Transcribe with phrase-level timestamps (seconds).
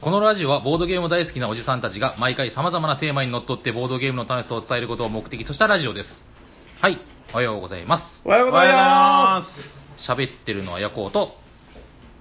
[0.00, 6.08] このラジオはボードゲーム大好きなおじさんたちが毎回様々なテーマにのっとってボードゲームの楽しさを伝えることを目的としたラジオです。
[6.80, 7.00] はい、
[7.32, 8.22] おはようございます。
[8.24, 9.46] おはようございま
[10.08, 11.32] 喋ってるのはヤコウと、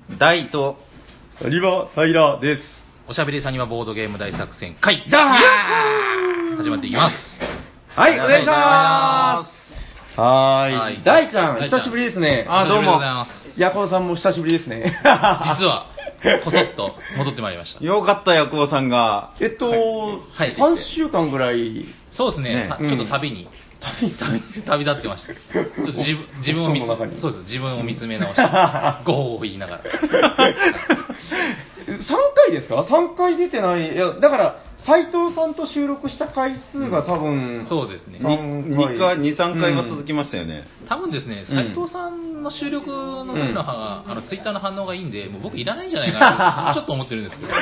[0.10, 0.18] す。
[0.18, 0.78] 大と、
[1.40, 1.50] す。
[1.50, 2.62] リバー・タイラーです。
[3.08, 5.40] おしゃべりさんにはボードゲーム大作戦会、だ
[6.58, 7.16] 始まっていきます。
[7.96, 9.46] はい、お願いしま
[10.16, 10.20] す。
[10.20, 11.04] はーはいい。
[11.04, 12.46] 大ちゃん、大ちゃん久しぶりですね。
[12.50, 13.62] あどうもお久しぶりでございます。
[13.62, 14.98] ヤコウさんも久しぶりですね。
[15.04, 15.91] 実は、
[16.44, 17.84] こそっと戻ってまいりました。
[17.84, 19.34] よかったよ、久保さんが。
[19.40, 23.48] えっと、はい3週間ぐらい、そうですね、ねちょっと旅に、
[23.80, 25.34] 旅、旅、旅立ってました。
[25.34, 28.42] ちょっと自分、 自分を見つ布団の中にそうです、自分を見つめ直して、
[29.06, 29.84] ゴーを言いながら。
[31.82, 31.98] 3
[32.36, 33.94] 回ですか ?3 回出てない。
[33.94, 38.20] いや、だから、斎藤さんと収録した回数が多分、そうですね。
[38.20, 40.64] 三2回、2、3回は続きましたよね。
[40.88, 41.56] 多分ですね、うん。
[41.56, 47.52] 斉藤さんの収録の時の,、あのツイッターの反応がいいんで、もう僕いらないんじゃないかなと ちょっと思ってるんですけど。
[47.52, 47.56] い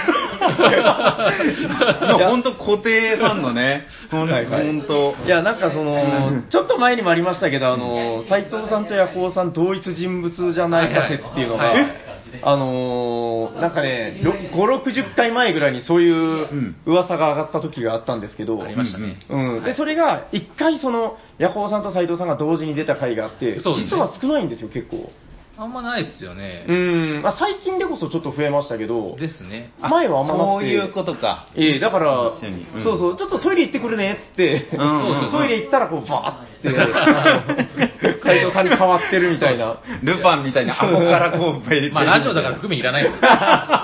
[2.20, 5.16] や、本当固定ファンのね、本当。
[5.26, 12.09] いや、なんかその、ちょっと前にもありましたけど、あの、斎藤さんとヤコウさん同一人物じゃないか説っていうのが、はいはい
[12.42, 19.20] あのーなんかね、ろ5、60回前ぐらいにそういう噂が上がった時があったんですけど、ありましたね。
[19.30, 25.12] うん、でそれが一回そのヤコウさんと斎藤さんが同時に出た回があって、実は少ないんですよ、結構。
[25.60, 26.64] あんまないっすよね。
[26.70, 29.74] うん、まあ、最近でこそちょっと増えましたけど、ですね。
[29.82, 31.48] 前はあんまなくてそういうことか。
[31.54, 34.80] ええだから、うんそうそう、ちょっとトイレ行ってくるねっつって、うん
[35.36, 36.70] トイレ行ったらこう、バーって、
[38.24, 39.76] 斎藤さんに変わってるみたいな。
[40.02, 43.28] ルパンみたいに顎からこう、 まあラジオだから含めいらないですけど、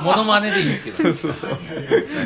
[0.03, 0.97] モノマネでいいんですけど。
[0.97, 1.49] そうそうそう。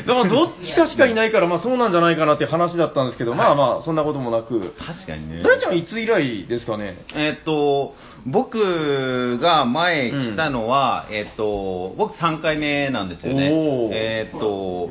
[0.05, 4.75] だからどっちかしかいないから、まあそうなんじゃないかなっていう話だったんですけど、まあまあ、そんなこともなく。
[4.77, 5.41] 確かにね。
[5.41, 6.97] 大ちゃんいつ以来ですかね？
[7.15, 13.51] えっと、僕が前来たのは、えっと、僕3回目なんですよね。
[13.93, 14.89] えっと、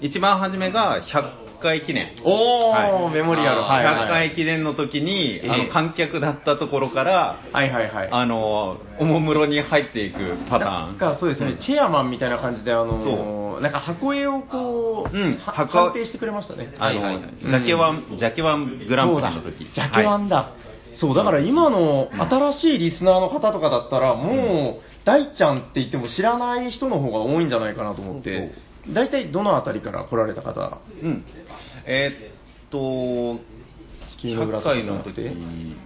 [0.00, 2.16] 一番初めが100回記念。
[2.24, 3.60] おー、はいメモリアル。
[3.62, 8.08] はいはい100回記念の時に、あのええ観客だったところから、はいはいはい。
[8.10, 10.18] あの、おもむろに入っていく
[10.50, 10.88] パターン。
[10.88, 16.72] なんかそうですね、チェアマンみたいな感じで、あのなんか箱絵をこう、うんは箱判定してくれましたね。
[16.78, 19.72] あの、はいはいはいジャケワン、ジャケワングランプリの時。
[19.72, 20.52] ジャケワンだ。
[20.96, 28.52] そう、だから今の新しいリスナーの方とかだったら、もう、大ちゃんって言っても知らない人の方が多いんじゃないかなと思って、
[28.88, 30.78] 大体どのあたりから来られた方？
[31.02, 31.24] うん。
[31.86, 33.42] えーっと、
[34.18, 35.82] 地球の裏100とか回の時じゃなくて？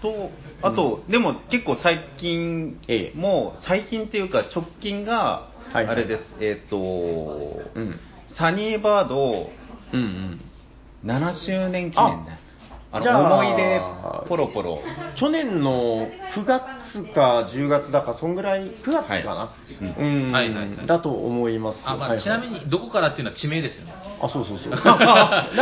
[0.00, 0.30] と、
[0.62, 3.18] あと、でも結構最近ええ。
[3.18, 5.86] も、最近っていうか直近が、はいはい。
[5.88, 6.76] あれです、えーっと、
[7.74, 8.00] うん。
[8.36, 9.50] サニーバード
[9.92, 10.40] うんうん。
[11.04, 12.38] 7周年記念ね。
[12.92, 13.80] あじゃあの、思い出
[14.28, 14.80] ポロポロ。
[15.18, 21.80] 去年の9月か10月だか、そんぐらい、9月かな、はいうん、はいはいはいだと思います。
[21.84, 23.94] あまあ、はいはいちなみに、どこからっていうのは地名ですよね。
[24.20, 24.70] あ、そうそうそう。
[24.70, 24.78] 名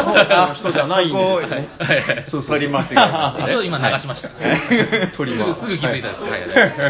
[0.04, 1.68] 古屋の人じゃないんですよね。
[1.78, 2.58] はいはいそうそう。
[2.58, 4.30] 取り間違えました一応今流しました。
[5.16, 6.22] 取り間すぐ、すぐ気づいたです。
[6.22, 6.40] はい、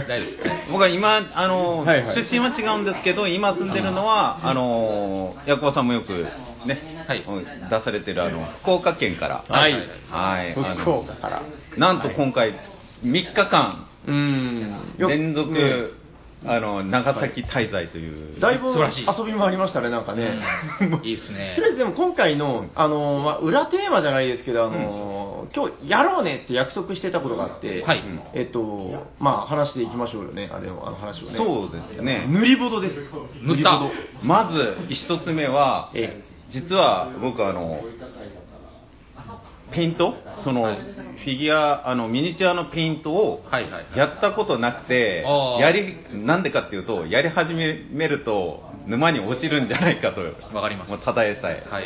[0.07, 0.49] 大丈夫です。
[0.49, 6.27] はい僕は今、あの、はいはい出身は違うんですけど、今住んでるのは、あの、ヤコウさんもよく
[6.67, 7.25] ね、はい。
[7.71, 9.73] 出されてるあの、福岡県から、はい。
[9.73, 9.79] は
[10.45, 11.43] い、あ福の岡から。
[11.77, 12.59] なんと今回、
[13.05, 13.87] 3日間。
[14.07, 14.77] うん。
[14.97, 15.99] よ連続、ね
[16.45, 18.41] あの、長崎滞在という。
[18.41, 19.07] だいぶ素晴らしい。
[19.07, 20.39] 遊びもありましたね、なんかね。
[20.81, 21.01] うん。
[21.05, 21.55] いいっすね。
[21.57, 28.05] とりあえずでも今回の、あのまあ、裏テーマじゃないですけど、あの今日やろうねって約束してたことがあって、はい。
[28.35, 31.37] えっと、まあ、話していきましょうよね、あれのあの話をね。
[31.37, 32.27] そうですね。
[32.29, 33.11] 塗りボドです。
[33.43, 33.83] 塗った。
[34.23, 37.81] まず、一つ目は、え実は僕あの、
[39.73, 40.15] ペイント？
[40.45, 40.79] その、はい
[41.19, 47.67] フィギュア、あの、ミニチュアのペイントを、はいはいはいやったことなくてあー、やり、なんでかっていうと、やり始め
[48.09, 50.21] ると、沼に落ちるんじゃないかと。
[50.55, 51.65] わかりますもうただえさえ。
[51.69, 51.85] はい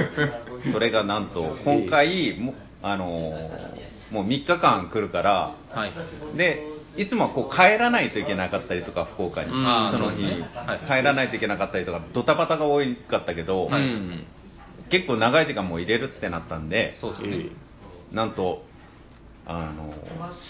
[0.72, 5.92] それがなんと、今回、もあのーもう3日間来るから、はい。
[6.38, 6.62] で、
[6.98, 9.50] いつもはこう帰らないといけなかったりとか、福岡に。
[9.50, 9.92] うん。
[9.92, 10.48] その日、ね。
[10.54, 10.80] はい。
[10.86, 14.26] 帰らないといけなかったりとか、ドタバタが多かったけど、うん。
[14.90, 17.50] 結構長い時間もう入れるってなったんで、ね。
[18.12, 18.62] なんと、
[19.46, 19.94] あの、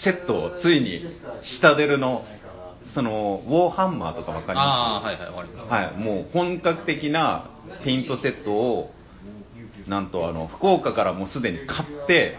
[0.03, 1.03] セットをついに、
[1.61, 2.23] 下出るの、
[2.95, 7.51] その、ウォーハンマーとかわかりまはいはい、はい、もう本格的な
[7.83, 8.91] ペイントセットを、
[9.87, 12.37] なんとあの、福岡からもうすでに買って、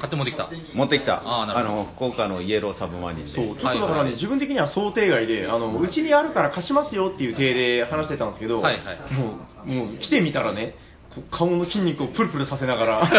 [0.00, 0.48] 買って持ってきた。
[0.74, 1.22] 持ってきた。
[1.24, 3.32] あーなるほどの、福岡のイエローサブマリンで。
[3.32, 10.74] そう、ちょっとだはいからね、はい自分的には想定外で、あの、うちにあるから貸しますよっていう体で話してたんですけど、はいはいもう、もう来てみたらね、
[11.30, 13.08] 顔の筋肉をプルプルさせながら、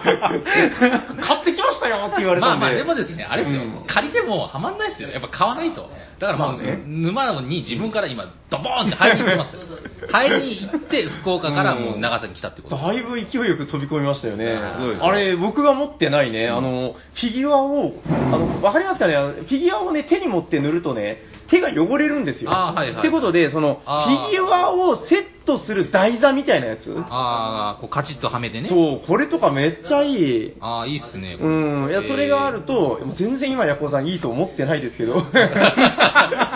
[0.00, 2.60] 買ってきましたよって言われたんで。
[2.60, 5.08] まあまあ、でもですね、あれですよ、うん借りてもはまんないですよ。
[5.08, 5.90] やっぱ買わないと。
[6.20, 9.62] だからもう、まあね沼に自分から今、ドボーンって入りに行ってますよ。
[10.10, 12.76] 入りに行って、福岡からもう長崎に来たってこと。
[12.76, 14.58] だいぶ勢いよく飛び込みましたよね。
[14.76, 19.16] すごいですあれ、僕が持ってないね、あの、フィギュアを、あの、わかりますかね？
[19.16, 22.50] あのフィギュアをね、手に持って塗るとね、手が汚れるんですよ。
[22.52, 26.94] あーはいはいってことで、その、フあーィギュアをセットする台座みたいなやつ？
[26.96, 28.68] ああ、こうカチッとはめてね。
[28.68, 30.54] そう、これとかめっちゃいい。
[30.60, 31.36] ああ、いいっすね。
[31.38, 35.16] これうん、いや、それがあると、もう全然今、ヤコウさんいいと思ってないですけど。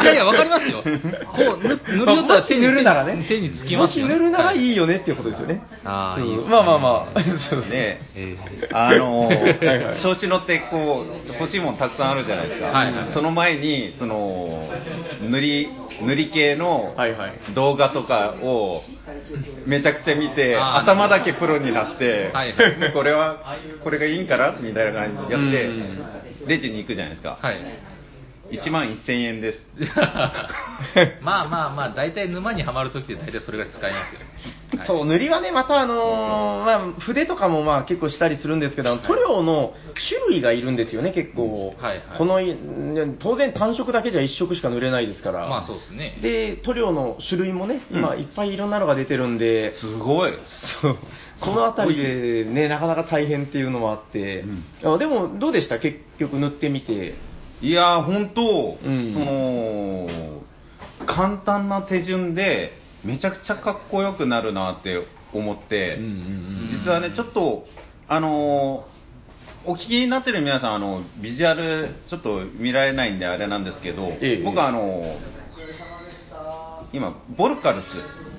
[0.02, 0.82] いやいや、わかりますよ。
[0.82, 3.24] こう、ぬ塗るよったらまあもし塗るならね。
[3.28, 4.14] 手につきますよ、ね。
[4.14, 4.64] もし塗るならい。
[4.64, 5.62] いいよねっていうことですよね。
[5.82, 7.20] そうあーいいですねまあまあまあ。
[7.50, 8.36] そうですで、え
[8.72, 14.68] あのーはいはい調子乗ってこう欲しいものたくさんあるじゃないですか、はいはいその前にその
[15.22, 15.68] 塗り
[16.02, 16.94] 塗り系の
[17.54, 18.82] 動画とかを
[19.66, 22.92] めちゃくちゃ見て、頭だけプロになって、はいはい。
[22.92, 24.56] これはこれがいいんかな？
[24.60, 26.04] みたいな感じでやってうん。
[26.46, 27.56] レジに行くじゃないですか、はい。
[28.60, 29.58] 1万1000円です。
[31.22, 34.20] まあまあまあ、大体沼にはまるときって大体それが使いますよ。
[34.78, 39.74] は いそう、塗りはね、またあのーまあ、筆とかもまあ結構したりするんですけど、塗料の
[40.08, 41.74] 種類がいるんですよね、結構。
[41.80, 42.18] はいはい。
[42.18, 42.56] このい、
[43.18, 45.46] 当然単色だけじゃ1色しか塗れないですから。
[45.48, 46.18] まあそうですね。
[46.20, 48.20] で、塗料の種類もね、今うん。
[48.20, 50.32] いっぱいいろんなのが出てるんで、すごい。
[50.82, 50.96] そう。
[51.38, 54.44] そのあたりでね、なかなか大変っていうのもあって、
[54.84, 55.78] あでもどうでした？
[55.78, 57.14] 結局塗ってみて。
[57.60, 59.12] いやー、本当、うん。
[59.14, 60.42] その、
[61.06, 62.72] 簡単な手順で、
[63.04, 65.98] めちゃくちゃかっこよくなるなって思って、
[66.84, 67.66] 実はね、ちょっと、
[68.08, 68.94] あのー
[69.66, 74.42] お聞きになってる皆さん、あの、ビジュアル、ちょっと見られないんであれなんですけど、ええ。
[74.44, 75.16] 僕はあの
[76.92, 77.84] 今、ボルカルス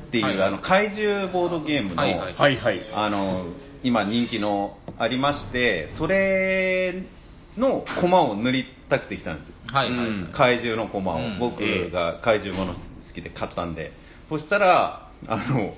[0.07, 0.47] っていう、はいはい。
[0.49, 2.33] あの怪獣ボードゲームの、はいはい。
[2.35, 2.81] はいはい。
[2.93, 3.47] あの
[3.83, 7.03] 今人気のありましてそれ
[7.57, 9.55] の駒を塗りたくてきたんですよ。
[9.71, 10.07] はいはい。
[10.07, 10.31] うん。
[10.35, 11.39] 怪獣の駒を、うん。
[11.39, 11.59] 僕
[11.91, 12.79] が怪獣もの好
[13.13, 13.91] きで買ったんで、
[14.29, 15.73] そしたらあの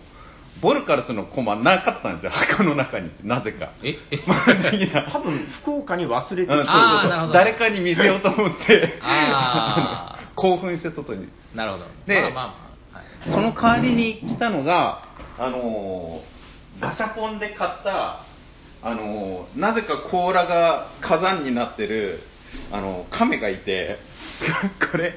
[0.61, 2.31] ボルカルスの駒なかったんですよ。
[2.31, 3.11] 箱の中に。
[3.23, 3.69] なぜか。
[3.83, 3.89] え？
[4.11, 4.17] え？
[4.27, 6.71] まあ多分福岡に忘れてうんそうそうそう。
[6.71, 7.33] あーなるほど。
[7.33, 8.99] 誰かに見せようと思って。
[9.01, 10.17] あー。
[10.17, 11.27] あ の興奮して外に。
[11.55, 11.85] なるほど。
[12.07, 12.53] でまあまあま
[12.93, 12.97] あ。
[12.97, 13.31] はい。
[13.31, 15.03] その代わりに来たのが、
[15.39, 16.37] あのー
[16.81, 18.19] ガシャポンで買った、
[18.83, 22.21] あのーなぜか甲羅が火山になってる、
[22.71, 23.97] あのー亀がいて、
[24.91, 25.13] これ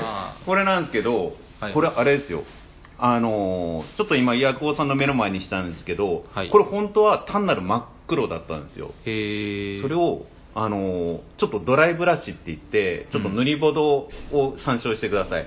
[0.00, 2.44] あ、これなんですけど、はいこれあれですよ。
[2.98, 8.92] あのーちょっと今、イヤコウさんの目の前にしたんですけど、はいこれ本当は単なる真っ黒だったんですよ。
[9.04, 9.82] へえ。
[9.82, 15.46] それを、あのーちょっとドライブラシって言って、ちょっと塗りボドを参照してください。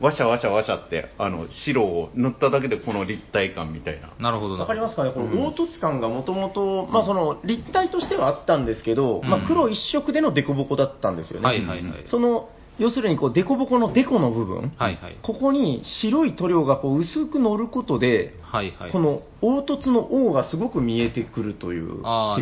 [0.00, 4.12] わしゃわしゃわしゃって、あの、白を塗っただけでこの立体感みたいな。
[4.20, 4.62] なるほどな。
[4.62, 11.46] わかりますかね、このうん凹凸感がもともと、まあその立体としてはあったんですけど、うんまあ黒一色での凸凹だったんですよね。
[11.46, 12.04] はいはいはい。
[12.06, 12.48] その、
[12.78, 15.16] 要するにこう凸凹のデコの部分、はいはい。
[15.22, 18.92] ここに白い塗料がこう薄く乗ることで、はいはい。
[18.92, 21.92] この凹凸の O がすごく見えてくるというテ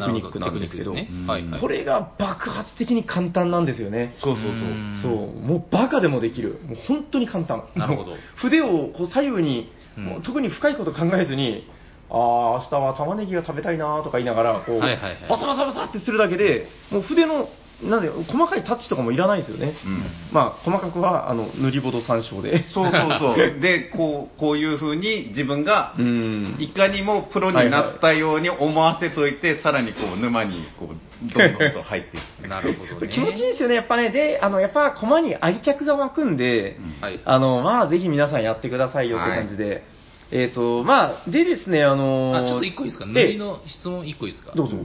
[0.05, 1.61] クニックなんですけど、どねうんはいはい。
[1.61, 4.17] これが爆発的に簡単なんですよね。
[4.23, 4.53] そうそうそう。
[4.53, 6.61] んそう、もうバカでもできる。
[6.67, 7.65] もう本当に簡単。
[7.75, 11.67] なるほど筆をこう左右に、うんもう特に深いこと考えずに、
[12.11, 12.19] ああ、
[12.62, 17.49] 明日は玉ねぎが食べたいなとか言いながら、こう、はいはいはいバサバサバサってするだけで、もう筆の、
[17.82, 19.75] なんで、細かいタッチとかもいらないですよね。
[19.84, 20.02] うん
[20.32, 22.64] まあ、細かくは、あの、塗りボド参照で。
[22.73, 23.37] そうそうそう。
[23.61, 26.56] で、こう、こういう風に自分がう、ん。
[26.59, 32.49] いかにもプロになったように思わせといて、さらにこう、沼に、こう、どんどんと入っていく。
[32.49, 33.12] なるほどね。
[33.12, 34.09] 気持ちいいですよね、やっぱね。
[34.09, 37.21] で、あの、やっぱ、駒に愛着が湧くんで、うんはい。
[37.26, 39.85] あの、まあ、ぜひ皆さんやってくださいよって感じで。
[40.33, 43.04] えっ、と、まあ、でですね、あのーあ、ちょっと一個いいですか？
[43.09, 44.52] え塗りの質問一個いいですか？
[44.56, 44.76] どうぞ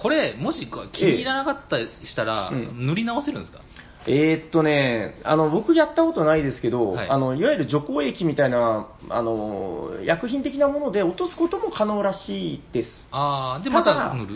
[0.00, 2.58] これ、もし気に入らなかったりしたら、ええ。
[2.64, 2.86] うん。
[2.86, 3.60] 塗り直せるんですか？
[4.06, 7.08] えーっとね、あの、僕やったことないですけど、はい。
[7.10, 12.90] あの、いわゆる除光液みたいな、あの、薬品的なもので落とすことも可能らしいです。
[13.10, 14.34] ああ、で、また塗る？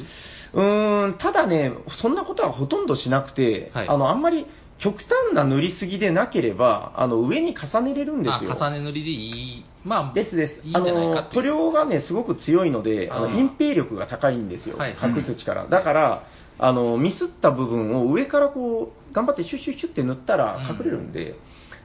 [0.55, 3.89] うーん、ただね、そんなことはほとんどしなくて、はい。
[3.89, 4.47] あの、あんまり
[4.83, 8.53] 極端な塗りすぎでなければ、あの、上に重ねれるんですよ。
[8.53, 9.65] あ、重ね塗りでいい。
[9.85, 10.61] まあ、ですです。
[10.65, 15.69] いい塗料がね、すごく強いので、あの隠蔽力が高いんですよ、はい隠す力。
[15.69, 16.25] だから、
[16.59, 21.37] あのミスった部分を上からこう頑張ってシュッシュッシュッって塗ったら隠れるんで、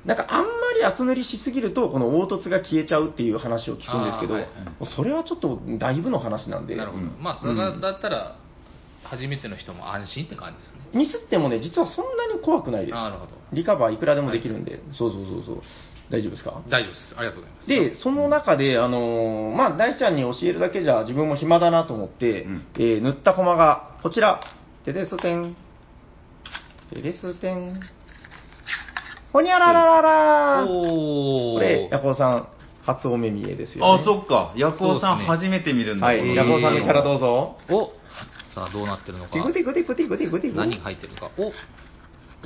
[0.06, 4.48] なんかあんまり厚塗りしすぎると、この凹凸が消えちゃうっていう話を聞くんですけど、はい
[4.96, 7.04] それはちょっとだいぶの話なんで、なるほど。
[7.04, 8.38] うんまあ、それだったら、
[9.10, 10.82] 初めての人も安心って感じですね。
[10.94, 12.96] ミスってもね、実はそんなに怖くないです。
[12.96, 13.34] なるほど。
[13.54, 15.62] リカバーいくらでもできるんで、そうそうそうそう。
[16.10, 16.62] 大丈夫ですか？
[16.70, 17.16] 大丈夫です。
[17.18, 17.68] ありがとうございます。
[17.68, 24.40] で、その中で、あのーまあ、大ちゃんに教えるだけじゃ自分も暇だなと思って、うんえー塗ったコマが、こちら、
[24.86, 25.56] テレステン、
[26.94, 27.80] テレステン、
[29.34, 30.66] ほにゃらららら。
[30.66, 32.48] これ、ヤコウさん、
[32.86, 34.02] 初お目見えですよ、ね。
[34.02, 34.54] あ、そっか。
[34.56, 36.08] ヤコウさん初めて見るんだ。
[36.08, 37.58] はい、ヤコウさんのキャラどうぞ。
[37.70, 37.92] お
[38.58, 39.34] さあ、どうなってるのか。
[39.34, 40.56] テクテクテクテクテクテク。
[40.56, 41.30] 何入ってるか。
[41.38, 41.54] お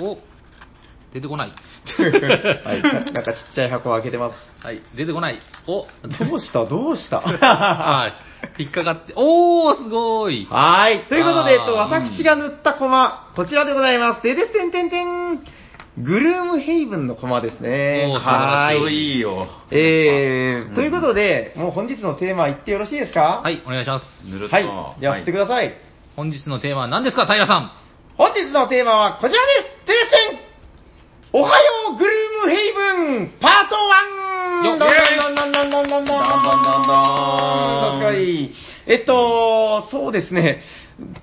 [0.03, 0.18] お
[1.13, 1.50] 出てこない。
[1.50, 4.36] はい、ななんかちっちゃい箱を開けてます。
[4.65, 5.39] はい、出てこない。
[5.68, 5.88] お
[6.27, 8.12] どうしたどうしたは
[8.58, 8.62] い。
[8.63, 9.13] 引っかかって。
[9.15, 10.46] おー、すごい。
[10.50, 11.06] はい。
[11.08, 14.24] ということで、えっと、私が塗ったコマ、こちらでございます。
[14.24, 15.39] でです、てんてんてん。
[15.98, 18.06] グルームヘイブンのコマですね。
[18.10, 19.13] おーはかっこい。
[19.13, 19.48] いいよ。
[19.72, 23.41] えー、うんということで、もう本日のテーマ言ってよろしいですか。
[23.44, 24.06] はい、お願いします。
[24.27, 24.56] ぬるっと。
[24.56, 25.00] はい。
[25.00, 25.90] じゃあ、振ってください。
[26.15, 27.72] 本日のテーマは何ですか、平さん？
[28.18, 29.86] 本日のテーマはこちらです。
[29.86, 30.51] てですてん
[31.34, 34.32] おはようグルームヘイブンパート 1!
[34.68, 36.91] よっどんどんどんどんどんどんどんどんどんどんどんどん
[38.00, 38.53] 確かに。
[38.88, 40.62] えっと、そうですね。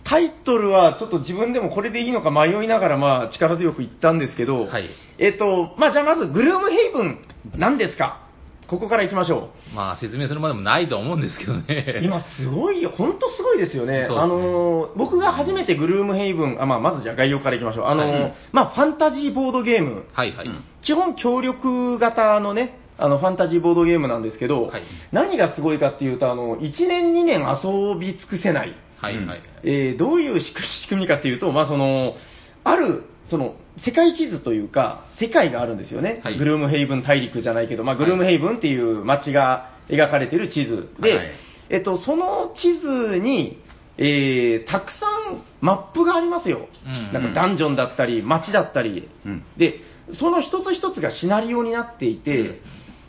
[0.04, 7.24] タイトルはちょっと自分でもこれでいいのか迷いながら、まあ、力強く言ったんですけど、はいえっと、まあ、じゃあまず、グルームヘイブン、
[7.56, 8.27] 何ですか
[8.68, 11.56] ここから行きましょまあ、説明するまでもないと思うんですけどう。
[11.66, 12.00] ね。
[12.02, 14.00] 今すごいよ、本当すごいですよね。
[14.00, 17.86] ねあのー僕が初めてグルームヘイブン、あまあ、まずじゃあ概要からいきましょう。
[17.86, 20.46] あのーはいまあ、ファンタジーボードゲーム、はいはい。
[20.46, 24.82] うん基本協力型のね、あの、ファンタジーボードゲームなんですけど、はい
[25.12, 28.74] 何がすごいかっていうと、あの、1年2年遊び尽くせない。
[28.98, 29.42] はいはい。
[29.64, 32.14] えーどういう仕組仕組みかっていうと、まあ、その、
[32.64, 36.20] ある、その、世界地図というか、世界があるんですよね。
[36.24, 40.88] はいグルームヘイブン大陸じゃないけど、まあ、グルームヘイブンっていう街が描かれてる地図。
[41.00, 41.26] で、はい
[41.70, 43.62] えっと、その地図に、
[43.98, 46.68] えーたくさんマップがありますよ。
[46.86, 49.08] うんなんかダンジョンだったり、街だったり。
[49.26, 49.80] うんで、
[50.12, 52.60] その一つ一つがシナリオになっていて、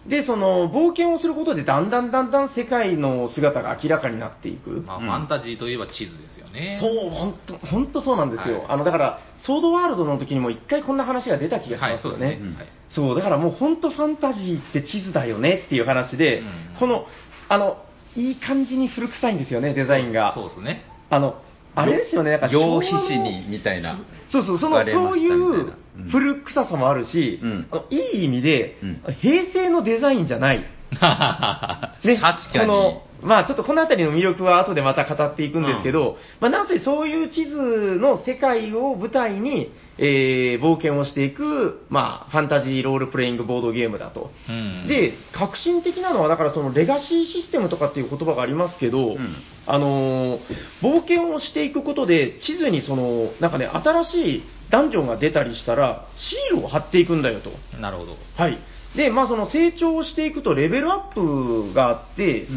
[0.09, 4.71] で、その冒険をすることでだんだんだんだん世界の姿が明らかになっていく。
[4.85, 6.79] まあ、うんファンタジーといえば地図ですよね。
[6.81, 8.59] そう、本当本当そうなんですよ。
[8.59, 12.17] はいあの、だから、ソードワールドの時にも一回こんな話が出た気がしはい、ますよね。
[12.17, 12.45] そうですね。
[12.49, 16.45] うんはいそう、だからもう本当ファンタジーって地図だよねっていう話で、うん
[16.79, 17.05] この、
[17.47, 17.77] あの、
[18.15, 20.33] いい感じに古臭いんですよね、デザインが。
[20.33, 20.85] そうですね。
[21.11, 21.39] あの、
[21.81, 23.99] あれですよね、なんか昭和の紙に、みたいな。
[24.31, 26.09] そうそう、その、そういううん。
[26.09, 27.67] 古臭さもあるし、うん。
[27.71, 29.01] あのいい意味で、うん。
[29.21, 30.59] 平成のデザインじゃない。
[30.59, 30.65] ね、
[30.99, 32.59] 確かに。
[32.59, 37.55] この、まあちょっとこのあたりの魅力は後でまた語っていくんですけど、まあなんせそういう地図
[37.99, 44.31] の世界を舞台に、えー冒険をしていく、まあファンタジーロールプレイングボードゲームだと。
[44.47, 49.17] うんで、革新的なのは、だからそのレガシーシステムとかっていう言葉がありますけど、ん
[49.67, 50.39] あのー
[50.81, 57.51] 冒険をしていくことで、地図にその、なんかね、新しいダンジョンが出たりしたら、シールを貼っていくんだよと。
[57.79, 58.15] なるほど。
[58.35, 58.57] はい。
[58.95, 62.51] で、まあその成長をしていくとレベルアップがあって、う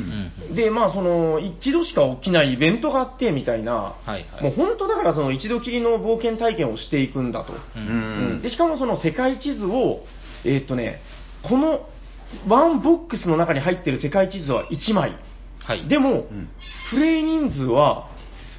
[0.53, 7.53] んで、まあその、一度しか起きないイベントがあって、みたいな、はいはいもう本当だからその一度きりの冒険体験をしていくんだと。
[7.53, 10.01] ううんうんでしかもその世界地図を、
[10.45, 11.01] えーっとね、
[11.43, 11.87] この
[12.49, 15.17] ワンボックスの中に入ってる世界地図は1枚。
[15.61, 15.87] はい。
[15.87, 16.49] でも、ん
[16.91, 18.09] プレイ人数は、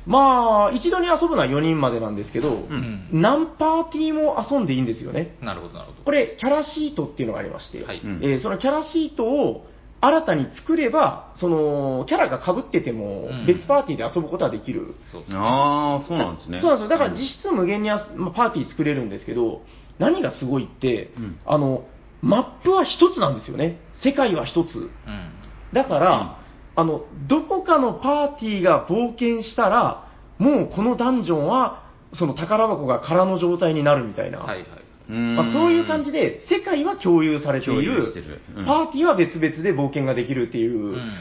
[0.05, 5.37] まあ、一度に遊ぶのは4人までなんですけど、ん何パーティーも遊んでいいんですよね。
[5.41, 6.03] なるほど、なるほど。
[6.03, 9.65] これ、キャラシートっていうのがありまして、はいうんえーそのキャラシートを
[10.01, 14.95] 新たに作れば、そのキャラが被っててもうん、別パーティーで遊ぶことはできる。
[15.11, 16.59] そうああ、そうなんですね。
[16.59, 16.89] そうなんですよ。
[16.89, 19.61] だから実質無限にあすまあパーティー作れるんですけど、
[19.99, 21.85] 何がすごいって、うんあの、
[22.21, 23.79] マップは一つなんですよね。
[24.03, 24.75] 世界は一つ。
[24.75, 24.89] うん。
[25.71, 26.42] だから、
[26.75, 34.39] あの、どこかのパーティーが冒険したら、もうこのダンジョンは、その宝箱が空の状態になるみたいな。
[34.39, 34.67] はいはい。
[35.09, 35.35] うん。
[35.35, 38.05] まあ、そういう感じで、世界は共有されてい共有る。
[38.05, 38.65] してるうん。
[38.65, 41.11] パーティーは別々で冒険ができるっていう、うん。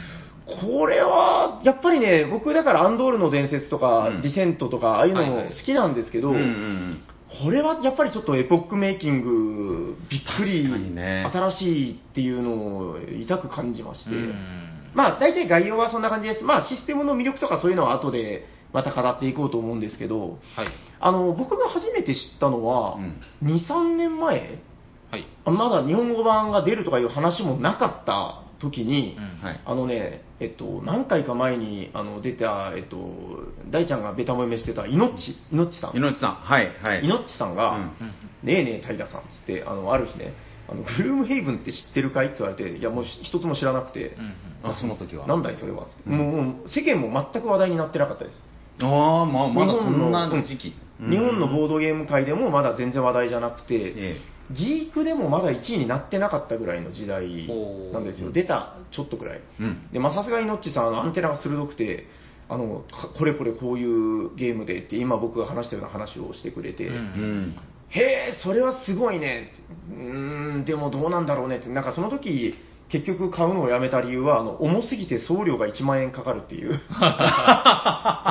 [0.61, 4.21] これは、やっぱりね、僕だからアンドールの伝説とか、うん。
[4.21, 7.01] ディセントとか、ああいうのも好きなんですけど、うんうん
[7.41, 11.27] これはやっぱりちょっとエポックメイキング、びっくり、ね。
[11.33, 12.51] 新しいっていうの
[12.91, 16.43] を痛く感じまして、うんまあ大体概要はそんな感じです。
[16.43, 20.67] まあシステムの魅力とかそういうのは後でまた語っていこうと思うんですけど、はい。
[20.99, 24.59] あの、僕が初めて知ったのは、うん2、3年前、
[25.11, 25.27] はい。
[25.45, 32.97] あまだ日本語版が出るとかいう話もなかった時に、うんはいあのね、えっと、何回か前にあの出た、えっと、
[33.69, 35.97] 大ちゃんがベタ褒めしてた、いのっち、いのっちさん。
[35.97, 37.05] いのちさん、はい、はい。
[37.05, 37.89] いのっちさんが、うんうん
[38.43, 40.33] ねえねえ平さんっつって、あの、ある日ね、
[40.67, 42.27] あの、グルームヘイブンって知ってるかい？
[42.27, 44.33] って言われて、いや、もう一つも知らなくて、うん
[44.69, 45.27] あ、その時は。
[45.27, 45.87] なんだいそれは？
[46.07, 48.45] うんもう世間も全く話題になってなかったです。
[48.81, 48.85] あ
[49.21, 50.67] あ、まあ、まだそんな時期。
[50.69, 57.47] うん日本のボードゲーム界でもまだ全然話題じゃなくて、えギークでもまだ1位になってなかったぐらいの時代
[57.91, 58.31] なんですよ。
[58.31, 59.41] 出たちょっとぐらい。
[59.91, 62.07] で、まあさすがにノッチさん、アンテナが鋭くて、
[62.47, 67.55] あの、かこれこれこういうゲームでって、今僕が話したような話をしてくれて、うんうん
[67.95, 69.53] へえ、それはすごいね。
[69.89, 71.69] うーん、でもどうなんだろうねって。
[71.69, 72.55] なんかその時、
[72.89, 76.79] 結局買うのをやめた理由は、あの、重すぎて送料が1万円かかるっていう。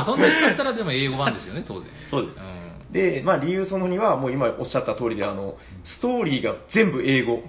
[0.05, 1.89] そんなにだったらでも英語版ですよね、当然。
[2.11, 7.43] そうですんで、まあ理由その2は、もう今おっしゃった通りで、あの、ストーリーが全部英語。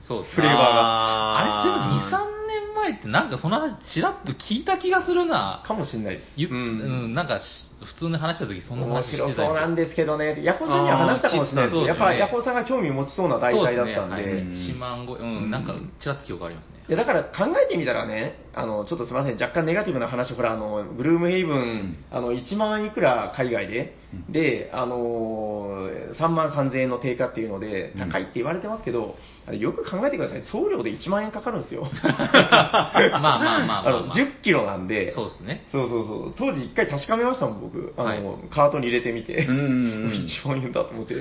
[0.00, 5.62] そうですフレーバーがあれ、それあ2、3年前ってなんかその話ちらっと聞いた気がするな。
[5.66, 6.32] かもしれないです。
[6.36, 11.78] ゆううんん、なんかし普通に話した時そんな面話してた白そうなんでですけどね、ヤコウさんには話したかもしれないです。
[11.78, 14.32] あーやっぱヤコウさんが興味持ちそうな題材だったんで、ですね。
[14.34, 14.42] はい。
[14.42, 16.84] うん1万超え、うん、なんかちらっと記憶ありますね。
[16.88, 22.04] いやだから考えてみたらね、あのちょっとすみません、若干ネガティブな話、ほら、あのグルームヘイブン、ん。
[22.10, 23.96] あの1万いくら海外で、
[24.30, 28.08] で、あの3万3000円の定価っていうので、うん。
[28.10, 29.16] 高いって言われてますけど、
[29.46, 31.86] あれよく考えてください、送料で1万円かかるんですよ。
[32.02, 33.92] まあまあまあまあまあ。
[34.06, 35.64] の10キロなんで、そうですね。
[35.70, 39.68] そうそうそう、当時一回確かめましたもん、僕、あの、はいカートに入れてみて、うんうんう
[40.08, 41.14] ん1万円だと思って。
[41.16, 41.18] い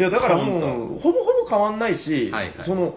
[0.00, 2.96] や、だからもう、ほぼほぼ変わんないし、はいはいその、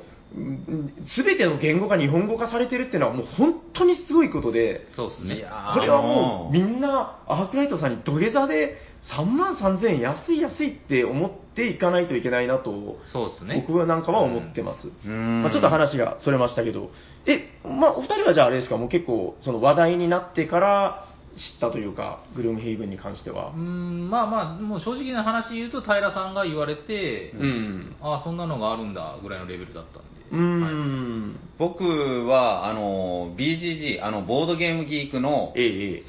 [1.08, 5.44] すべての言語が日本語化されてるっていうのはもう本当にすごいことで、そうですね。
[5.74, 8.78] これはもうみんなアークライトさんに土下座で
[9.18, 13.66] 3万3000円安い安いって思っていかないといけないなと、そうですね。
[13.68, 14.90] 僕はなんかは思ってます。
[15.04, 16.92] うんまあ、ちょっと話がそれましたけど、
[17.26, 21.09] え、まあ、お二人はじゃああれですか、もう結構その話題になってから知
[21.58, 23.58] ったというか、グルームヘイブンに関してはう。
[23.58, 27.96] ん、まあまあ、もう正直な話言うと、平さんが言われて、うん。
[28.02, 30.10] ああ、そんなのがあるんだぐらいのレベルだったんで。
[30.32, 31.40] うーん。
[31.58, 31.84] 僕
[32.28, 35.54] は、あの、BGG、あの、ボードゲームギークの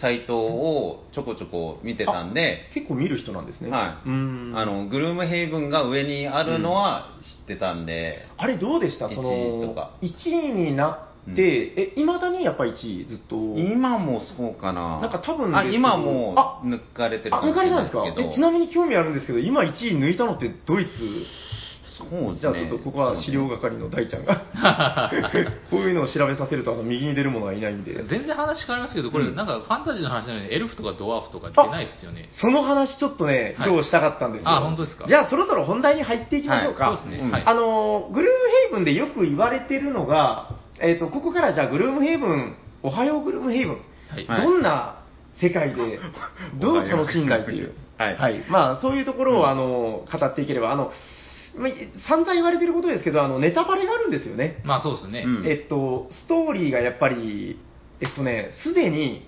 [0.01, 3.71] サイトをちょこちょこ見てたんで、結構見る人なんですね。
[3.71, 4.09] はい。
[4.09, 4.53] うーん。
[4.57, 9.09] あの、グルームヘイブンが上にあるのは知ってたんで、あれどうでした？
[9.09, 11.43] その、1位とか1位になって、
[11.77, 13.37] え、いまだにやっぱ1位ずっと？
[13.57, 15.01] 今もそうかな。
[15.01, 18.03] なんか多分あ、今も抜かれてるあ、抜かれたんですか？
[18.05, 20.91] けどえ、ちなみに興味あるんですけど、今1位抜いたのってドイツ？
[22.01, 22.41] そうですね。
[22.41, 24.41] じゃあちょっとここは資料係の大ちゃんが、
[25.71, 29.37] こういうのを調べさせるとあの右に出る者はいないんで、全然話変わりますけど、これ、うん。
[29.37, 32.31] なんかファンタジーの話なのに、エルフとかドワーフとか出ないですよね。
[32.41, 33.71] その話ちょっとね、はい。
[33.71, 34.49] 今日したかったんですよ。
[34.49, 35.07] あ本当ですか？
[35.07, 36.89] じゃあそろそろ本題に入っていきましょうか。
[36.91, 37.27] はいそうですね。
[37.27, 37.33] うん。
[37.33, 37.43] はい。
[37.45, 43.75] あの、グルームヘイブンでよく言われてるのが、えっ、と、ここからじゃあグルームヘイブン、おはようグルームヘイブン、
[44.09, 44.27] はい。
[44.27, 44.97] はいどんな
[45.41, 46.01] 世界で、
[46.61, 47.73] どう楽しんだいという。
[47.97, 48.45] はい。
[48.49, 50.93] まあ、そういうところを、あの、語っていければ、あの、
[51.57, 51.71] まあ、
[52.09, 54.61] 散々言われてることですけど、あの、ネタバレがあるんですよね。
[54.65, 55.25] まあそうですね。
[55.27, 55.47] うん。
[55.47, 57.59] えっと、ストーリーがやっぱり、
[58.01, 59.27] えっとね、すでに、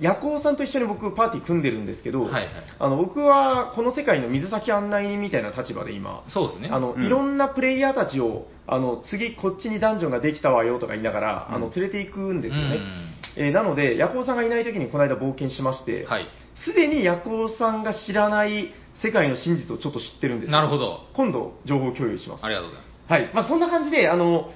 [0.00, 2.46] 夜行さんと一緒に僕、パーティー組んでるんですけど、はいはい
[2.78, 6.70] あの僕はこの世界の水先案内人みたいな立場で今、そうですね。
[6.72, 12.76] あのうんいろんなプレイヤーたちをあの次、こっちにダンジョンができたわよとか言いながら、うんあの連れていくんですよね。
[12.76, 16.26] うんえーなので、夜行さんがいない時にこの間冒険しまして、はい。
[16.64, 21.06] すでに夜行さんが知らない世界の真実をちょっと知ってるんですよなるほど。
[21.14, 22.44] 今度、情報共有します。
[22.44, 23.12] ありがとうございます。
[23.12, 23.30] はい。
[23.34, 24.50] まあ、そんな感じで、あの、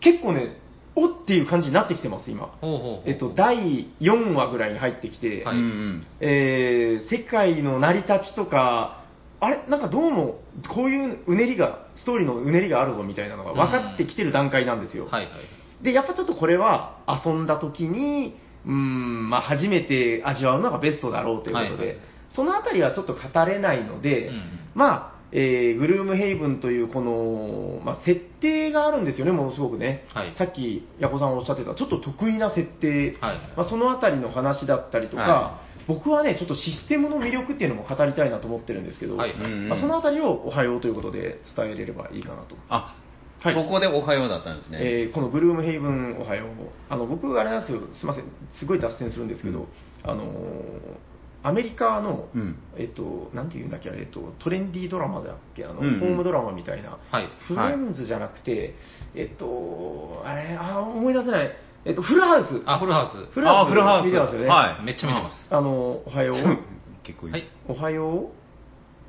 [0.00, 0.56] 結構ね、
[0.96, 2.46] おっていう感じになってきてます、今。
[2.46, 6.06] ほうほうほうえっと、第4話ぐらいに入ってきて、はいうんうん。
[6.20, 9.04] えー世界の成り立ちとか、
[9.40, 9.64] あれ？
[9.68, 10.40] なんかどうも、
[10.74, 15.06] こういううねりが、ストーリーのうねりがあるぞみたいなのが分かってきてる段階なんですよ。
[15.06, 15.84] はいはい。
[15.84, 21.96] で、やっぱちょっとこれは遊んだ時に、うーん、まあ初めて味わうのがベストだろうということで、はいはい
[22.34, 24.42] そのあたりはちょっと語れないので、うんうん
[24.74, 30.06] まあ、えーグルームヘイブンというこの、まあ、設定があるんですよね、ものすごくね。
[30.14, 30.34] はい。
[30.36, 33.36] さっき、ヤコさんおっしゃってた、ちょっと得意な設定、はい。
[33.56, 42.56] まあ、そのあたりの話だったりとか、は僕はね、ちょっとシステムの魅力っていうのも語りたいなと思ってるんですけど、まあ、そのあたりをおはようということで伝えれればいいかなと。
[42.68, 42.96] あ、
[43.40, 44.78] はいここでおはようだったんですね。
[44.80, 46.48] えーこのブルームヘイブンおはよう、
[46.88, 49.66] あの僕、あれなんですよ、すみません、すごい脱線するんですけど、
[50.02, 51.13] あのー
[51.44, 52.56] アメリカの、うん。
[52.74, 56.00] えっと、なんていうんだっけ、えっと、トレンディードラマだっけ、あの、うんうん。
[56.00, 57.28] ホームドラマみたいな、はい。
[57.46, 58.74] フレンズじゃなくて、
[59.14, 61.50] えっと、あれ、あー、思い出せない、
[61.84, 63.32] えっと、フルハウス、あ、フルハウス。
[63.34, 63.68] フルハウス。
[63.68, 64.06] あフルハウス。
[64.06, 64.84] 見てますよね、はい。
[64.84, 65.36] めっちゃ見てます。
[65.50, 66.36] あの、おはよう、
[67.04, 67.32] 結構いい。
[67.32, 67.48] はい。
[67.68, 68.30] おはよ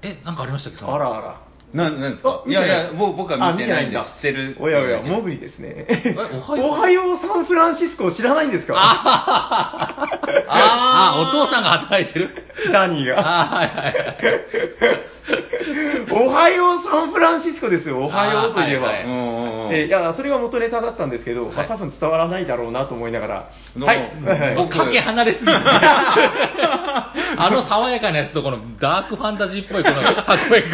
[0.02, 0.95] え、なんかありましたっけう、その。
[0.95, 1.44] あらあら。
[1.75, 2.43] ななんですか？
[2.47, 4.55] いいやいや、もう僕は見てないんであ知ってる。
[4.59, 5.85] おやおや、モグリですね。
[6.15, 8.73] おはようおはようサンフランシスコ知らないんですか？
[8.77, 10.07] あ
[10.47, 12.29] あ、お父さんが働いてる
[12.71, 13.19] ダニーが。
[13.19, 13.95] あーはいはいはい。
[16.11, 18.93] おはようサンフランシスコですよ、おはようといえば。
[18.93, 23.49] いはいうんうんうんうんえーいや、それが元ネタだったんですけど、まあ、はい多分伝わらないだろうなと思いながら。
[23.79, 24.55] はい。
[24.55, 25.51] もうかけ離れすぎて。
[27.38, 30.67] あの爽やかなやつとこのダークファンタジーっぽいこの箱絵が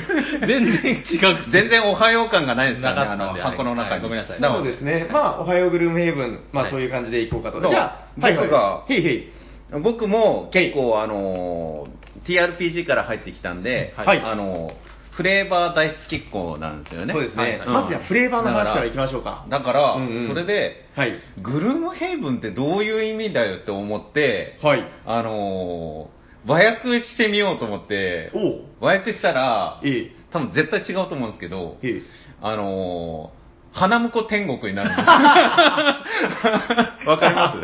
[0.45, 1.51] 全然違くて。
[1.51, 3.91] 全然おはよう感がないですからね、あの箱の中に。
[3.91, 5.07] はいごめんなさいそうですね。
[5.11, 7.61] まあ、おはようグルームヘイブン、まあ、はいそういう感じでいこうかと。
[7.61, 9.31] じゃあ、僕がへいへい。
[9.79, 17.13] 僕も結構、あのー、TRPG から入ってきたんで、はいあのー、フレーバー大好きっ子なんですよね。
[17.13, 17.41] そうですね。
[17.41, 19.45] はいはいまずじゃあ、フレーバーの話からいきましょうか。
[19.49, 21.13] だから、うんうんそれで、はい。
[21.41, 24.85] グルームヘイブンってどういう意味だよって思って、はい。
[25.05, 28.31] あのー、和訳してみようと思って。
[28.79, 30.11] 和訳したら、ええ。
[30.31, 32.01] 多分絶対違うと思うんですけど、ええ。
[32.41, 33.40] あのー、
[33.73, 35.07] 花婿天国になるんです。
[37.07, 37.59] わかります？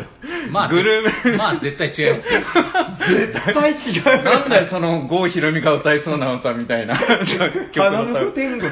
[0.50, 2.40] まあ、グルーム、まあ絶対違いますよ。
[3.08, 4.24] 絶対違う。
[4.24, 8.70] なんだよ、その、郷ひろみが歌いそうな歌みたいな曲花の婿天国。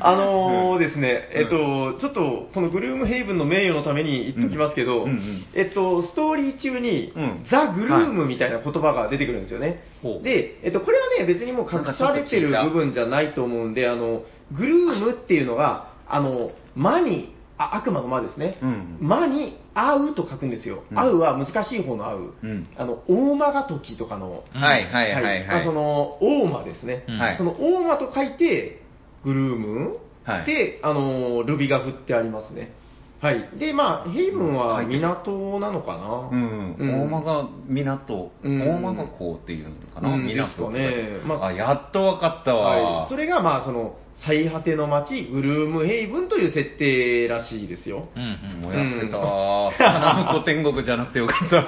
[0.00, 9.82] あのーですね、えっと、ちょっと、このグルームヘイブンの名誉のために言っときますけど、うんうんうんえっと、ストーリー中に、うんザ・グルームみたいな言葉が出てくるんですよね。
[10.02, 14.22] ほうで、えっと、これはね、別にもう隠されてる部分じゃないと思うんで、あの、
[14.52, 18.58] グルームっていうのが、あの、魔に、あ悪魔の魔ですね。
[18.62, 20.82] うん魔に会うと書くんですよ。
[20.90, 22.32] うん会うは難しい方の会う。
[22.42, 25.46] うんあの、大魔が時とかの、はいはいはいはい。
[25.46, 27.04] まあその、大魔ですね。
[27.08, 28.82] うんはいその大魔と書いて、
[29.24, 32.72] グルームはいで、あの、ルビが振ってありますね。
[33.20, 33.48] はい。
[33.56, 36.28] で、まあ、ヘイブンは港なのかな。
[36.30, 43.02] うん、うん大間が港、うん大間が港っていうのかな、うん港ねまああ、やっとわかったわ。
[43.02, 43.08] はい。
[43.08, 48.08] それが、まあ、その、最果ての街、グルームヘイブンという設定らしいですよ。
[48.14, 49.72] うんうんもうやってたわ。
[49.72, 51.66] 花婿天国じゃなくてよかった。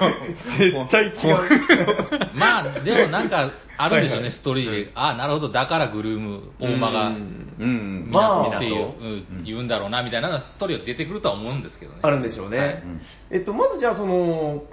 [0.57, 2.35] 絶対違う。
[2.37, 4.91] まあ、でもなんか、あるんでしょうね、はいはいストーリーで。
[4.95, 11.99] ああ、なるほど、だからグルーム、大間がうん港っていう、港うん言うんだろうな、みたいなストーリーが出てくるとは思うんですけどね。
[12.01, 12.57] あるんでしょうね。
[12.57, 14.63] はいうんえっと、まずじゃあ、その、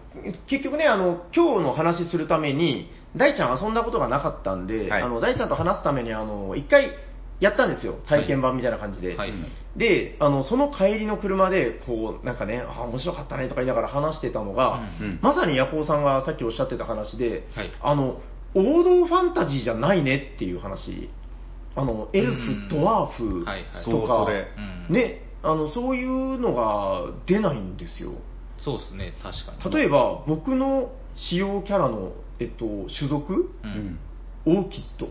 [0.47, 6.93] 結局ね、あの、今日の話するために、大ちゃん遊んだことがなかったんで、はいあの、大ちゃんと話すために、あの、一回
[7.43, 7.99] やったんですよ。
[8.07, 9.17] 体験版みたいな感じで。
[9.17, 9.33] はい。
[9.77, 18.21] で、あの、その帰りの車で、こう、なんかね、あ、面白かったねとか言いながら話してたのが、うんうんまさにヤコウさんがさっきおっしゃってた話で、はいあの、
[18.55, 21.11] 王道ファンタジーじゃないねっていう話。
[21.75, 24.29] あの、エルうんフ、ドワーフはいはいとか、
[24.89, 28.13] ね、あの、そういうのが出ないんですよ。
[28.59, 29.75] そうですね、確かに。
[29.75, 33.49] 例えば、僕の使用キャラの、えっと、種族、う。
[33.65, 33.99] うんん
[34.45, 35.09] オーキッド。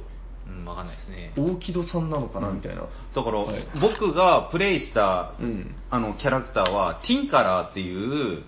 [0.59, 1.33] うん、わかんないですね。
[1.37, 2.81] オーキドさんなのかな、みたいな。
[2.81, 2.87] だ
[3.23, 5.75] から、はい僕がプレイした、うん。
[5.89, 7.93] あのキャラクターは、ティンカラーってい
[8.39, 8.43] う、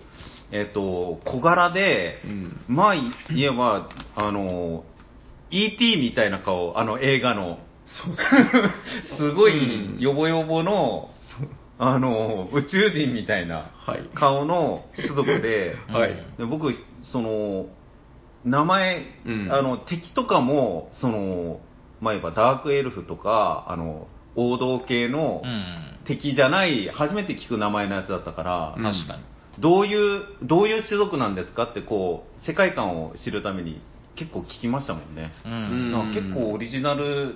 [0.51, 2.95] えっと、小柄で、うんまあ
[3.29, 4.83] 言えば、あの、
[5.49, 5.97] E.T.
[5.97, 8.15] みたいな顔、あの映画の、そう
[9.17, 11.09] すごうんいヨボヨボの、
[11.79, 14.03] あの、宇宙人みたいなはい。
[14.13, 17.65] 顔の種族で、う んはいで僕、その、
[18.45, 21.59] 名前、うんあの、敵とかも、その、
[22.03, 25.89] まあ言えばダークエルフとか、あの、王道系のうん。
[26.05, 29.23] 敵じゃない、初めて聞く名前のやつだったから、うん確かに。
[29.59, 33.81] どういう、どういう種族なんですかって、こう、世界観を知るために
[34.15, 35.31] 結構聞きましたもんね。
[35.45, 35.91] ううんん。
[35.93, 37.35] なんか結構オリジナル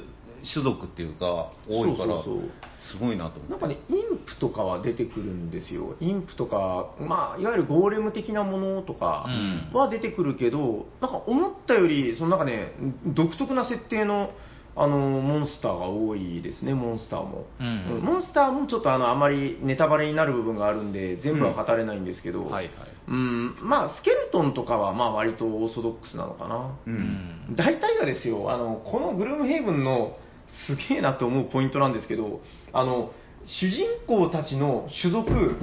[0.54, 2.50] 種族っていうか、多いから、そうそうそう
[2.92, 3.52] すごいなと思って。
[3.52, 5.96] なんかね、インプとかは出てくるんですよ。
[6.02, 12.74] インプとか、まあ、いわゆるゴーレム的なものとかうんは出てくるけど、なんか思ったより、そのなんかね、
[13.06, 14.32] 独特な設定の、
[14.80, 17.48] あの、モンスターが多いですね、モンスターも。
[17.60, 22.74] うんうんモンスターもちょっとあの、あまりネタバレになる部分があるんで、全部は語れないんですけど、はいはい。
[23.08, 26.78] うん、まあ、スケルトンとかは、まあ、割とオーソドックスなのかな。
[26.86, 26.90] う。
[26.90, 26.96] うん
[27.54, 27.56] ん。
[27.56, 30.18] 大体がですよ、あの、このグルームヘイブンの
[30.68, 32.42] すげえなと思うポイントなんですけど、
[32.74, 33.12] あの、
[33.46, 35.56] 主人公たちの種族、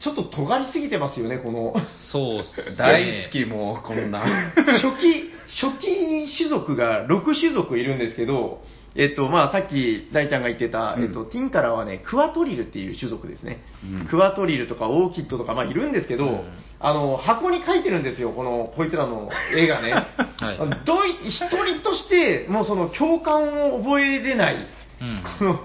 [0.00, 1.74] ちょっと尖りすぎてますよね、この。
[2.10, 2.76] そうっすね。
[2.78, 4.20] 大好き、もう、こんな。
[4.82, 8.62] 初期、初期種族が6種族いるんですけど、
[8.96, 13.62] えっと、まあ、さっき大ちゃんが言ってた、うんえっと、ティンカラはね、クワトリルっていう種族ですね。
[13.84, 16.40] うんクワトリルとかオーキッドとか、まあ、いるんですけど、うん
[16.82, 19.92] あの、箱に書いてるんですよ、この、こいつらの絵がね。
[20.40, 24.56] はいどい一人として、もうその共感を覚えれない、
[25.02, 25.22] うん。
[25.38, 25.60] この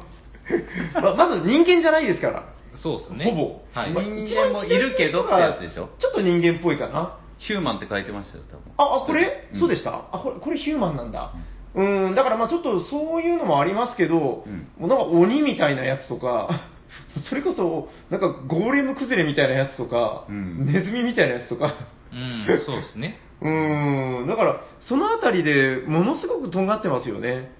[1.16, 2.44] ままず人間じゃないですから。
[2.76, 3.26] そうですね。
[3.26, 3.62] ほぼ。
[3.74, 3.92] はい。
[3.92, 7.18] まあ人間もいるけどってやつでしょちょっと人間っぽいかな。
[7.38, 8.64] ヒューマンって書いてましたよ、多分。
[8.78, 9.92] あ、あこれ、うんそうでした？
[10.12, 11.34] あ、これ、これヒューマンなんだ。
[11.76, 16.50] うん、だからまあちょっとそういうのもありますけど、うんもうなんか鬼みたいなやつとか、
[17.30, 21.74] それこそ、なんかゴーレム崩れみたいなやつとか、うんネズミみたいなやつとか、
[22.14, 23.20] うん、そうですね。
[23.42, 27.52] うーん、だから、そのあたりでものすごくとんがってますよね。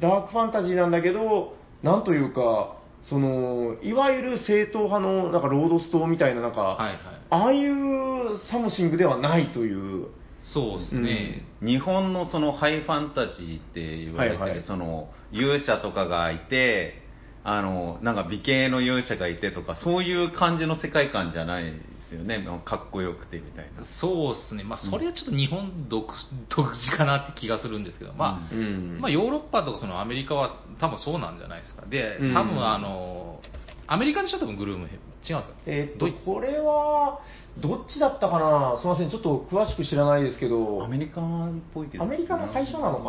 [0.00, 6.98] ダークファンタジーなんだけど、なんというか、その、いわゆる正統派の、なんかロードス島みたいな、なんか、はいはい。
[7.30, 10.08] ああいうサムシングではないという。
[10.42, 11.44] そうですね。
[11.60, 17.02] 日本のそのハイファンタジーって言われてる、はいはいその勇者とかがいて
[17.44, 21.72] あのなんか美形の勇者がいてとかそういう感じの世界観じゃない
[22.08, 22.44] ですよね。
[22.64, 23.84] かっこよくてみたいな。
[24.00, 24.64] そうですね。
[24.64, 26.06] まあ、それはちょっと日本独
[26.48, 28.98] 独自かなって気がするんですけど、まあ、うん。
[29.00, 31.86] まあ、ヨーロッパとかそのアメリカは多分そうなんじゃないですか。
[31.86, 33.40] でうん、多分あの、
[33.90, 34.38] アメリカでしょ？
[34.38, 35.08] 多分グルームヘブン。
[35.28, 37.20] 違うんですかえーっとドイツ、これは、
[37.58, 38.76] どっちだったかな？
[38.78, 41.24] すみません、ちょっと詳しく知らないですけど、アメリカっ
[41.74, 42.04] ぽいけど。
[42.04, 43.04] アメリカの会社なのか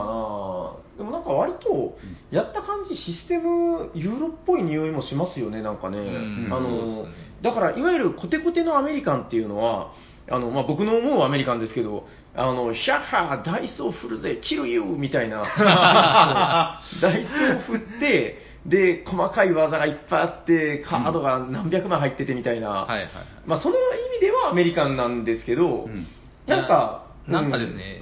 [0.98, 0.98] な？
[0.98, 1.98] でもなんか割と、
[2.32, 6.00] やった感じ、システム、ユーロっぽい匂いもしますよね、なんかね。
[6.00, 6.48] うん。
[6.52, 7.10] あのね。
[7.42, 9.92] だから、いわゆるコテコテのアメリカンっていうのは、
[10.32, 15.44] あのまあ、僕の思うアメリカンですけど、あのヒャッハー、ダイスを振るぜ、キルユーみたいな、
[17.02, 17.28] ダイス
[17.72, 23.12] を振って、で、細かい技がいっぱいあって、カードが何百枚入っててみたいな、はいはいはい。
[23.46, 23.80] まあ、その意
[24.18, 26.08] 味ではアメリカンなんですけど、うん。
[26.46, 28.02] なんか、なんかですね、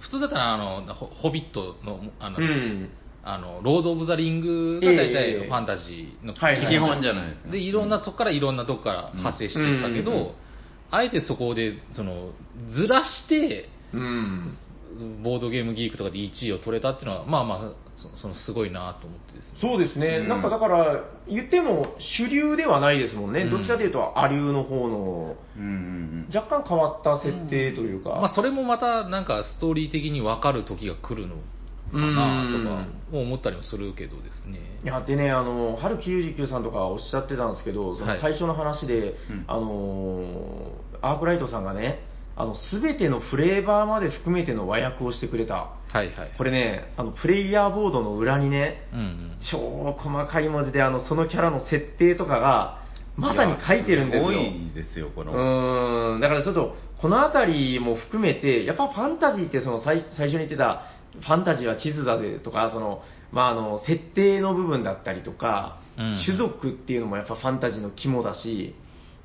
[0.00, 2.90] 普通だったらあのホホビットのあの、うん。
[3.22, 10.34] あのロード・オブ・ザ・リングが大え体えファンタジーのはいはい基本じゃないですねでいろんな、そこからいろんなとこから派生していったけど、
[10.90, 12.30] あえてそこでその
[12.68, 14.56] ずらしてうん。
[15.22, 19.58] ボードゲームギークとかで1位を取れたっていうのはまあまあそそのすごいなと思ってですね。
[19.60, 20.28] そうですね、うん。
[20.28, 23.50] なんかだから、言っても主流ではないですもんね、うん。
[23.50, 31.34] どっちかというと、ア流の方の、うんうん若干変わった設定というか、まあ、それもまたなんかストーリー的に分かる時が来るの
[31.90, 34.60] かなとかも思ったりもするけどですね。
[34.84, 38.20] いやでね、あの春木99さんとかおっしゃってたんですけど、そのはい。
[38.20, 39.44] 最初の話で、うん。
[39.48, 40.72] あの
[41.02, 42.04] アークライトさんがね、
[42.40, 46.32] あの全てのフレーバーまで含めての和訳をしてくれた、はいはい。
[46.38, 49.38] これね、あのプレイヤーボードの裏にね、うんうん。
[49.50, 52.78] 超細かい文字であのそのキャラの設定とかが、
[53.16, 54.30] まさに書いてるんですよ。
[54.30, 56.20] すごいですよこの、うーん。
[56.20, 60.84] だからちょっと、このあたりも含めて、やっぱファンタジーってその最最初に言ってた、
[61.20, 66.22] ファンタジーは地図だぜとか、そのまあ、あの設定の部分だったりとか、うん。
[66.24, 68.74] 種族っていうのもやっぱファンタジーの肝だし、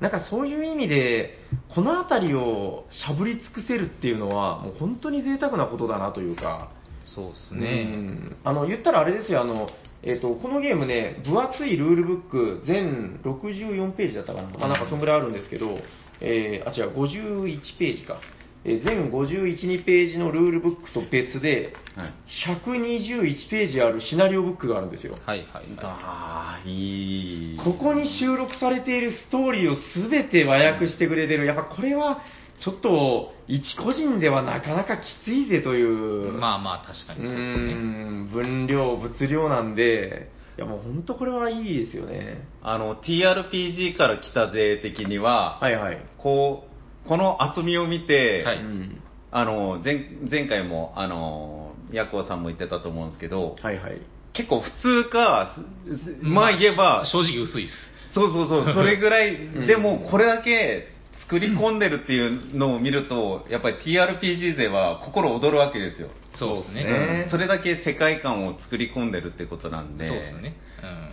[0.00, 1.38] なんかそういう意味で、
[1.74, 6.70] このあたりをしゃぶり尽くせるっていうのは、もう本当に贅沢なことだなというか。
[7.14, 8.36] そうですうねん。
[8.44, 9.40] あの言ったらあれですよ。
[9.40, 9.70] あの、
[10.02, 15.78] えっとこのゲームね、分厚いルールブック、全64ページだったかな、まあ、なんかそんぐらいあるんですけど、
[16.20, 18.20] えーあ、違う、51ページか、
[18.68, 22.14] えー全51、2ページのルールブックと別で、はい
[22.46, 25.16] 121ページあるシナリオブックがあるんですよ。
[25.24, 32.22] はいはいはいああいいここに収録されているストーリーをすべて和訳してくれてる、やっぱこれは
[32.62, 36.32] ちょっと一個人ではなかなかきついぜという。
[36.32, 42.48] まあまあ確かうにそうですね分量、物量なんで、いやもう本当これはいいですよね。
[42.62, 45.98] あの TRPG から来た勢的には、はいはい。
[46.18, 46.75] こう
[47.06, 48.56] この厚みを見て、はい。
[48.58, 54.00] うんあの前前回もあのヤコウさんも言ってたと思うんですけどはいはい。
[54.32, 54.70] 結構普
[55.04, 57.72] 通かすまあ言えば、正直薄いっす。
[58.14, 59.66] そうそうそう それぐらい、ん。
[59.66, 60.88] でもこれだけ
[61.20, 67.26] 作り込んでるっていうのを見るとやっぱり TRPG 勢は心躍るわけですよ、そうですね。
[67.30, 70.08] それだけ世界観を作り込んでるってことなんで。
[70.08, 70.56] そうですね。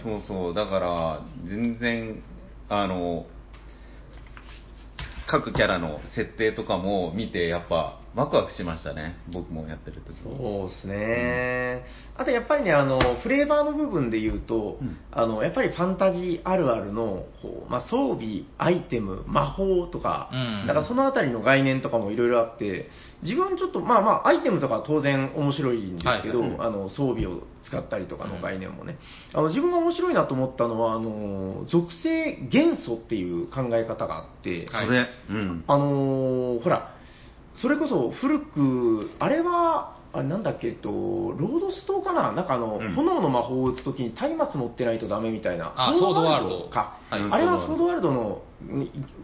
[0.06, 0.20] うん。
[0.20, 0.54] そうそう。
[0.54, 2.22] だから全然
[2.70, 3.26] あの
[5.28, 9.16] 各キャラの設定とかも見てやっぱワクワクしましたね。
[9.32, 10.16] 僕もやってる時。
[10.24, 11.84] そうですね、
[12.16, 14.98] あとやっぱりねあの、フレーバーの部分で言うと、うん。
[15.12, 20.68] あのやっぱりファンタジーあるあるのこう、まあ、装備、アイテム、魔法とか、うん。
[20.68, 22.90] だからそのあたりの概念とかもいろいろあって、
[23.24, 26.68] 自分ちょっと、まあまあ、アイテムとかは当然面白いんですけど、はいはい。
[26.68, 29.00] あの装備を使ったりとかの概念もね、
[29.34, 34.88] あの自分が面白いなと思ったのは、あの属性元素っていう考え方があって、はい。
[35.68, 36.93] あのーほら、
[37.56, 42.32] それこそ古く、あれは、あれなんだっけ、えっと、ロードストーかな？
[42.34, 42.94] なんかあの、うん。
[42.94, 45.74] 炎の魔法を打つときに松明持ってないとダメみたいな。
[45.76, 46.70] あソードワールド。
[46.70, 47.00] か。
[47.10, 47.22] はい。
[47.32, 48.44] あれはソードワールドの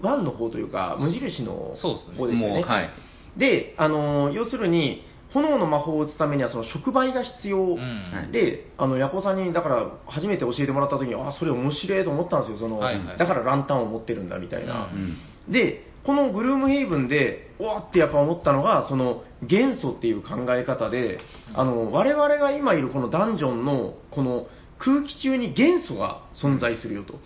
[0.01, 2.17] 1の方というか、無印のそうですね。
[2.17, 2.55] 方ですよね。
[2.55, 2.89] もうはい。
[3.37, 8.31] で、あのー要するに、炎の魔法を打つためにはその触媒が必要、うん。
[8.31, 12.57] で、あの、ヤコウさんに、だから、初めて教えてもらった時に、あ、それ面白いと思ったんですよ。
[12.57, 13.17] その、はいはい。
[13.19, 14.89] だからランタンを持ってるんだみたいな。
[14.91, 15.17] うん。
[15.51, 21.19] で、このグルームヘイブンで、おわってやっぱ思ったのが、その元素っていう考え方で、
[21.53, 24.47] あの我々が今いるこのダンジョンのこの
[24.79, 27.19] 空気中に元素が存在するよと。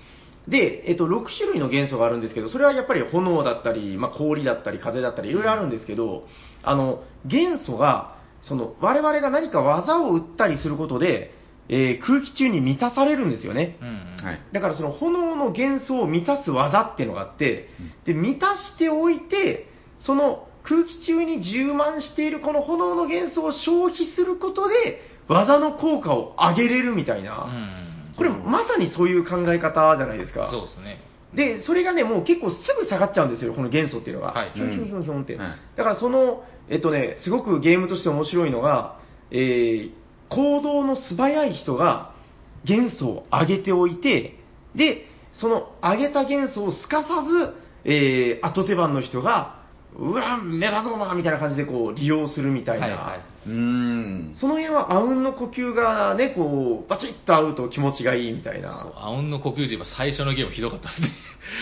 [0.47, 6.27] で、えっと、6種類の元素があるんですけど、それはやっぱり炎だったり、まあ、氷だったり、風だったり、いろいろあるんですけど、
[6.63, 11.31] あの元素が、その我々が何か技を打ったりすることで、
[11.69, 13.77] えー空気中に満たされるんですよね。
[13.81, 14.41] うんうんはい。
[14.51, 17.69] だからその炎の元素を満たす技っていうのがあって、
[18.05, 19.69] で、満たしておいて、
[20.05, 27.43] その空気中に充満しているこの炎の元素を消費することで、技の効果を上げれるみたいうんな。
[27.45, 30.47] うんこれまさにそういう考え方じゃないですか。
[30.51, 31.01] そうですね。
[31.33, 34.33] で、それがね、もう結構すぐ下がっちゃうんですよ、この元素っていうのが。
[34.33, 35.35] はいひょんひょんひょんひょんって。
[35.35, 38.99] はいだからその、えっとね、すごくゲームとして面白いのが、
[39.31, 39.91] えー
[40.29, 42.15] 行動の素早い人が
[42.63, 44.39] 元素を上げておいて、
[44.75, 47.53] で、その上げた元素をすかさず、
[47.85, 49.62] えー後手番の人が、
[49.95, 53.19] うわ、目立つぞな、みたいな感じでこう利用するみたいな。
[53.45, 54.35] うーん。
[54.35, 58.91] その辺はあうんの呼吸がね、こう、バチッと合うと気持ちがいいみたいそうな。
[58.95, 61.09] あうんの呼吸で言えば最初のゲームひどかったですね。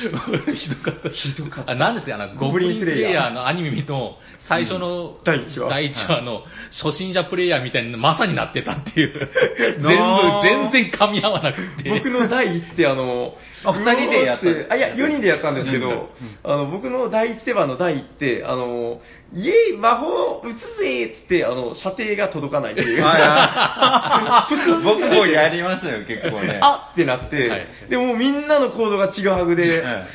[0.02, 1.10] ひどかった。
[1.12, 6.44] ひどかったあ、なんですよ、あの、ゴゴブブリンプレイヤーのアニメの最初の、第一話第一話の
[6.84, 9.30] 初心者プレイヤーみたいなまさになってたっていう。
[9.82, 11.90] 全部全然噛み合わなくて。
[11.90, 16.12] 僕の第一手、あの、あ二人でやったあ、いや、4人でやったんですけど、
[16.44, 19.02] あの、僕の第一手番の第一手、あの、
[19.34, 23.04] イエイ魔法打つぜっつって、あの、射程が届かないっていう。
[24.84, 26.60] 僕もやりましたよ、結構ね。
[26.62, 30.06] あってなって、はいでもうみんなの行動がちぐはぐで、は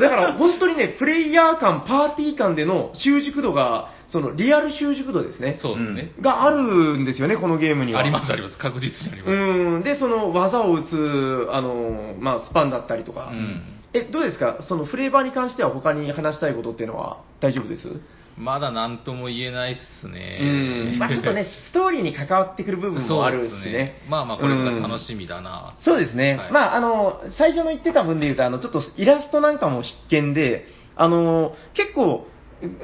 [0.00, 6.12] だから本当にね、プレイヤー間、パーティー間での習熟度が、そのリアル習熟度ですね、そうですね。
[6.20, 6.56] がある
[6.98, 8.00] んですよね、このゲームには。
[8.00, 8.58] ありますあります。
[8.58, 9.34] 確実にあります。
[9.36, 13.28] うん、で、その技を打つ、あの、まあ、スパンだったりとか。
[13.32, 13.62] うん
[13.94, 14.58] え、どうですか？
[14.68, 17.88] そのフレーバーに関しては他に話したいことっていうのは大丈夫です？
[18.38, 20.38] まだ何とも言えないっすね。
[20.40, 20.44] う
[20.96, 20.98] ん。
[20.98, 24.02] まあちょっとね、 ストーリーに関わってくる部分もあるしそうっすね。
[24.08, 25.74] まあまあ、これから楽しみだな。
[25.84, 26.36] そうですね。
[26.36, 32.28] はいまあ、あの、最初の言ってた分で言うと、あの、ちょっとイラストなんかも必見で、あの、結構、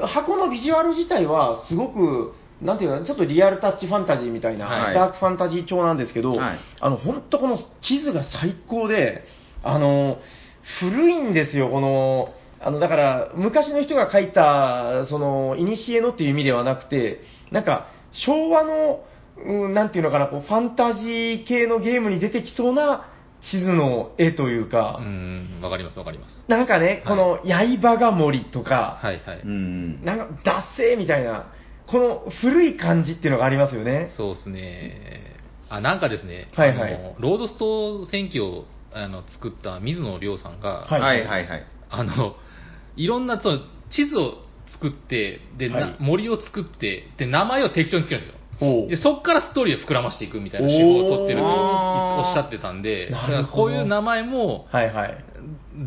[0.02, 9.24] 箱のビジュアル自体はすごく、なんていうの、ちょっとリアルタッチファンタジーみたいな、はいダークファンタジー調なんですけど、はいあの、本当この地図が最高で、
[9.62, 10.18] あの、
[10.80, 12.34] 古いんですよ、この、
[12.64, 19.04] あの、だから、昔の人が書いた、その、いにしえのっていう意味ではなくて、なんか、昭和の、
[19.36, 23.10] うん、なんていうのかな、こう、ファンタジー系のゲームに出てきそうな
[23.50, 26.44] 地図の絵というか、うん、わかりますわかります。
[26.48, 29.40] なんかね、この、刃が森とか、はいはい。
[29.44, 30.02] うん。
[30.02, 31.52] なんか、脱製みたいな、
[31.86, 34.10] この古い感じっていうのがありますよね。
[34.16, 35.36] そうですね。
[35.68, 41.66] あ、なんかですね、はいはいあのロードスト戦記をあの作った水野亮さんが、はいはいはいはい。
[41.90, 42.36] あの、
[42.96, 43.58] いろんなその
[43.90, 48.38] 地図を作って、で、なはい森を作って、で、名前を適当につけるんですよ。
[48.60, 55.24] ほうで、そっからストーリーを膨らましていくみたいな手法を取ってるとおーおっしゃってたんで、だなるほどからこういう名前も、はいはい。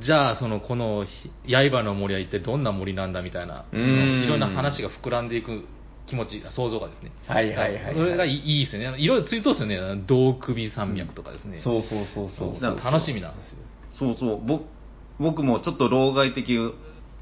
[0.04, 5.66] じゃあ、その、この、ひ刃の森は一体どんな森なんだみたいな、そうーんのいろんな話が膨らんでいく
[6.08, 7.12] 気持ち、想像がですね。
[7.28, 9.00] はいはいはいはいそれがいいいいですよね。
[9.00, 10.04] いろいろついとですよね。
[10.08, 11.62] 銅首山脈とかですね。
[11.64, 13.58] そうそうそう楽しみなんですよ。
[13.94, 14.46] そうそう。
[14.46, 14.62] ぼ
[15.20, 16.58] 僕もちょっと老害的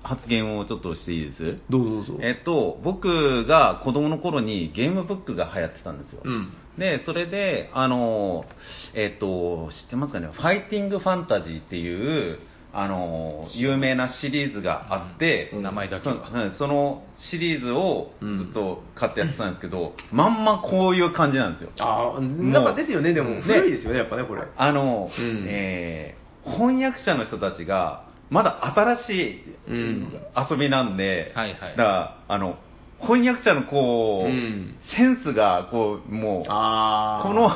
[0.06, 1.58] 発言をちょっとしていいです？
[1.70, 2.18] どうぞどうぞ。
[2.22, 6.22] えっと、僕が子供の頃にゲームブックが流行ってたんですよ。
[6.24, 6.54] うん。
[6.78, 8.46] で、それで、あの、
[8.94, 12.39] えっと、知ってますかね、ファイティングファンタジーっていう、
[12.74, 16.10] あの、有名なシリーズがあって、うん名前だけ
[16.58, 21.72] そのシリーズをうんずっと買ってやってたんですけど、まんまこういう感じなんですよ。
[21.80, 24.44] ああ、なんかですよね、でも、ね古いですよね、やっぱね、これ。
[24.58, 30.13] あの、うんえー翻訳者の人たちが、まだ新しいうん
[30.50, 32.58] 遊びなんで、はいはいだから、あの、
[33.02, 34.76] 翻訳者のこう、うん。
[34.95, 37.50] センスが、こう、もう、あこの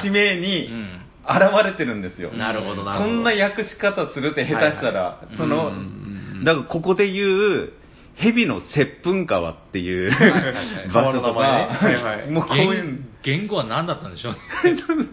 [0.00, 1.08] 地名うにん。
[1.28, 2.30] 現れてるんですよ。
[2.32, 3.10] なるほど、なるほど。
[3.10, 5.36] そんな訳し方するって下手したら、はいはい。
[5.36, 7.72] その、うんうんうんだからここで言う、
[8.14, 12.30] 蛇の接吻川っていうはいはい 場所とか、 はいはい。
[12.30, 14.38] もうこういう、言言語は何だったんでしょうね。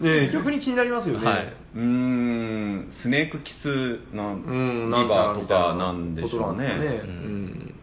[0.00, 1.26] ねえ逆に気になりますよね。
[1.26, 1.52] はい。
[1.74, 6.64] うーん、スネークキスのうん、リなんちゃらバーとかなんでしょうね。
[6.64, 6.74] ね。
[7.04, 7.74] ううん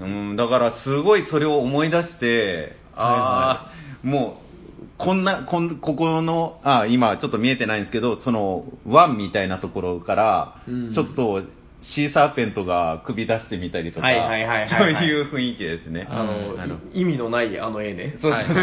[0.00, 3.70] うん、だからすごいそれを思い出して、あ
[4.02, 11.42] あ、もう、こんな、こんここの、あ今ちょっと見えてないんですけど、その、ワンみたいなところからうん、ちょっと、
[11.82, 16.06] シーサーペントが首出してみたりとか、はいはいはいはいそうはいいう雰囲気ですね。
[16.10, 18.18] あの、あのい意味のないあの絵ね。
[18.20, 18.54] そうはいは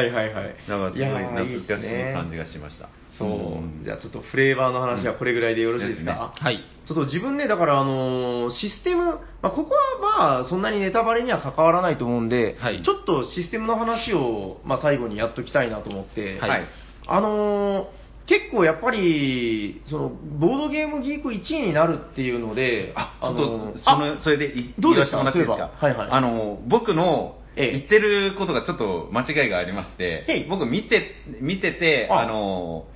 [0.00, 0.56] いはいはい。
[0.68, 2.40] だからすごい懐かしい感じが。
[2.40, 2.88] がしました。
[3.18, 3.28] そう、
[3.60, 6.64] んじゃあちょっとフレーバーの話はこれぐらいでよろしいですか、はい。
[6.86, 16.68] ちょっと自分ね、だからあのーシステム、まあ、ここはまあ、そんなにネタバレには関わらないと思うんで、はいちょっとシステムの話を、まあ、最後にやっときたいなと思って、はいはい。
[17.06, 17.99] あのー
[18.30, 25.22] 結構やっぱり、その、ボードゲームギーク1位になるっていうので、あ、ちょっのーと、その、それでいどうでしたか？
[25.24, 26.08] はいはい。
[26.12, 27.72] あの、僕の、ええ。
[27.72, 31.10] 言ってることがちょっと間違いがありまして、僕見て、
[31.40, 32.20] 見てて、あ。
[32.20, 32.86] あの、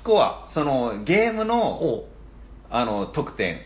[0.00, 2.08] スコア、そのゲームの、お。
[2.68, 3.60] あの、得点。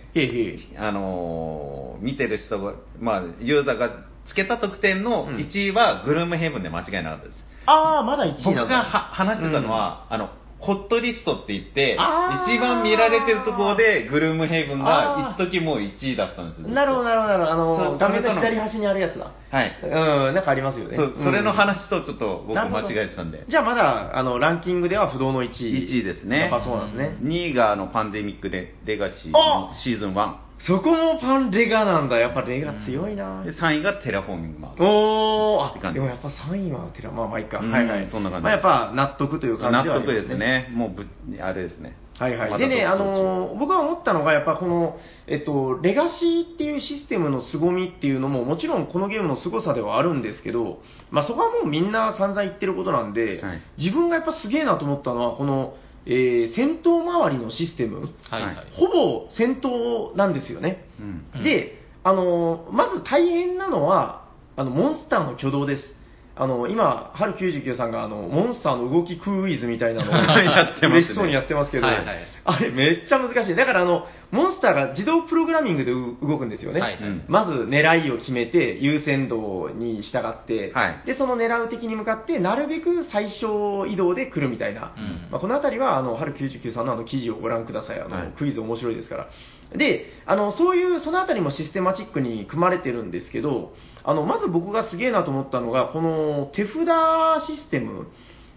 [0.77, 3.91] あのー見てる人が、まあ、ユーザーが
[4.29, 5.37] つけた得点のうん。
[5.37, 7.37] 1位はグルームヘブンで間違いなかったです。
[7.65, 8.75] ああ、まだ1位僕なんだ。
[8.77, 10.29] がは話してたのは、あの、
[10.61, 11.97] ホットリストって言って、
[12.45, 16.69] 一番見られてるところで、グルームヘイブンが一時もう1位だったんですよ。
[16.69, 17.53] なるほど、なるほど、なるほど。
[17.53, 17.57] あ
[17.93, 19.33] の、画面の左端にあるやつだ。
[19.51, 19.79] はい。
[19.83, 19.87] う
[20.31, 20.97] ん、なんかありますよね。
[20.97, 23.45] そうそれのうん話とちょっと僕間違えてたんで。
[23.49, 25.89] じゃあまだ、あの、ランキングでは不動の1位。
[25.89, 26.41] 1位ですね。
[26.41, 27.17] やっぱそうなんですね。
[27.23, 30.48] 2位があのパンデミックでレガシーあシーズン1。
[30.67, 32.19] そこもパンレガなんだ。
[32.19, 34.83] やっぱレガ強いなで、3位がテラフォーミングマーズ。
[34.83, 37.59] おー、あ、でもやっぱ3位はテラ、まあまあいいか。
[37.61, 38.09] うんはいはい。
[38.11, 40.39] そんな感じまあやっぱ納得という感じ納ではあります得です。
[40.39, 40.69] ね。
[40.73, 41.07] もうぶ、
[41.41, 41.97] あれですね。
[42.19, 42.59] はいはい。
[42.59, 44.99] でね、あのー僕が思ったのが、やっぱこの、
[45.29, 50.81] えっと、レガシーっていうシステムの凄みっていうのも、もちろんこのゲームの凄さではあるんですけど、
[51.11, 55.75] まあそこはもうみんな散々言ってることなんで、はい自分がやっぱすげえなと思ったのは、この、
[56.09, 58.57] えー戦闘周りのシステム、はいはい。
[58.73, 60.85] ほぼ戦闘なんですよね。
[60.99, 61.25] うん。
[61.35, 64.25] うんで、あのーまず大変なのは、
[64.57, 65.95] あの、モンスターの挙動です。
[66.39, 72.05] あの、今、春99さんが、あの、モンスターの動きクイズみたいなのを やってますね嬉しそうにやってますけど、はいはい
[72.51, 73.57] あれめっちゃ難しい。
[73.57, 76.81] だから、あの、モンスターが自動プログラミングでう動くんですよね。
[76.81, 84.93] はいはいうんまず狙いを決めて、優先度に従って、はいで、その狙う敵に向かって、なるべく最小移動で来るみたいな。
[84.97, 88.01] うんまあ、このあたりは、あの、春99さんのあの記事をご覧ください。
[88.01, 89.29] あの、はいクイズ面白いですから。
[89.77, 93.75] で、あの、そういう、そのあたりもシステマチックに組まれてるんですけど、
[94.05, 98.09] あの、まず僕がすげえなと思ったのが、この手札システム、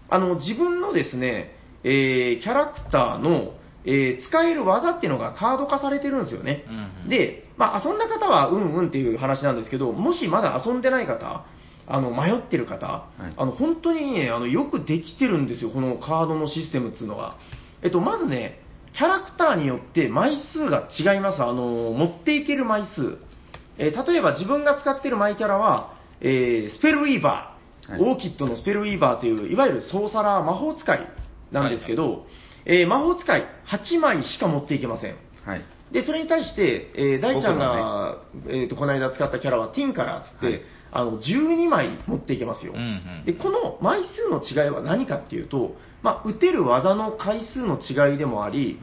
[0.08, 6.64] あの、自分のですね、えーキャラクターの、えー使える技っていうのがカード化されてるんですよね。
[6.68, 11.44] うんうんで、まあ、遊んだ方はうんうんっていう話なんですけど、もしまだ遊んでない方、
[11.86, 17.36] あの迷ってる方、いあの本当にね、あのよくできてるんですよ、このカードのシステムっていうのが。
[17.82, 18.60] えっと、まずね、
[18.94, 23.18] キャラクターによって枚数が違います、あの持っていける枚数。
[23.78, 28.00] えー例えば自分が使ってるマイキャラは、えースペルウィーバー、はい。
[28.00, 31.08] オーキッドのスペルウィーバーという、いわゆるソーサラー魔法使い
[31.50, 32.26] なんですけど、
[32.64, 35.16] えー魔法使い8枚しか持っていけません。
[35.44, 35.64] はい。
[35.90, 40.62] で、それに対して、えー大ちゃんが、えーとこの間使ったキャラはティンカラーっつって、はい。
[40.94, 48.78] あの12枚持っていけますよ、うんうんでこの枚数の違いは何かっていうと、まあ、打てる技の回数の違いでもあり、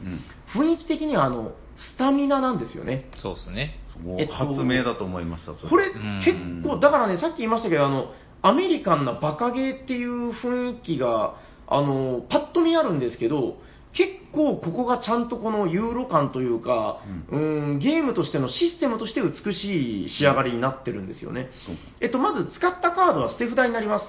[0.52, 3.10] 雰囲気的にはあのスタミナなんですよね。
[3.22, 3.76] そうですね。
[4.02, 8.12] もうえっと発明だと思いました、そこれうん結構、だからね、さっき言いましたけど、あの、
[8.42, 13.58] アメリカンなバカゲーっていう雰囲気が、あの、パッと見あるんですけど、
[13.92, 17.00] 結構ここがちゃんとこのユーロ感というか、
[17.30, 21.50] うん、ゲームとしてのシステムとして美しい仕上がりになってるんですよね。
[21.66, 24.06] そうえっと、まず使ったカードは捨て札になります。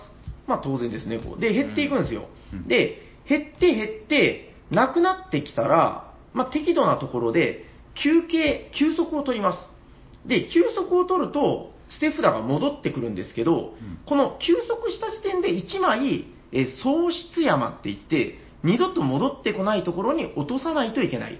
[0.47, 1.41] まあ当然ですね、こう。
[1.41, 2.27] で、減っていくんですよ。
[2.53, 7.65] うんで、減って減って、なくなってきたら、まあ適度なところで、
[8.03, 10.27] 休憩、休息を取ります。
[10.27, 13.71] で、休息を取ると、捨て札が戻ってくるんですけど、ん
[14.05, 21.39] この休息した時点で1枚、えー喪失山って言って、二度と戻ってこないところに落とさないといけない。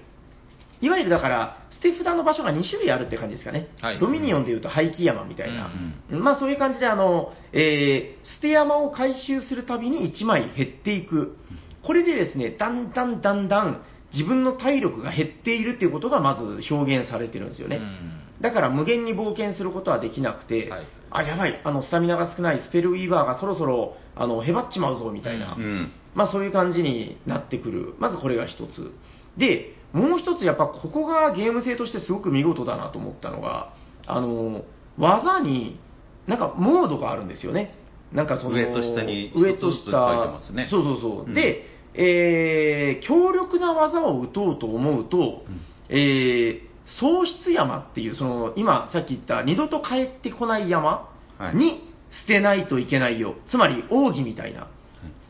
[0.80, 3.68] いわゆるだから、捨て札の場所が2種類あるって感じですかね。
[3.80, 5.70] はいドミニオンでいうと廃棄山みたいな。
[6.10, 11.36] うんまあそういう感じで、あの、えー捨て山を回収するたびに1枚減っていく。
[11.82, 13.82] これでですね、だんだんだんだん
[14.12, 17.76] 自分の体力が減っているっていうことがまず表現されてるんですよね。
[17.76, 25.54] うんだから無限に冒険することはできなくて、はいあ、やばい、あの、スタミナが少ないスペルウィーバーがそろそろ、あの、へばっちまうぞ、みたいな。
[25.54, 25.92] うん。
[26.14, 27.94] まあそういう感じになってくる。
[27.98, 28.92] まずこれが一つ。
[29.36, 33.74] で、もう一つやっぱここがゲーム性としてすごく見事だなと思ったのが、
[34.06, 34.64] あの、
[34.98, 35.78] 技に、
[36.26, 37.74] なんかモードがあるんですよね。
[38.12, 41.24] なんかその、上と下に上と下一つずつ書いてますねそうそうそう。
[41.24, 45.44] うんで、えー強力な技を打とうと思うと、
[45.88, 51.56] えー喪失山っていう、その、今さっき言った二度と帰ってこない山はい。
[51.56, 53.36] に捨てないといけないよ。
[53.48, 54.68] つまり奥義みたいな。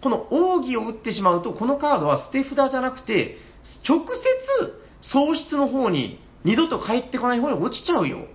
[0.02, 3.36] この奥義を打ってしまうと、このカードは捨て札じゃなくて、
[3.88, 4.08] 直接
[5.12, 8.26] 喪失の方に、二度と帰ってこない方に落ちちゃうよ。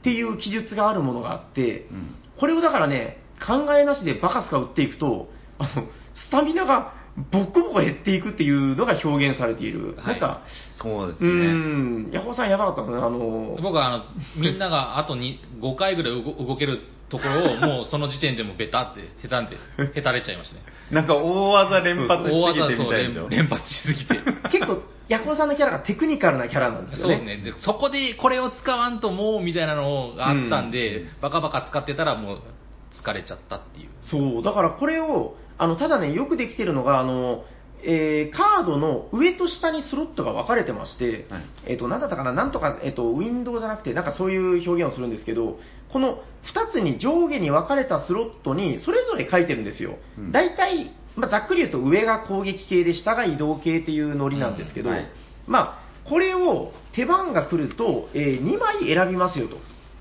[0.00, 2.14] っていう記述があるものがあって、うん。
[2.38, 5.28] これをだからね、考えなしでバカスカ打っていくと、
[5.58, 6.92] あの、スタミナが
[7.30, 9.94] ボッコボコ減っていくっていうのが表現されている。
[9.96, 10.42] はいなんか、
[10.80, 11.30] うそうですね。
[11.30, 14.04] ーん、ヤホーさんやばかったですね、あの、僕はあの
[14.36, 19.58] みんながあとに5回ぐらい動動けるところを もうその時点でもうベタって下手んで
[19.94, 23.28] へたれちゃいましたねなんか大技連発し大すぎて技そう連みたいでしょ。
[23.28, 24.14] 連発しすぎて
[24.50, 27.16] 結構、ヤホーさんのキャラがテクニカルなキャラなんですよね。
[27.16, 32.40] そうですねでそこでこれを使わんともうみたいなのがあったんで、バカバカ使ってたらもう
[33.02, 33.88] 疲れちゃったっていう。
[34.02, 37.44] そう、だからこれを、あの、ただね、よくできてるのが、あの、
[37.86, 45.58] えーカードの上と下にスロットが分かれてまして、はいえっ、と、なんだったかな、なんとか、えっ、と、ウィンドウじゃなくて、なんかそういう表現をするんですけど、
[45.92, 46.22] この
[46.52, 50.32] 2つに上下に分かれたスロットに、それぞれ書いてるんですようん。
[50.32, 55.08] 大体、まあ、ざっくり言うと上が攻撃系で下が移動系っていうノリなんですけど、うんはい
[55.46, 59.58] まあ、これを手番が来ると、え2枚選びますよと。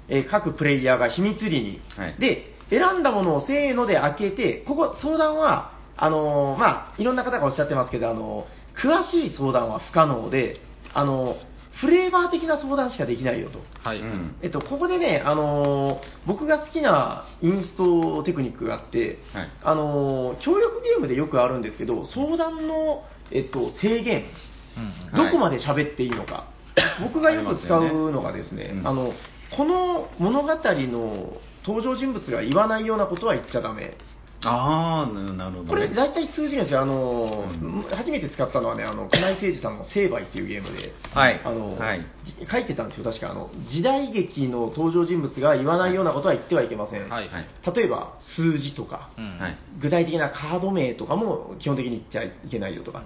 [0.09, 1.81] えー各プレイヤーが秘密裏に。
[1.95, 10.59] はいで、選んだものをせーので開けて、ここ相談は、あのーまあ、いろんな方がおっしゃってますけど、あのー詳しい相談は不可能で、
[10.93, 11.36] あのー
[11.80, 13.59] フレーバー的な相談しかできないよと。
[13.84, 13.99] はい。
[13.99, 14.36] うん。
[14.43, 19.51] えっと、ここでね、あのー僕が好きなインストテクニックがあって、はい。
[19.64, 24.26] あのー協力ゲームでよくあるんですけど、相談の、えっと、制限、
[24.78, 26.47] うんはいどこまで喋っていいのか、
[27.03, 28.80] 僕がよく使うのがですね、あね。
[28.80, 28.88] うん。
[28.88, 29.14] あの
[29.55, 31.34] この物語の
[31.66, 33.97] 登場人物が言わないようなことは言っちゃダメ。
[34.45, 35.70] ああ、ななるほど、ね。
[35.70, 36.82] これ大体通じるんですよ。
[36.82, 43.05] あの、うん初めて使ったのはね、あの、金井誠司さんの成敗っていうゲームで、はいあの、はいじ書いてたんですよ。
[43.05, 47.09] 確かあの、時代劇の登場人物が言わないようなことは言ってはいけません。
[47.09, 47.30] はい。
[47.30, 49.57] はい例えば、数字とか、うんはい。
[49.82, 53.03] 具体的なカード名とかも基本的に言っちゃいけないよとか。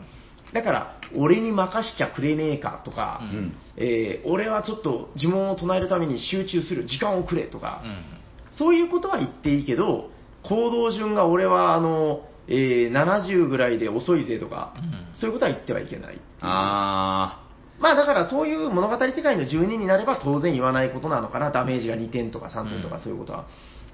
[0.54, 3.56] だから、俺に任しちゃくれねえかとか、うんうん。
[3.76, 8.17] えー俺はちょっと呪文を唱えるために集中する、時間をくれとか、うん
[8.58, 10.10] そういうことは言っていいけど、
[10.44, 16.20] 行動順が俺はあの、えー70ぐらいで遅いぜとか、うんそういうことは言ってはいけない。
[16.42, 17.44] あ
[17.80, 23.48] まあだからそういう物語世界の住人になれば当然言わないことなのかな、ダメージが2点とか3点とかうんそういうことは。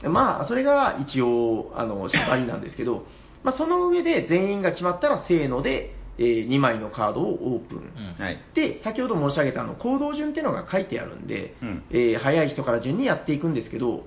[0.03, 3.05] まあそれが一応、あの、縛りなんですけど、
[3.43, 7.80] まあその上で全員が決まったらせーので、え2枚のカードをオープン。
[7.80, 8.24] うんあ。
[8.24, 8.38] はい。
[8.53, 14.03] で、先ほど申し上げたあの行動順っていうのが書いてあるんで、うんえー早い人から順にやっていくんですけど、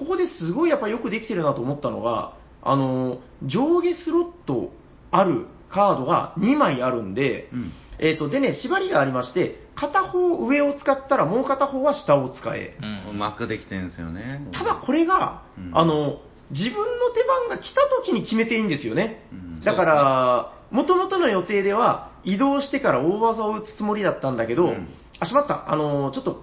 [0.00, 4.72] ここですごいやっぱよくできてるなと思ったのが、あの上下スロット
[5.10, 7.72] あるカードが2枚あるんで、うん。
[8.02, 12.78] えー、とでね、縛りがありまして、片方上を使ったらもう片方は下を使え。
[13.06, 14.48] うんうまくできてるんですよね。
[14.52, 16.20] ただこれが、うんあの、
[16.50, 19.26] 自分の手番が来た時に決めていいんですよね。
[19.32, 24.88] うんだから、もともとの予定では移動してから大技を打つつもりだったんだけど、うん
[25.18, 26.42] あ、しまった、あの、ちょっと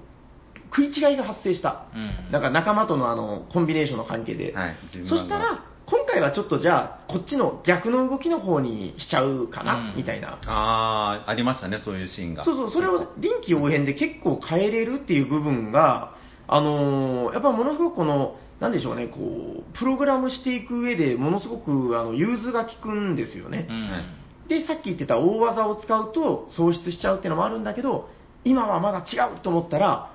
[0.69, 1.85] 食い違いが発生した。
[1.93, 4.53] うんなんか仲間とのあのコンビネーションの関係で。
[4.53, 4.75] はい
[5.07, 10.39] そしたら、今回はちょっとじゃあ、こっちの逆の動きの方にしちゃうかな、うんみたいな。
[10.45, 12.43] ああ、ありましたね、そういうシーンが。
[12.43, 16.15] そうそう、それを臨機応変で結構変えれるっていう部分が、
[16.47, 23.73] あのーやっぱものすごくこの、なんでしょうね、こう、プログラムしていく上でものすごくあの融通が効くんですよねう。
[23.73, 28.09] んはいで、さっき言ってた大技を使うと喪失しちゃうっていうのもあるんだけど、
[28.45, 30.11] 今はまだ違うと思ったら、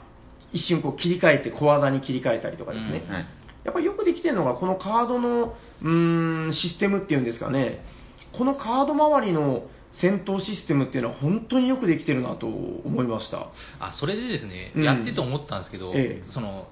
[0.53, 3.03] 一瞬こう切り替えて小技に切り替えたりとかですね。
[3.09, 3.27] うんはい。
[3.65, 7.85] やっぱりよくできてるのが、このカードの、うーん、システムっていうんですかね、
[8.33, 9.65] このカード周りの
[10.01, 13.49] 戦闘システムっていうのは本当によくできてるなと思いました。
[13.79, 16.67] あそれでですね、うんやってて思ったんですけど、ええその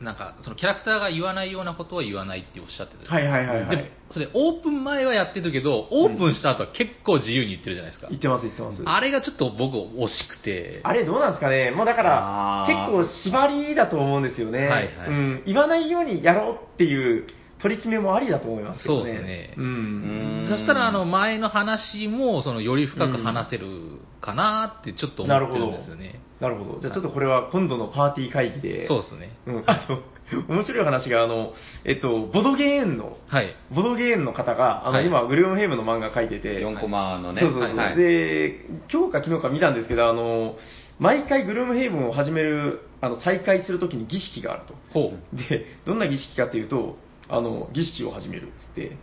[0.00, 3.92] なんかそのキャラクターが言わないようなことは言わないっておっしゃってたはいはいはいはい。
[4.10, 8.82] それオープン前はやってるけどオープンした後は結構自由に言ってるじゃないですか、言ってます言ってます。
[8.84, 10.80] あれがちょっと僕惜しくて。
[10.82, 15.08] あれどうなんですかね、もうだから結構縛りだと思うんですよね、はいはい。
[15.08, 17.26] うん、言わないようにやろうっていう
[17.60, 19.10] 取り決めもありだと思いますけどね。
[19.10, 19.54] そうですね。
[19.56, 19.64] うん。
[19.64, 29.30] うんそしたらあの前の話もそのより深く話せるかなってちょっと思ってるんですよね、なるほど、じゃあちょっとこれは今度のパーティー会議で、そうですね。
[29.46, 30.02] うん、あと、
[30.48, 31.52] 面白い話が、あの、
[31.84, 33.54] えっと、ボドゲーンの、はい。
[33.74, 35.06] ボドゲーンの方が、あの、はい。
[35.06, 37.40] 今、グルームヘイムの漫画描いてて、4コマのね。
[37.40, 40.56] そうそうそう、はいで、今日か昨日か見たんですけど、あの、
[40.98, 44.74] 毎回グルームヘイブンを始める、あの、再開するときに儀式があると。
[44.92, 45.36] ほう。
[45.36, 46.96] で、どんな儀式かっていうと、
[47.28, 48.96] あの、儀式を始めるっつって、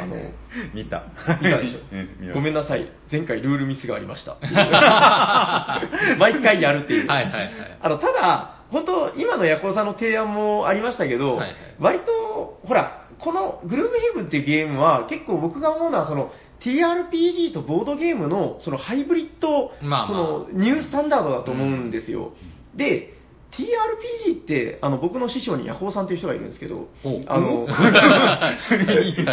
[0.00, 0.16] あの、
[0.74, 1.04] 見た。
[1.40, 2.32] 見たでし うん。
[2.32, 2.86] ごめんななさい。
[3.10, 4.36] 前回ルールミスがありました。
[6.18, 7.06] 毎回やるっていう。
[7.08, 11.48] はいはいはいあの、ただ、本当今のヤコウさんの提案もありましたけど、はいはい
[11.80, 22.32] 割と、ほら、このグルームヘイブンっていうゲームは、結構僕が思うのは、その、TRPG とボードゲームの、そのハイブリッド、まあまあその、ニュースタンダードだと思うんですよ。
[22.74, 23.14] で、
[23.56, 28.50] TRPG って、あの、僕の師匠にヤコウさんという人がいるんですけどお、あの、 は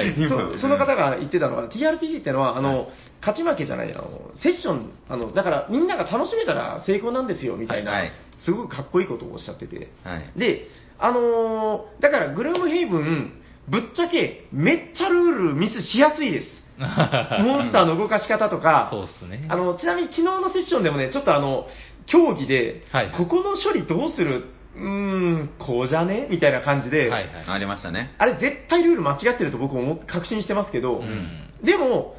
[0.04, 0.16] い。
[0.30, 8.12] そその方が言ってたのは、TRPG ってのは、あの、勝ち負けじゃない、あの、セッション、あの、だからみんなが楽しめたら成功なんですよ、みたいな、はいはい。
[8.40, 9.90] すごくかっこいいことをおっしゃってて。
[10.04, 10.24] はい。
[10.36, 10.68] で、
[11.00, 13.34] あのーだから、グルームヘイブン、
[13.68, 16.62] ぶっちゃけ、めっちゃルールミスしやすいです。
[16.82, 19.46] モンスターの動かし方とか、そうっすね。
[19.50, 21.68] あの、ちなみに昨日のセッションでもね、ちょっとあの、
[22.12, 24.46] 競技で、はいここの処理どうする？
[24.76, 26.28] うーん、こうじゃね？
[26.30, 27.26] みたいな感じで、はいはい。
[27.48, 28.16] ありましたね。
[28.18, 31.28] あれ絶対ルール間違ってると僕も確信してますけど、うん。
[31.64, 32.16] でも、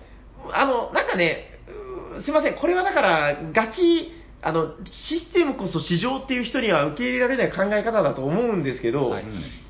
[0.52, 1.44] あの、なんかね、
[2.14, 4.12] うーすいません、これはだから、ガチ、
[4.42, 4.74] あの、
[5.08, 9.24] システムこそ市場っていう人には受け入れられない考え方だと思うんですけど、はい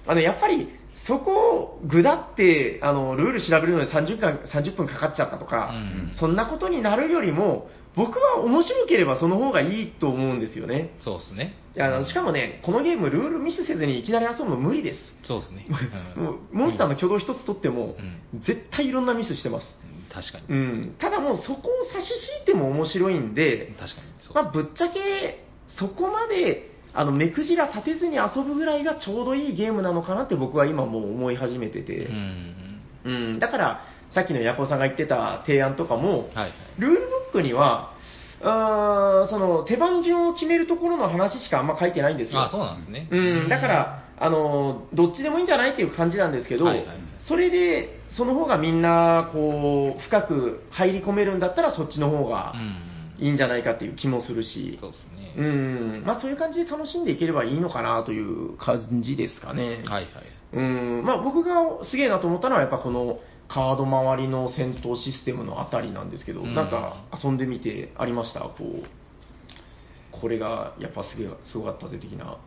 [0.06, 0.68] あの、やっぱり、
[1.06, 10.96] そこをぐだって、あの、ルール調べるのに30分 ,30 分かかっちゃったとか、うんそんなことになるよりも、僕は面白ければその方がいいと思うんですよね。
[11.00, 11.54] そうですね。
[11.74, 14.98] いやあのしかもね、このゲーム、ルールミスせずにいきなり遊ぶの無理です。
[15.24, 15.66] そうですね。
[16.16, 17.96] う んもうモンスターの挙動一つとっても、
[18.34, 19.76] う絶対いろんなミスしてます。
[20.12, 20.44] 確かに。
[20.48, 24.08] うん、ただもうそこを差し引いても面白いんで、確かに。
[24.20, 25.44] そうまあ、ぶっちゃけ
[25.76, 32.54] そこまであの目くじら立てずに遊ぶぐらいがちょうどいいゲームなのかなって僕は今もう思い始めてて、うん。
[33.04, 33.84] うんだから
[34.14, 36.52] さっきのヤコウさんが言ってた提案とかも、はいはい。
[36.78, 37.94] ルールブックには、
[38.40, 42.40] あーその手番順を決めるところの話しかあんま書いてないんですよ。
[42.40, 43.08] あ、そうなんですね。
[43.10, 46.96] うん、だから、あの、どっちでもいいんじゃないっていう感じなんですけど、はいはいはい
[47.28, 52.92] それで、その方がみんな、こう、深く入り込めるんだったら、そっちの方がうん。
[53.24, 55.34] いいんじゃないかっていう気もするし、そうですね。
[55.36, 59.84] うん、まあそういう感じで楽しんでいければいいのかなという感じですかね。
[59.86, 60.08] はいはい。
[60.54, 61.54] うん、まあ僕が
[61.84, 63.20] すげえなと思ったのは、やっぱこの、
[63.52, 66.54] カード周りの戦闘システムのあたりなんですけど、うん。
[66.54, 68.40] なんか遊んでみてありました？
[68.40, 68.86] こう、
[70.10, 72.38] これがやっぱすげえ、すごかったぜ的な。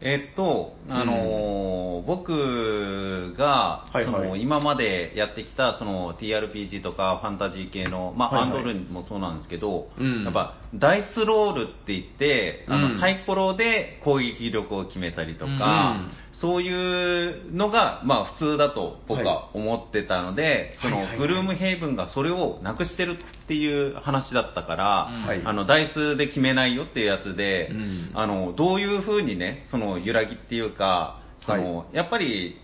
[0.00, 4.04] えっと、あのー僕が、はいはい。
[4.04, 8.58] その今までやってきたその TRPG とかファンタジー系の、まあ、はいはい。
[8.58, 10.24] アンドルもそうなんですけど、うん。
[10.24, 12.94] やっぱダイスロールって言って、あうん。
[12.94, 21.16] のサイコロで攻撃力を決めたりとか、うんそういうのが、まあ、普通だと僕は思ってたので、そのはいはい。
[21.18, 24.84] はいグルームヘイブンがそれをなくしてるっていう話だったから、
[25.26, 25.42] はい。
[25.42, 28.10] あのダイスで決めないよっていうやつで、うん。
[28.12, 32.60] あのどういうふうにね、その揺らぎっていうか、そのやっぱり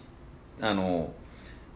[0.61, 1.15] あの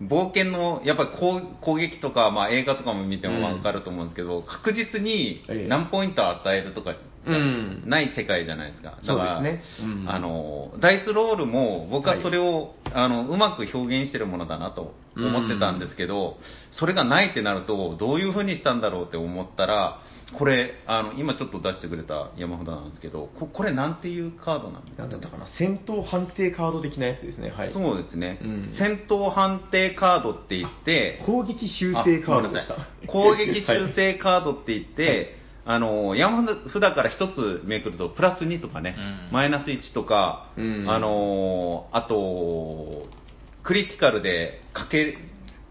[0.03, 5.69] 冒険のやっぱり攻攻撃とか、まあ、映画とかも見ても分かると思うんですけど、確実にええ。
[5.69, 6.97] 何ポイント与えるとか
[7.27, 7.83] うん。
[7.87, 8.91] ない世界じゃないですか。
[8.91, 9.63] だからそうですね。
[9.83, 10.11] うん。
[10.11, 16.39] あのダイスロールも僕はそれを、あのうまく表現してるものだなと思ってたんですけど、
[16.73, 20.01] それがないってなるとどういうふうにしたんだろうって思ったら
[20.39, 27.51] これあの今ちょっと出してくれた山札なんですけどここれなんていうカードなんですかなんだったかな、戦闘判定カード的なやつですね。
[27.51, 27.73] はい。
[27.73, 28.75] そうですね、うん。
[28.79, 32.77] 戦闘判定カードって言って攻撃修正カードでした。
[33.07, 35.37] 攻撃修正カードって言って、
[35.67, 38.97] あの山札から一つめくるとプラス2とかね、
[39.29, 39.33] うん。
[39.33, 40.85] マイナス1とか、うん。
[40.89, 43.07] あのあと
[43.63, 45.17] クリティカルでかけ、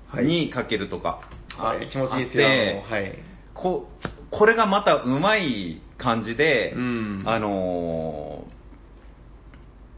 [0.07, 0.25] はい。
[0.25, 1.21] にかけるとか、
[1.57, 2.45] はい、気持ちいいですよ。
[2.45, 3.19] あってあのはい。
[3.53, 3.87] こ
[4.31, 7.23] これがまたうまい感じで、うん。
[7.25, 8.53] あのー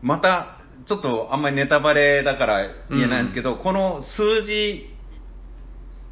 [0.05, 4.85] またちょっとあんまりネタバレだから言えないんですけど、この数字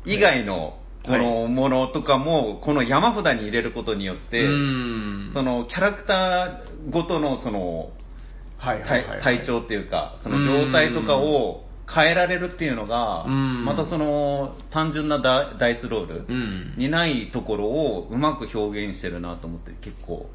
[0.05, 1.21] 以外のこはい。
[1.21, 5.31] のものとかも、この山札に入れることによって、うん。
[5.33, 7.89] そのキャラクターごとのその
[8.59, 13.65] 体体調っていうか、その状態とかを変えられるっていうのが、うん。
[13.65, 16.75] またその単純なダダイスロールうん。
[16.77, 20.29] にないところをうまく表現してるなと思って、結構。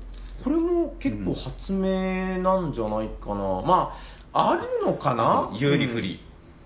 [0.45, 3.63] これも結構発明なんじゃないかな。
[3.63, 3.95] ま
[4.33, 5.51] あ、あるのかな？
[5.59, 6.13] 有利不利。
[6.13, 6.19] うん。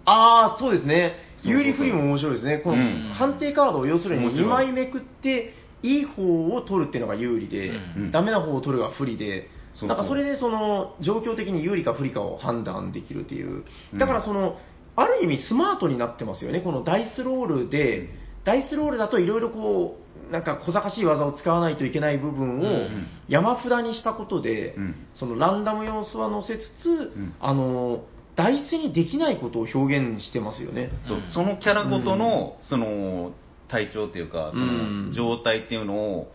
[0.04, 1.14] ああ、そうですね。
[1.44, 2.58] 有利不利も面白いですね。
[2.58, 3.12] このうん。
[3.14, 4.46] 判定カードを要するに面白い。
[4.46, 8.10] 2枚めくって、いい方を取るっていうのが有利で、うん。
[8.12, 9.88] ダメな方を取るが不利で、そうそう。
[9.88, 13.64] なんかそれでその状況的に有利か不利かを判断できるっていう。
[13.92, 13.96] う。
[13.96, 13.98] ん。
[13.98, 14.58] だからその、
[14.94, 16.60] ある意味スマートになってますよね。
[16.60, 18.08] このダイスロールで、
[18.44, 24.94] ダイスロールだといろいろこう、なんか小賢しい技を使わないといけない部分をうん山札にしたことで、うん。
[25.14, 27.34] そのランダム要素は載せつつ、ん。
[27.40, 28.04] あの、
[28.34, 30.90] ダイスにできないことを表現してますよね。
[31.06, 33.32] そそのキャラごとの、その
[33.68, 35.06] 体調っていうか、そうん。
[35.08, 36.32] の状態っていうのを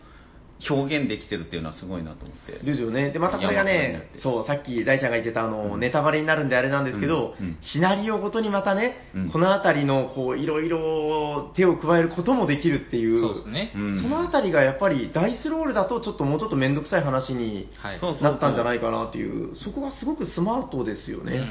[0.68, 2.64] 表現できてるっていうのはすごいなと思って。
[2.64, 3.10] ですよね。
[3.10, 5.80] で、またこれがねて、そう、さっき大ちゃんが言ってた、あの、うん。
[5.80, 7.46] ネタバレになるんであれなんですけど、うん。
[7.46, 9.30] うんシナリオごとにまたね、うん。
[9.30, 13.72] このあたりの、こう、いろいろ手を加えることもできるっていう、そうですね。
[13.74, 14.02] うん。
[14.02, 17.98] そのあたりがやっぱり、ダイスロールだと、ちょっともうちょっと面倒くさい話にはい。
[17.98, 21.46] そうそうなったんじゃないかなっていう、そこがすごくスマートですよね。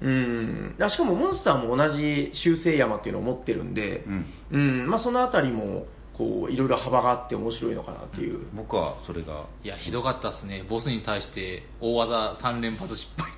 [0.00, 5.86] うん、しかもモンスターも同じ修正山っていうのを持ってるんで、うんうんまあ、そのあたりも
[6.16, 9.46] こういろいろ幅があって面白いのかなっていう、僕はそれが。
[9.62, 10.64] いや、ひどかったですね。
[10.68, 13.30] ボスに対して大技3連発失敗。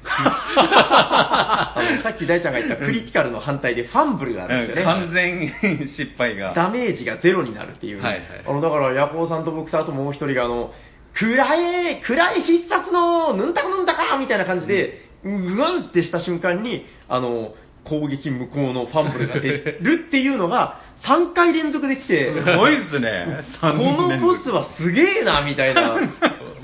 [2.02, 4.84] さっき大ちゃんが言ったクリティカルの反対でファンブルがあるんですよね。
[4.84, 6.54] 完全失敗が。
[6.54, 10.70] ダメージがゼロになるっていう、はいはいあのだから、ヤコウさんと僕とあともう一人があの
[11.14, 17.54] 暗い、暗い必殺の、ぬんたかぬんたかみたいな感じで、うわんってした瞬間に、あの、
[17.84, 23.26] 攻撃無効のファンブルが出るっていうのが、 3回連続できて、すごいですね。
[23.60, 25.96] このボスはすげえな、みたいな。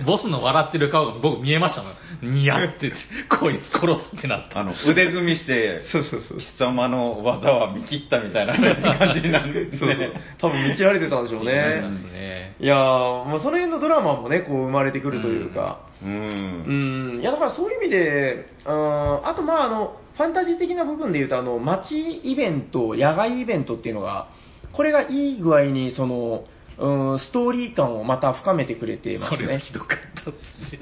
[0.07, 2.35] ボスの笑ってる顔が僕見えましたもん。
[2.35, 2.93] ニヤって、
[3.41, 4.61] こいつ殺すってなった。
[4.61, 6.39] あの、腕組みして、そうそうそう。
[6.39, 8.55] 貴様の技は見切ったみたいな
[8.99, 10.13] 感じになるんですそうそうね。。
[10.39, 11.53] 多分見切られてたんでしょうね
[12.13, 12.57] ね。
[12.61, 16.07] いやー、まあ、その辺のドラマもね、こう生まれてくるというか、う。
[16.07, 24.29] うんん、いやだからそういう意味で、うん、あとまああの、ファンタジー的な部分で言うと、あの、街イベント、野外イベントっていうのが、
[24.73, 26.45] これがいい具合に、その、
[26.79, 29.37] うん、ストーリー感をまた深めてくれてますね。
[29.37, 30.35] それはひどかったっ
[30.69, 30.81] すし。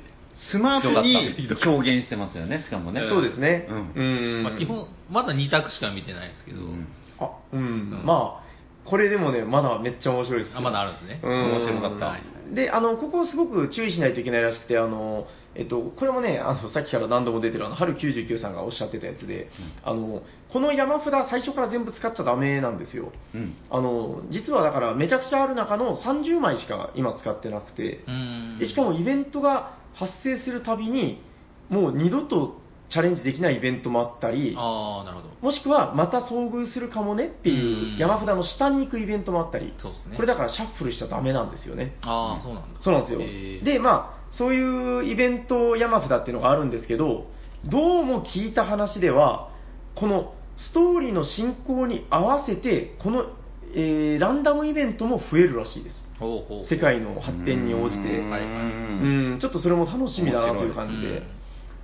[0.51, 3.01] スマートに表現してますよね、しかもね。
[3.09, 3.67] そうですね。
[3.69, 4.43] うんうん。
[4.43, 6.89] まあ、基本、まだ2択しか見てないですけど、うん
[7.21, 10.59] あ、うん、んまあ、これでもね、まだめっちゃ面白いですよ。
[10.59, 11.21] あまだあるんですね。
[11.23, 19.51] うん面白かったで、あの、ここすごく注意しないといけないらしくて、あの、えっと、これもね、あの、さっきから何度も出てる、あの、春99さんがおっしゃってたやつで、
[19.83, 20.23] あの、
[20.53, 23.13] この山札最初から全部使っちゃダメなんですよ。
[23.35, 23.55] うん。
[23.71, 28.59] あの、実はだからめちゃくちゃある中の30枚しか今使ってなくて、うん。
[28.59, 31.23] でしかもイベントが発生するたびに、
[31.69, 35.35] もう二度とチャレンジできないイベントもあったり、ああ、なるほど。
[35.41, 40.17] もしくはまた遭遇するかもねっていううん山札の下に行くイベントもあったり、そうですね。
[40.17, 41.97] これだからシャッフルしちゃダメなんですよね。
[42.03, 42.81] ああ、そうなんだ。
[42.83, 43.21] そうなんですよ。
[43.65, 47.27] で、まあ、そういうイベント山札っていうのがあるんですけど、
[47.65, 49.51] どうも聞いた話では、
[49.95, 53.27] このストーリーの進行に合わせて、この、
[53.75, 55.97] えーランダムイベントも増えるらしいです。
[56.19, 58.19] ほうほう世界の発展に応じて。
[58.19, 61.23] うんはいはいうん、ちょっとそれも楽しみだなという感じで。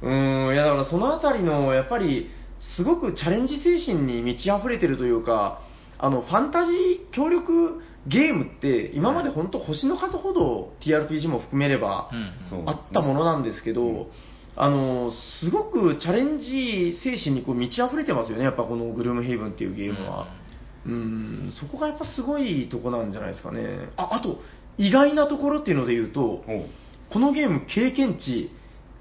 [0.00, 2.30] うん、いやだからそのあたりの、やっぱり、
[2.76, 5.60] すごくチャレンジ精神に満ち溢れてるというか、
[5.98, 12.10] あの、ファンタジー協力ゲームって、今まで本当星の数ほど TRPG も含めれば、
[12.66, 14.08] あったものなんですけど、
[14.56, 20.26] あの、すごくチャレンジ精神にこう満ち溢れてますよね、やっぱこのグルームヘイブンっていうゲームは。
[20.86, 23.90] うん、そこがやっぱすごいとこなんじゃないですかね。
[23.96, 24.40] あ、あと、
[24.78, 26.44] 意外なところっていうので言うと、
[27.10, 28.50] このゲーム経験値、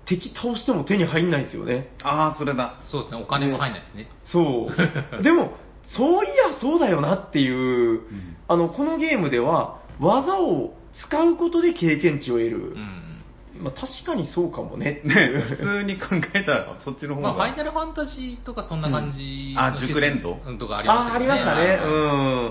[0.06, 1.90] 敵倒しても手に入んないんですよね。
[2.04, 2.80] ああ、それだ。
[2.86, 4.10] そうですね、お金も入んないですね。
[4.26, 4.72] そう。
[5.24, 5.54] でも、
[5.96, 8.02] そういやそうだよなっていう、
[8.48, 10.74] あの、このゲームでは、技を
[11.08, 12.58] 使うことで経験値を得る。
[12.58, 13.64] うん。
[13.64, 15.02] まあ、確かにそうかもね。
[15.04, 17.46] 普通に考えたら、そっちの方まあ、が。
[17.46, 21.68] ファイナルファンタジーとかそんな感じうんあ熟練度うんとかありましたあ、あけどりましたね。
[21.68, 21.88] はいう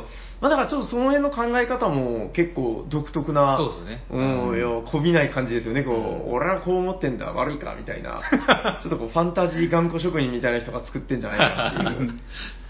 [0.00, 0.02] ん。
[0.40, 5.82] まあ、だからちょっとその辺の考え方も結構独特な、そうですねうん、いや、こびない感じですよね。
[5.82, 8.20] こう、俺はこう思ってんだ、悪いか、みたいな。
[8.82, 12.10] ちょっとこう、ファンタジー頑固職人みたいな人が作ってんじゃないかなっていう。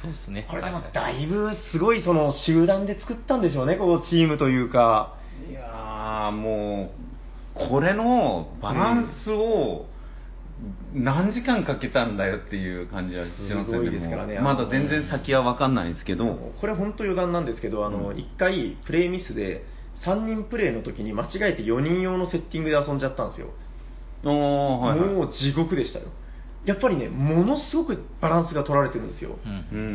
[0.01, 0.47] そうですね。
[0.49, 5.15] これでもだいぶすごいその集団で作ったんでしょうね、こうチームというか。
[5.51, 6.93] いやーも
[7.57, 9.87] う、これのバランスを
[10.95, 13.91] 何時間かけたんだよっていう感じはしますよね。
[13.91, 19.65] ですからねまだ全然先は分かんないんですけど、これ本当余談なんですけど、あの、うん一回プレイミスで
[20.05, 23.49] 3人プレイの時に間違えて4人用のセッティングで遊んじゃったんですよ。
[24.25, 26.07] はいはい、もう地獄でしたよ。
[26.67, 29.39] やっぱりね、ものすごくバランスが取られてるんですよ。
[29.45, 29.87] うんうん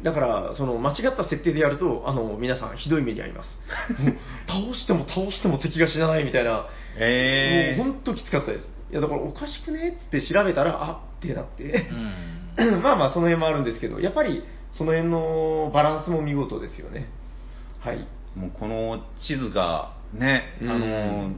[0.00, 0.02] ん。
[0.02, 3.58] だから、その間違った設定でやると、あの、皆さんひどい目に遭います。
[4.46, 6.66] 倒しても倒しても敵が死なないみたいな、
[6.98, 8.77] えー、もう本当きつかったです。
[8.90, 9.96] いや、だからおかしくね？
[9.98, 11.88] っつって調べたら、あってなって。
[12.58, 12.80] うん。
[12.82, 17.08] まあまあ、その辺もあるんですけど、やっぱりその辺のバランスも見事ですよね。
[17.80, 18.06] はい。
[18.34, 20.70] もうこの地図がね、うん。
[20.70, 21.30] あの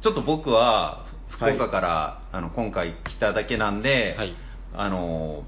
[0.00, 4.34] ちょっと僕は福岡から、あの今回来ただけなんで、はい。
[4.74, 5.44] あの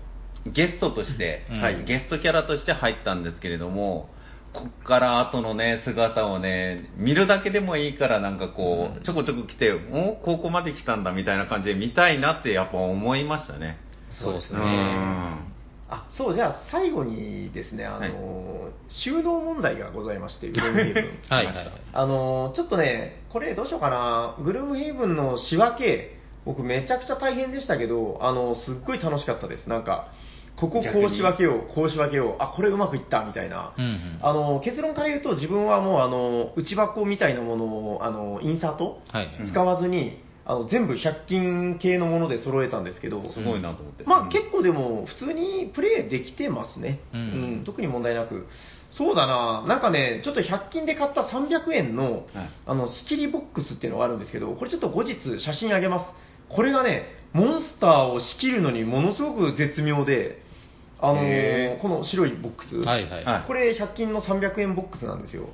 [0.47, 1.61] ゲストとして、うん。
[1.61, 1.85] はい。
[1.85, 4.09] ゲストキャラとして入ったんですけれども、
[4.53, 13.79] こっから後のね、姿をね、見るだけでもいいから、なんかこう、うんちょこちょこ来て、おここまで来たんだみたいな感じで見たいなってやっぱ思いましたね。
[14.21, 14.61] そうですね。
[15.91, 18.13] あ、そう、じゃあ最後にですね、あの、はい
[18.91, 21.05] 収納問題がございまして、 グルームヘイブン。
[21.29, 21.49] はい。
[21.93, 29.69] あの、ちょっとね、これどうしようかな、グルームヘイブンの仕分け、僕めちゃくちゃ大変でしたけど、あの、すっごい楽しかったです。
[29.69, 30.09] なんか、
[30.61, 33.73] こここう仕分けよう、こう仕分けよう、あ、これうまくいった、みたいな。
[33.79, 34.19] うんうん。
[34.21, 39.37] あの、結論から言うと、自分はもう、あの、内箱みたいなものを、あの、インサートはい。
[39.41, 44.05] うん使わずに、あの、全部100均系のもので揃えたんですけど、すごいなと思って。
[44.05, 47.61] まあ結構でも普通にプレイできてますね、ううん。
[47.61, 48.49] ん特に問題なく、
[48.91, 52.25] そうだな、なんかね、ちょっと100均で買った300円の,、はい。
[52.67, 56.13] あの仕切りボックスっていうのがあるんですけど、これちょっと後日、写真あげます、
[56.49, 57.05] これがね、
[57.35, 60.48] モンスターを仕切るのにものすごく絶妙で、
[61.01, 63.25] あのーこの白いボックス、はいはい。
[63.25, 65.49] はいこれ100均の300円ボックスなんですよ。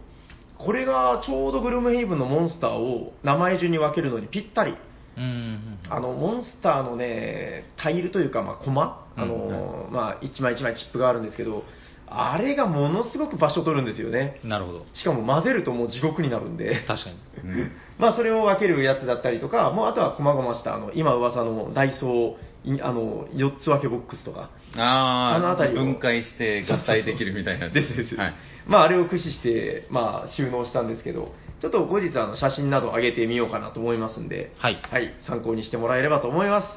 [0.58, 4.76] これがちょうどグルムヘイブンのモンスターを名前順に分けるのにぴったり。
[5.16, 5.78] うん。
[5.88, 11.62] あの、モンスターのね、タイルというか、まあ、コマ、あの、まあ、一枚一枚チップがあるんですけど、
[12.06, 14.40] あれがものすごく場所取るんですよね。
[14.44, 14.86] なるほど。
[14.94, 16.84] しかも混ぜるともう地獄になるんで。
[16.86, 17.16] 確かに。
[17.42, 22.34] う んまあ、それを分けるやつだったりとか、もうあとは細々した、あの、今噂のダイソー、
[22.64, 24.50] いあの、4つ分けボックスとか。
[24.76, 27.68] ああのあたりを分解して合体できるみたいな。
[27.68, 28.16] ですです。
[28.16, 28.34] はい。
[28.66, 36.68] まあ、あれを駆使して、まあ、収納したんですけど、ちょっと後日、あの、写真など上げてみようかなと思いますんで、はいはい、参考にしてもらえればと思います。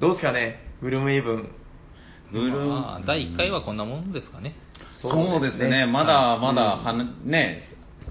[0.00, 1.50] どうですかね、グルムイブン。
[2.32, 4.54] ブルーまあ、第1回はこんなもんですかね。
[5.02, 7.62] そうですね、まだまだ、はなね、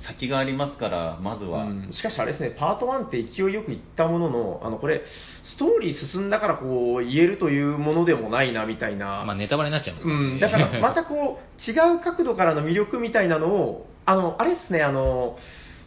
[0.05, 1.65] 先がありますから、まずは。
[1.65, 1.89] うん。
[1.91, 5.03] しかしあれですね、パート1って勢いよくいったものの、あのこれ、
[5.43, 15.37] ストーリー進んだからこう言えるというものでもないなみたいな、まあ、ネタバレになっちゃいますねうん、だからまたこう、違う角度からの魅力みたいなのを、あのあれですね、あの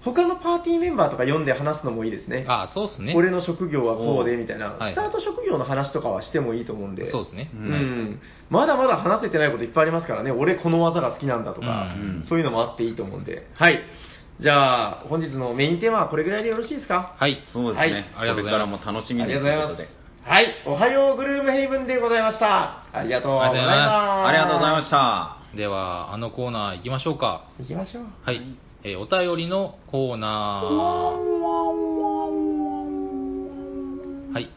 [0.05, 2.45] 他のパーティーメンバーとか読んで話すのもいいですね。
[2.49, 3.15] あそうですね。
[3.17, 7.51] 俺の職業はこうでみたいな、スタート職業の話とかはしてもいいと思うんで、そうですね。
[7.55, 13.81] うん、まだまだ話せてないこといっぱいありますからね、俺この技が好きなんだとか、うんそういうのもあっていいと思うんで、はい。
[14.41, 17.15] じゃあ、本日のメインテーマはこれぐらいでよろしいですか？
[17.19, 17.45] はい。
[17.53, 19.89] そうですね、はいありがとうございますこれからも楽しみありがとうございますで。。
[20.25, 22.85] はい、おはようグルームヘイブンでございました。
[22.93, 23.63] ありがとうございます。
[23.63, 25.37] ありがとうございました。
[25.57, 27.45] では、あのコーナー行きましょうか。
[27.61, 28.05] 行きましょう。
[28.25, 28.41] はい。
[28.85, 30.67] えーお便りのコーナー。
[34.33, 34.49] はい。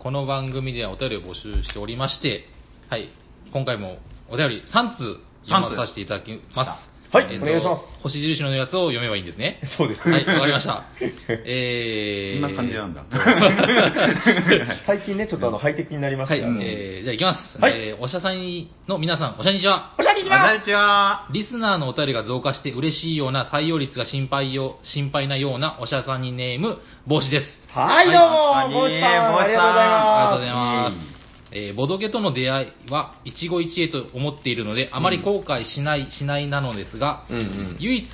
[0.00, 2.46] この番組ではお便りを募集しておりまして、
[2.88, 3.10] はい。
[3.52, 3.98] 今回も
[4.28, 6.70] お便り3通読まさせていただきます。
[7.12, 9.60] はいえーとお願いします星印のやつを読めばいいんですね。
[9.76, 10.84] そうですはい、わかりました。
[11.44, 13.04] えー、こんな感じなんだ。
[14.86, 17.58] 最近ね、ちょっとあの、ハイテクになりましはい、たよえー、じゃあ行きます。
[17.60, 19.90] はいえー、おしゃさんの皆さん、おしゃにちは。
[19.98, 21.26] おしゃにちはこんにちは。
[21.32, 27.60] リスナーのお便りが増加して嬉しいような採用率が心配よ心配なようなおしゃさんにネーム帽子です。
[27.74, 31.09] はい、どうはいも、ボイさん、ありがとうございありがとうございまます。
[31.52, 37.32] えーボドゲとの出会いは一期一会と思っているので、あまり後悔しない、しないなのですが、す。
[37.32, 37.76] うんうん。
[37.80, 38.06] 唯一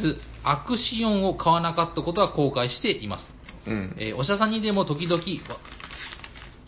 [0.42, 3.26] アクシオンを買わなかったことは後悔しています。
[3.66, 3.96] うん。
[3.98, 5.24] えーおしゃさんにでも時々、わ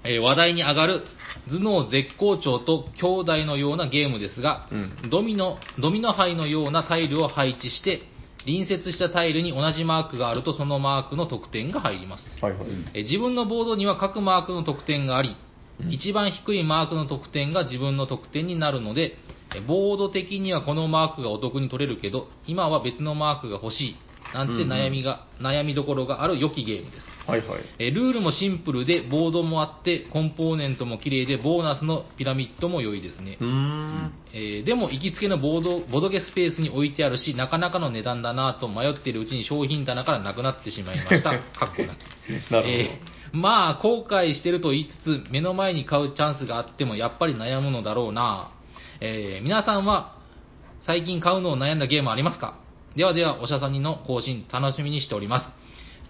[0.04, 1.02] えー話題に上がる
[1.48, 8.02] 頭脳絶好調と兄弟のようなゲームですが、うんドミノ、ドミノ牌のようなタイルを配置して、
[8.44, 12.24] 隣接したタイルに同じマークがあるとそのマークの得点が入ります。
[12.40, 12.68] はいはい。
[12.94, 15.36] えー自分のボードには各マークの得点があり、
[15.80, 19.16] うん一番低いマークの得点が自分の得点になるので、
[19.54, 23.96] えーボード的にはこのマークがお得に取れるけど、今は別のマークが欲しい、
[24.34, 27.06] なんて悩みが、悩みどころがある良きゲームです。
[27.26, 27.60] はいはい。
[27.78, 33.44] えールールもシンプルで、ボードもあって、コンポーネントも綺麗で、ボーナスのピラミッドも良いですねう。
[33.44, 34.12] ーん。
[34.34, 41.30] えーでも、行きつけのボード、ボドゲスペースに置いてあるし、なかなかの値段だなと迷っているうちに商品棚からなくなってしまいました。
[41.58, 42.52] かっこなき。
[42.52, 42.68] なるほど。
[42.68, 48.50] えーまあ、後悔してると言いつつ、目の前に買うチャンスがあっても、やっぱり悩むのだろうな。
[49.00, 50.16] えー皆さんは、
[50.82, 52.54] 最近買うのを悩んだゲームありますか？
[52.96, 55.46] ではでは、おしゃさんにの更新楽しみにしております。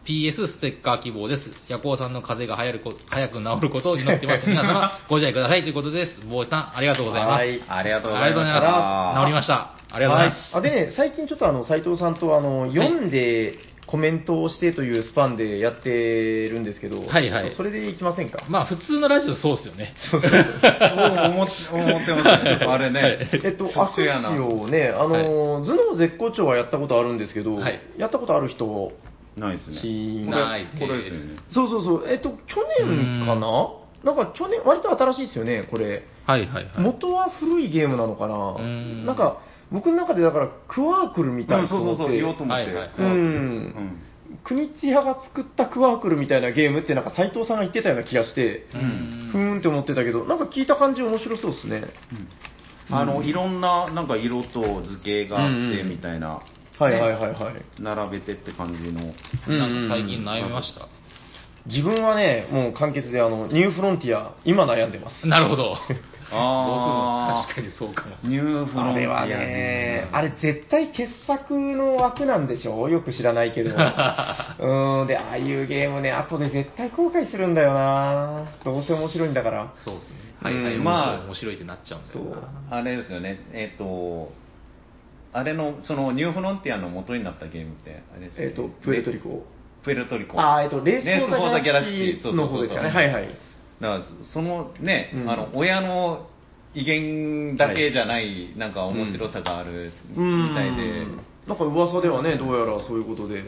[0.06, 1.42] PS ステッカー希望です。
[1.68, 4.46] ヤコウさんの風邪が流行るこ早く治ることを祈ってます。
[4.48, 6.22] 皆様、 ご自愛くださいということです。
[6.26, 7.40] 坊主さん、ありがとうございます。
[7.40, 9.20] はいありがとうございました。
[9.20, 9.54] 治りました。
[9.90, 10.54] ありがとうございます。
[10.56, 13.58] はい、あでね、最近ちょっとあの斉藤さんとあの読んで
[13.90, 18.44] コメントをしてというスパンでやってるんですけど、はいはいそれでいきませんか？
[18.48, 19.94] まあ、普通のラジオそうですよね。
[20.10, 22.66] そうそうそう思ってますね。
[22.68, 23.30] あれね。
[23.44, 28.92] えっと、特アクシ殊やなオをね、あの、頭脳絶好調はやったことあるんですけど、はいやったことある人、
[29.36, 29.76] ないですね。
[29.80, 31.40] しこれないですこれですよね。
[31.50, 32.36] そうそうそう、えっと、去
[32.84, 33.72] 年かな？
[34.04, 36.04] なんか去年、割と新しいですよね、これ。
[36.26, 36.72] はいはいはい。
[36.78, 38.56] 元は古いゲームなのかな？
[38.58, 39.40] うんなんか、
[39.70, 42.64] 僕の中でだから、クワークルみたいうんなと思ってそうそうそう、言おうと思って。
[42.64, 44.02] はいはいうんうん
[44.44, 51.84] クニッツィ派が作ったクワークルみたいなゲームってなんか斉藤さんが言ってたような気がして、うんふーんって思ってたけど、なんか聞いた感じ面白そうですね。
[52.90, 56.40] あの、いろんな、なんか色と図形があって、うんうんみたいな。
[56.78, 57.80] はいはいはいはい。
[57.80, 59.00] 並べてって感じの。
[59.00, 60.86] なんか最近悩みました？
[61.66, 65.26] 自分はね、もう簡潔であの、ニューフロンティア、今悩んでます。
[65.26, 65.76] なるほど。
[66.30, 68.16] 僕もあ確かにそうかも。
[68.22, 73.70] ニューフロンティアあれはね、あれ絶対傑作の枠なんでしょよく知らないけど。
[73.74, 79.72] うーん、で、ああいうゲームね、後で絶対後悔するんだよなどうせ面白いんだから。
[79.76, 80.16] そうですね。
[80.42, 82.76] はいはい、うんまあ、まあ面白いってなっちゃうんだよな。
[82.76, 84.32] あれですよね、えっ、と、
[85.32, 89.46] あれの、そのニューフロンティアの元になったゲームって、あれですよねえっ、と、プエルトリコ。
[89.82, 90.40] プエルトリコ。
[90.40, 92.90] あー、えっ、と、レース・フォー・ザ・レースフォーザギャラクシーの方ですかね。
[92.90, 93.47] はいはい。
[93.80, 95.30] だから、そのね、うん。
[95.30, 96.26] あの、親の
[96.74, 100.48] 威厳だけじゃない、なんか面白さがあるうん。
[100.48, 101.06] みたいで、
[101.46, 103.44] なんか噂ではね、どうやらそういうことで、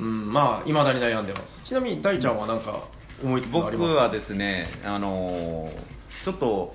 [0.00, 1.68] うん、まあ、いまだに悩んでます。
[1.68, 2.88] ちなみに、大ちゃんはなんか
[3.22, 6.74] 思いつくのあります僕はですね、あのーちょっと、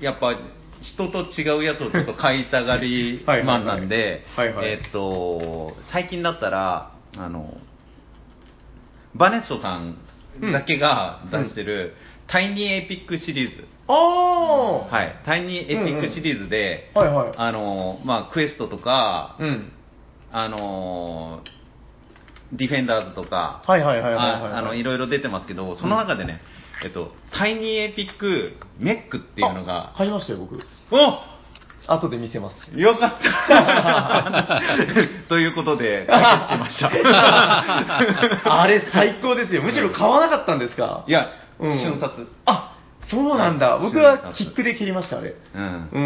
[0.00, 0.36] やっぱ、
[0.82, 3.58] 人と違うやつをちょっと買いたがり はいはいはい。
[3.58, 4.68] マンなんで、はいはい。
[4.68, 7.56] えーっと、最近だったら、あの、
[9.14, 9.96] バネットさん
[10.40, 11.94] だけが出してる、
[12.26, 13.64] タイニーエピックシリーズ。
[13.86, 15.22] ああ、はい。
[15.26, 19.72] タイニーエピックシリーズで、はいはいあのーまあ、クエストとか、うん。
[20.32, 21.54] あのー
[22.52, 26.40] ディフェンダーズとか、はいはいはいはいはいああの、いろいろ出てますけど、その中でね、
[26.84, 30.60] えっと、タイニーエピックメックっていうのがあ、買いましたよ、僕。
[30.92, 31.33] お
[31.86, 32.78] 後で見せます。
[32.78, 33.12] よかっ
[33.48, 34.60] た
[35.28, 36.90] ということで、解決しました。
[38.62, 39.62] あれ最高ですよ。
[39.62, 41.04] むしろ買わなかったんですか？
[41.06, 41.28] いや、
[41.58, 42.26] うん瞬殺。
[42.46, 42.73] あ、
[43.10, 43.76] そうなんだ。
[43.76, 45.34] はい僕はキックで蹴りました、あれ。
[45.54, 45.98] うんう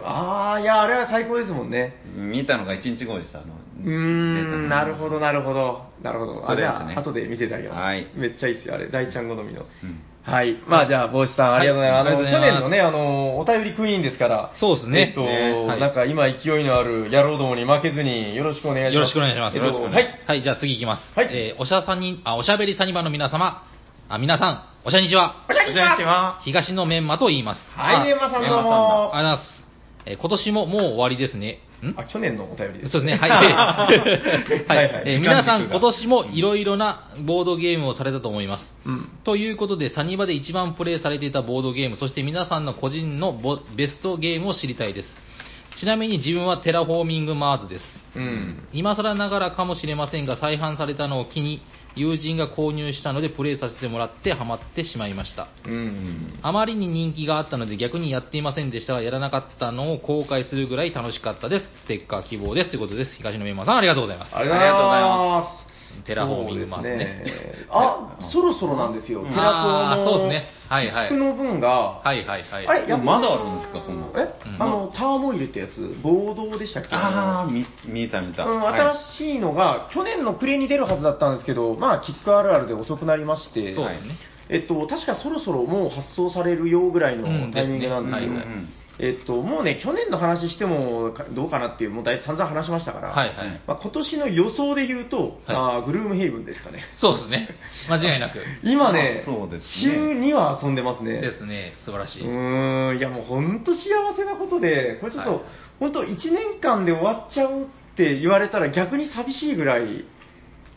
[0.04, 1.96] ああ、いや、あれは最高ですもんね。
[2.16, 3.40] 見たのが1日後でした。
[3.40, 5.86] あのうーん、なるほど、なるほど。
[6.02, 6.48] なるほど。
[6.48, 7.80] あれそうですねは後で見せてあげます。
[7.80, 8.88] はいめっちゃいいですよ、あれ。
[8.88, 9.62] 大ちゃん好みの。
[9.82, 10.60] うんはい。
[10.66, 12.06] まあじゃあ、帽子さん、ありがとうございます。
[12.06, 14.52] はいあの、ありがとうございます去年のね、あの、お便りクイーンですから。
[14.60, 18.94] そうですねえっと、はいなんか今勢いのある野郎どもに負けずによろしくお願いします。
[18.94, 19.56] よろしくお願いします。
[19.56, 20.20] えっとよろしくお願いはい。
[20.26, 21.02] はい、じゃあ次行きます。
[21.16, 23.62] はいえーおしゃさに、あ、おしゃべりサニバの皆様、
[24.10, 25.44] あ、皆さん、おしゃにちは。
[25.50, 26.40] おしゃにちは。
[26.42, 27.60] 東のメンマと言います。
[27.76, 28.48] はい、あメンマさんどうも。
[28.48, 29.42] ありがとうございます。
[30.06, 31.60] えー今年ももう終わりですね。
[31.82, 31.94] ん？
[31.94, 32.92] あ、去年のお便りです。
[32.92, 33.30] そうですね、はい。
[33.30, 33.36] は
[34.66, 38.74] はい皆さん、今年もいろいろなボードゲームをされたと思います。
[38.86, 39.10] うん。
[39.24, 45.14] ということで、サニバで一番プレイされていたボードゲーム、そして皆さんの個人のボベストゲームを知りたいです。
[45.78, 47.84] ちなみに自分はテラフォーミングマーズです。
[48.16, 48.68] うん。
[48.72, 51.60] 今更ながらかもしれませんが、再販されたのを機に、
[51.96, 55.48] 友人が購入したのでプレイさせてもらってハマってしまいました。
[55.64, 56.38] うん。
[56.42, 61.64] あまりに人気があったので逆にやっていませんでしたが、やらなかったのを後悔するぐらい楽しかったです。
[61.84, 62.70] ステッカー希望です。
[62.70, 63.16] ということです。
[63.16, 64.36] 東野メンマさん、ありがとうございます。
[64.36, 65.67] ありがとうございます。
[66.04, 66.96] テラフォーミングマーズね。
[66.96, 67.66] そうですね。
[67.70, 69.20] あ、そろそろなんですよ。
[69.20, 70.46] テラフォーそうですね。
[70.68, 71.12] はいはい。
[71.14, 72.66] の分が、はいはいはい。
[72.66, 74.62] あれ、でもまだあるんですかそんなえ、うん。
[74.62, 76.88] あの、ターモイルってやつ、ボードでしたっけ？
[76.92, 78.44] ああ、見見た見た。
[78.44, 78.80] うん、はい。
[78.80, 84.16] 新しいのが、去年の暮れに出るはずだったんですけど、まあ、キックあるあるで遅くなりまして、そうですね。
[84.48, 88.20] えっと、確かそろそろもう発送されるよぐらいのうんタイミングなんですよ。
[88.20, 93.60] ですねはいはいえっと、もうね、去年の話してもかどうかなっていう、もう大散々話しましたから、はいはい。
[93.64, 96.82] まあ、今年の予想で言うと、はいあーグルームヘイブンですかね。
[96.96, 97.48] そうですね。
[97.88, 98.40] 間違いなく。
[98.66, 101.20] 今ね、あそうですね週2は遊んでますね。
[101.20, 101.74] ですね。
[101.84, 102.22] 素晴らしい。
[102.22, 103.80] うーん、いやもう本当幸
[104.16, 105.40] せなことで、これちょっと、はい
[105.78, 107.64] 本当1年間で終わっちゃうっ
[107.96, 110.04] て言われたら逆に寂しいぐらい、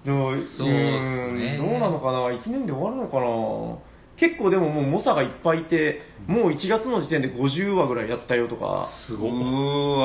[0.06, 3.92] どうそうっすねどうなのかな、1年で終わるのかな？
[4.22, 9.32] 結構でももう猛者がいっぱいいて、もう1月の時点で50話ぐらいやったよとか、すごい。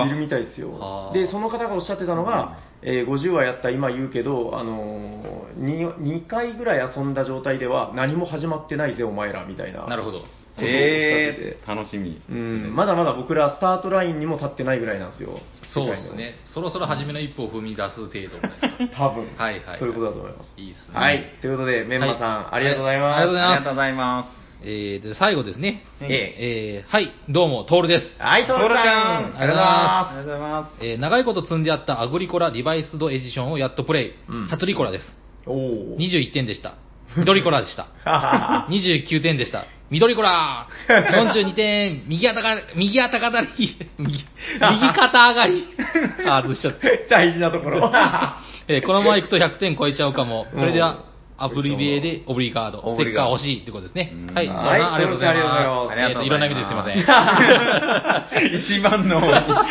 [0.09, 1.11] るみたいですよは。
[1.11, 9.87] あで、その方がおっしゃってたのが、えー50話やった今言うけど、あのー、2, 2回ぐらい遊んだ状態では何も始まってないぜ、お前ら、みたいな。
[9.87, 10.23] なるほど。
[10.57, 12.21] ことをおっしゃっててえー、楽しみ。
[12.29, 15.41] うん、まだまだ僕らスタートラインにも立ってないぐらいなんですよ。
[15.73, 16.35] そうですね。
[16.45, 18.91] そろそろ初めの一歩を踏み出す程度です。
[18.97, 19.29] 多分。
[19.37, 20.53] はいはいはいそういうことだと思います。
[20.57, 20.99] いいですね。
[20.99, 21.25] はい。
[21.41, 23.17] ということで、メンマさん、はいありがとうございます。
[23.17, 24.47] ありがとうございますありがとうございます。
[24.63, 25.85] えー、で最後ですね。
[26.01, 28.17] ええー、はい、どうも、トールです。
[28.19, 29.39] はい、トールちゃん。
[29.39, 30.85] ありがとうございまありがとうございます。
[30.85, 34.15] えー長いこと積んであったアグリコラリバイスドエディションをやっとプレイ。
[34.29, 35.07] うん初リコラです。
[35.07, 35.17] す。
[35.47, 35.97] おー。
[35.97, 36.75] 21点でした。
[37.17, 37.87] 緑コラでした。
[38.05, 39.65] ははは29点でした。
[39.91, 43.49] 緑コラ42点、右肩が、右肩がり、
[43.99, 44.25] 右、右
[44.59, 45.65] 肩上がり。
[46.27, 46.89] あー、外しちゃった。
[47.09, 47.93] 大事なところ。
[48.69, 50.47] えーこのまま行くと100点超えちゃうかも。
[50.53, 50.97] それではうん、
[51.39, 54.11] アプリビエでオブリガード、ステッカー欲しいってことですね。
[54.15, 54.33] う。
[54.33, 54.35] ん。
[54.35, 54.83] はい、はい。
[54.83, 55.47] ありがとうございます。
[55.47, 56.27] ありがとうございます。
[56.27, 56.97] いろんな意味ですいません。
[58.65, 59.67] 一番の、 まあ、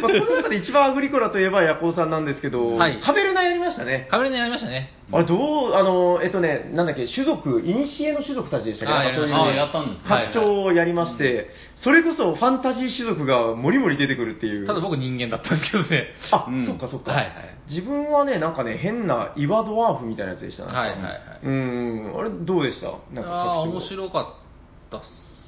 [0.00, 2.98] この中で一番アグリコラといえばヤコウさんなんですけど、はい。
[2.98, 4.06] カベルナやりましたね。
[4.10, 4.92] カメラになりましたね。
[5.12, 10.08] あれどう、あの、えっとね、なんだっけ、種族、いにしえの種族たちでしたっけあーなんかそういうやったんですね。
[10.08, 14.66] 拡張をやりまして、それこそファンタジー種族がもりもり出てくるっていう。
[14.66, 16.14] ただ僕人間だったんですけどね。
[16.30, 16.64] あ、うん。
[16.64, 20.66] そっかそっか、はいはい自分はね、なんかね、変な岩ドワーフみたいなやつでした。
[20.66, 20.72] ね。
[20.72, 21.14] はいはいはい。
[21.44, 22.86] うん、あれどうでした？
[23.14, 25.00] なんかあ面白かったっ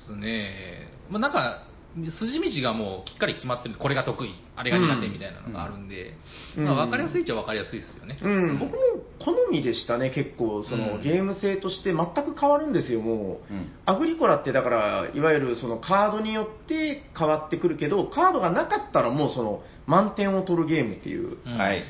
[0.07, 0.89] すね。
[1.11, 1.65] まあ、なんか、
[1.95, 6.15] 筋道がもうきっかり決まってるこれが得意、あれが苦手みたいなのがあるんで、
[6.57, 6.65] うん。
[6.65, 8.19] まあ、分かりやすいっちゃ分かりやすいですよね。
[8.23, 8.79] うん、僕も
[9.19, 11.03] 好みでしたね、結構、その、うん。
[11.03, 13.53] ゲーム性として全く変わるんですよ、もう。
[13.53, 13.73] うん。
[13.85, 21.37] アグリコラってだから、いわゆるそのカードによって変わってくるけど、カードがなかったらもうその満点を取るゲームっていう。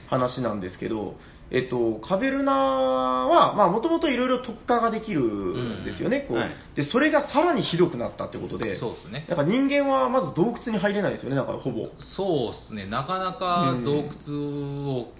[0.09, 1.17] 話なんですけど、
[1.51, 6.37] えっと、カベルナは、まあ、もともといろいろ特化ができるんですよね、こう。
[6.39, 6.51] はい。
[6.77, 9.27] で、それがさらにひどくなったってことで、そうですね。
[9.29, 11.89] なんか人間はまず洞窟に入れないですよね、なんかほぼ。
[12.17, 15.13] そうですね、なかなか洞窟を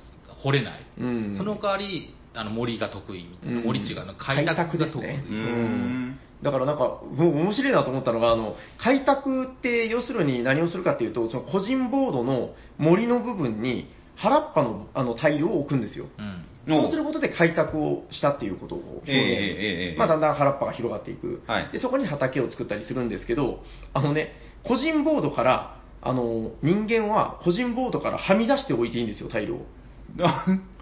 [0.43, 1.35] 掘れない、うん。
[1.37, 3.65] その代わりあの森が得意みたいな、うん。
[3.67, 5.25] 森っていうの開拓が得意、開拓ですね。
[5.29, 16.07] うーんだからなんか、もう面白いなと思ったのが、あの、開拓って要するに何をするかっていうと、その個人ボードの森の部分に原っぱのあのタイルを置くんですよ。
[16.19, 16.45] うん。
[16.69, 21.73] そうすることで開拓をしたっていうことを表現、ええええええまあ、だんだん原っぱが広がっていく、はい。
[21.73, 23.63] でそこに畑を作ったりするんですけど、
[23.93, 24.33] あのね、
[24.65, 29.67] 個人ボードから、あの人間は個人ボードからはみ出しておいていいんですよ、タイルを。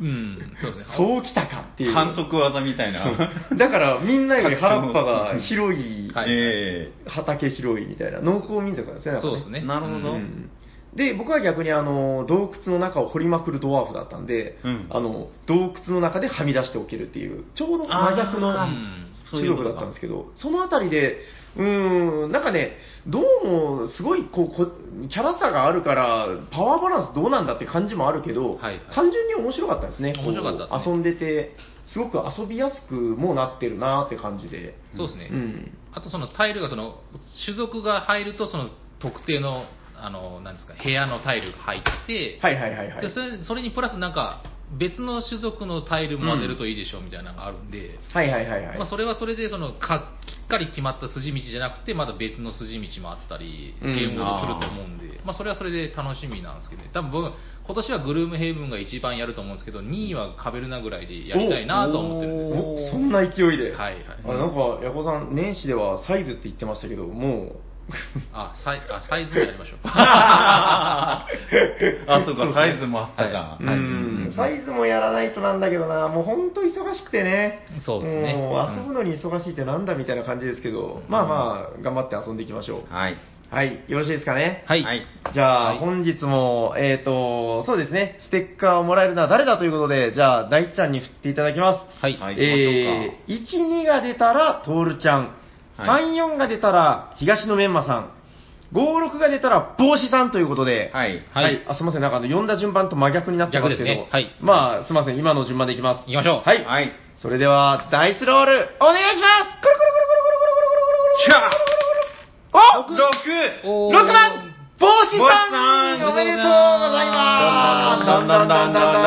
[0.01, 0.97] うん、そうですね。
[0.97, 1.93] そうきたかっていう。
[1.93, 3.33] 反則技みたいな。
[3.57, 6.31] だからみんなより原っぱが広い、はい。
[6.31, 9.62] え畑広いみたいな、農耕民族なんですね、そうですね。
[9.62, 10.12] なるほど。
[10.12, 10.51] うん
[10.95, 14.87] で、僕は逆にあの洞窟の中を掘りまくるドワーフだったんで、うん。
[14.91, 18.53] あの洞窟の中ではみ出しておけるっていう、ちょうど真逆の
[19.33, 21.18] あー種族だったんですけど、そのあたりで、
[21.57, 22.76] うーん、なんかね、
[23.07, 24.70] どうもすごいこうこ
[25.09, 31.57] キャラ差があるから、パワーバランスどうなんだって感じもあるけど、はいはい単純に面白かったですね、面白かったですね遊んでて、
[31.87, 34.76] すごく遊びやすくもなってるなって感じで。
[34.95, 35.28] そうですね。
[35.33, 37.01] うんあとそのタイルがその
[37.45, 38.70] 種族が入るとその
[39.01, 39.64] 特定の
[39.97, 43.01] あのなんですか部屋のタイルが入って、はいはいはいはい。
[43.03, 44.43] でそれそれにプラスなんか
[44.79, 48.79] 別の種族のタイルも混ぜるといいでしょうみたいなのがあるんで、はいはいはいはい。
[48.79, 57.33] まあ、それはそれでそのかきっかり決まった筋道じゃなくてまだ別の筋道もあったりうんゲームモードすると思うんで、まあ、それはそれで楽しみなんですけど、ね、多分僕
[57.66, 63.73] 今年はグルームヘイブンが一番やると思うんですけど2位はカベルナぐらいでやりたいなと思ってるんですよそんな勢いで。
[63.73, 67.70] はいはいあれなんか、ヤコさん、年始ではサイズって言ってましたけど、もう。
[68.32, 71.26] あサイあサイズもやりましょう あ、
[72.24, 73.59] そうか、サイズもあったか。
[73.61, 73.64] う。
[73.64, 77.66] ん、サイズもやらないとなんだけどな、もう本当忙しくてね。
[77.80, 82.95] そうですねもう遊ぶのに忙しいってなんだみたいな感じですけど、まあまあ、頑張って遊んでいきましょう。
[82.95, 83.16] はい。
[83.51, 84.62] はい、よろしいですかね？
[84.68, 85.03] はい、はい。
[85.34, 91.80] じゃあ、はい本日も、えっ、と、そうですね、ステッカーをもらえるのは誰だということで、じゃあ、大ちゃんに振っていただきます。
[92.01, 95.39] はいはいえー、1、2が出たら、トールちゃん。
[95.81, 98.11] はい3、4が出たら、東野メンマさん。
[98.72, 101.22] 5、6が出たら、帽子さんということで、はい。
[101.33, 106.01] は、はいいあすみません、なんかあの読んだ順番と真逆になってますけど、逆ですねはいまあ、すみません、今の順番でいきます。
[106.07, 106.64] 行きましょうはい。
[106.64, 106.93] はい。
[107.20, 111.91] それでは、ダイスロール、お願いしますコロコロコロコロコロコロコロコロコロコロコロ
[112.53, 113.11] お六
[113.64, 114.51] おー6番
[114.81, 119.07] 帽子帽子ささんんおめでとうございますどんどんどんどんどんど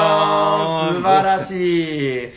[0.91, 2.19] ん素晴らしい。
[2.19, 2.33] はい。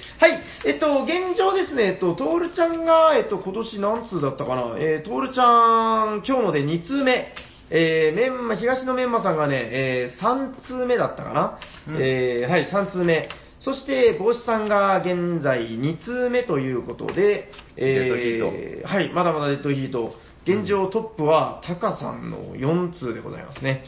[0.66, 4.74] えっと、現状ですね、えっと、トールちゃんが、えっと、今年何通だったかな？
[4.80, 7.32] えー、トールちゃん、今日ので2通目。
[7.70, 11.58] えー、メンマ、東のメンマさんがね、えー、3通目だったかな、
[11.88, 13.28] うんえー、はい、3通目。
[13.60, 20.14] そして、帽子さんが現在2通目ということで、えー、はい、まだまだデッドヒート。
[20.46, 23.84] 現状トップはタカさんの4通でございますね。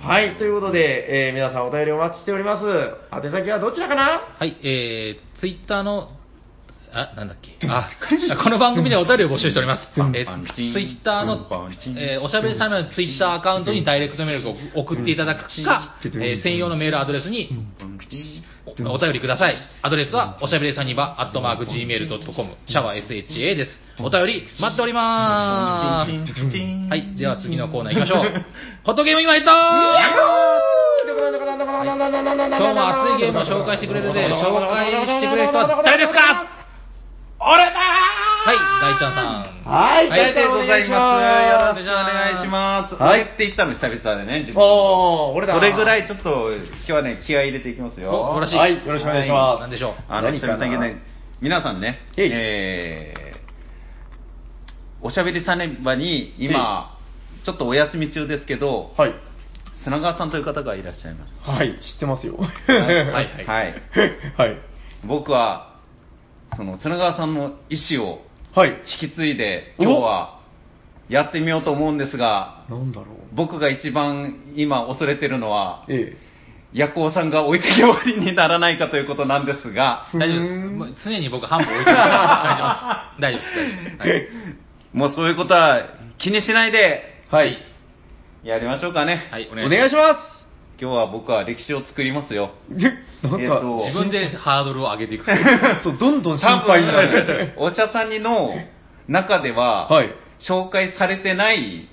[0.00, 2.64] はい、ということで、えー皆さんお便りお待ちしております。
[3.12, 4.22] 宛先はどちらかな？
[4.38, 6.08] はい、えー、ツイッターの、
[6.92, 7.52] あ、なんだっけ？
[7.68, 7.90] あ、
[8.42, 9.92] この番組ではお便りを募集しております。
[9.94, 11.46] えー、ツイッターの、
[11.98, 14.48] えーおしゃべりサイのツイッターアカウントにダイレクトメール
[14.80, 17.50] を送っていただくか、えー専用のメールアドレスに
[18.88, 19.56] おお便りください。
[19.82, 23.89] アドレスは、おしゃべりサニバ、アットマーク Gmail.com、シャワー SHA です。
[24.02, 26.32] お便り待っておりまーす。
[26.88, 28.44] はい、では次のコーナー行きましょう。
[28.84, 29.58] ホットゲームインワイト今
[32.56, 34.28] 日も熱いゲームを紹介してくれるぜ。
[34.30, 36.46] 紹介してくれる人は誰ですか？
[37.42, 37.80] 俺だ
[38.42, 39.50] はい、大ちゃんさん。
[39.70, 41.84] はい、ありがとうございます。
[41.84, 42.94] よろしくおお願いします。
[42.94, 46.04] はい俺って言ったの久々でね、自分おー、俺だそれぐらい。
[46.04, 48.10] いちょっと、今日はね、気合い入れていきますよ。
[48.12, 49.60] お素晴らしいはい、よろしくお願いします。
[49.60, 50.40] 何でしょうあの、ね、
[51.40, 53.29] 皆さんね、えー、
[55.02, 56.98] おしゃべりさねばに、今、
[57.44, 59.14] ちょっとお休み中ですけど、はい。
[59.84, 61.34] 砂川さんという方がいらっしゃいます。
[61.42, 62.36] はい、知ってますよ。
[62.36, 63.74] はいはいはい。
[64.36, 64.58] はい。
[65.06, 65.80] 僕は、
[66.56, 68.70] その、砂川さんの意思をはい。
[69.00, 70.40] 引き継いで、今日は、
[71.08, 73.16] やってみようと思うんですが、なんだろう。
[73.32, 76.16] 僕が一番今恐れてるのは、え
[76.72, 80.68] ヤコウさんが置いてけぼりにならないかということなんですが、大丈夫です。
[80.68, 83.20] もう常に僕半歩置いてます。
[83.20, 83.54] 大丈夫です。
[83.54, 83.98] 大丈夫です。
[83.98, 84.69] 大丈夫です。
[84.92, 85.86] もうそういうことは
[86.18, 86.78] 気にしないで
[87.32, 87.34] え。
[87.34, 87.58] はい。
[88.42, 89.28] やりましょうかね。
[89.30, 89.76] はい、おお願いします。
[89.76, 90.40] 願いします。
[90.80, 92.52] 今日は僕は歴史を作りますよ。
[93.22, 95.24] なんか、えっと自分でハードルを上げていく。
[95.84, 97.52] そう、どんどん心多配になる。
[97.56, 98.54] 分、お茶さんにの
[99.08, 100.14] 中では、はい。
[100.40, 101.86] 紹介されてない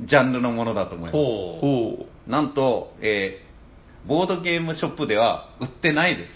[0.00, 1.12] ジャンルのものだと思います。
[1.12, 1.66] ほう。
[1.66, 2.30] おー。
[2.30, 3.50] なんと、えー
[4.06, 6.32] ボードゲームショップでは売ってないです。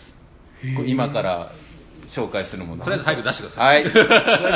[0.76, 1.52] こう今から
[2.08, 2.84] 紹介するもの。
[2.84, 3.84] とりあえず早く出してください。
[3.84, 3.90] はい。
[3.92, 4.12] それで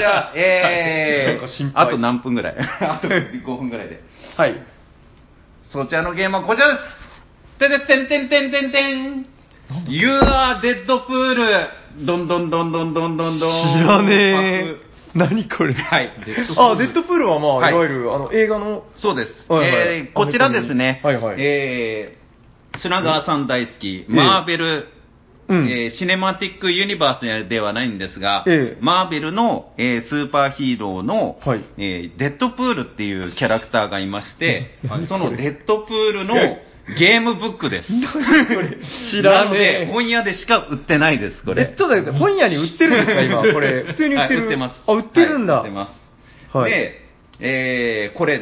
[0.06, 2.54] は、えなんか心ー、配あと何分ぐらい？
[2.80, 4.00] あと5分ぐらいで。
[4.36, 4.54] はい。
[5.70, 9.26] そちらのゲームはこちらですててってんてんてんてんてん
[9.86, 11.66] You are Dead Pool!
[12.06, 13.78] どんどんどんどんどんどんどん。
[13.80, 14.76] 知らねえ。
[15.14, 15.74] 何これ？
[15.74, 16.12] はい。
[16.56, 19.34] あ、デッドプールはまあ、はいいわゆる、あの、映画の、そうです。
[19.48, 21.00] はいはいえーこちらですね。
[21.02, 24.88] はいはいえー、砂川さん大好き、ええマーベル、
[25.48, 36.34] うんえーシネマティックユニバースではないんですが、ええマーベルの、えースーパーヒーローの、はいえーデッドプールっていうキャラクターがいまして、はいそのデッドプールの
[36.98, 37.88] ゲームブックです。
[39.10, 39.86] 知らなので。
[39.92, 41.74] 本屋でしか売ってないです、これ。
[41.74, 43.82] え、ちょっと待ってください本屋に売ってるんですか、今、これ。
[43.82, 44.40] 普通に売ってる。
[44.40, 44.74] はい売ってます。
[44.86, 45.60] あ、売ってるんだ。
[45.60, 45.86] はい売ってま
[46.52, 46.56] す。
[46.56, 47.00] はいで、
[47.40, 48.40] えーこれ、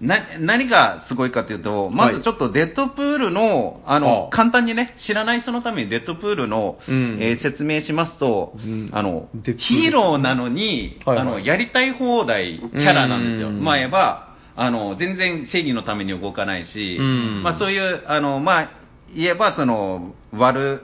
[0.00, 7.18] な、何がすごいかというと、まずちょっとデッドプールの、あの、簡単にね、知らない人のためにデッドプールの、うん。
[7.20, 8.90] えー説明しますと、うん。
[8.92, 11.26] あのヒーローなのに、はいはい。
[11.26, 13.48] あの、やりたい放題キャラなんですよ。
[13.48, 13.62] うん。
[13.62, 17.42] まあ言えば、あの、全然正義のために動かないし、うん。
[17.42, 18.70] まあそういう、あの、まあ、
[19.14, 20.82] 言えば、その、悪、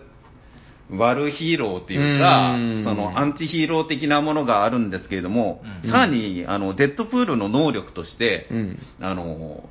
[0.92, 5.90] 悪ヒーローっていうかうん、そのアンチヒーロー的なものがあるんですけれども、うん。
[5.90, 8.78] さらに、あの、デッドプールの能力として、うん。
[9.00, 9.68] あの、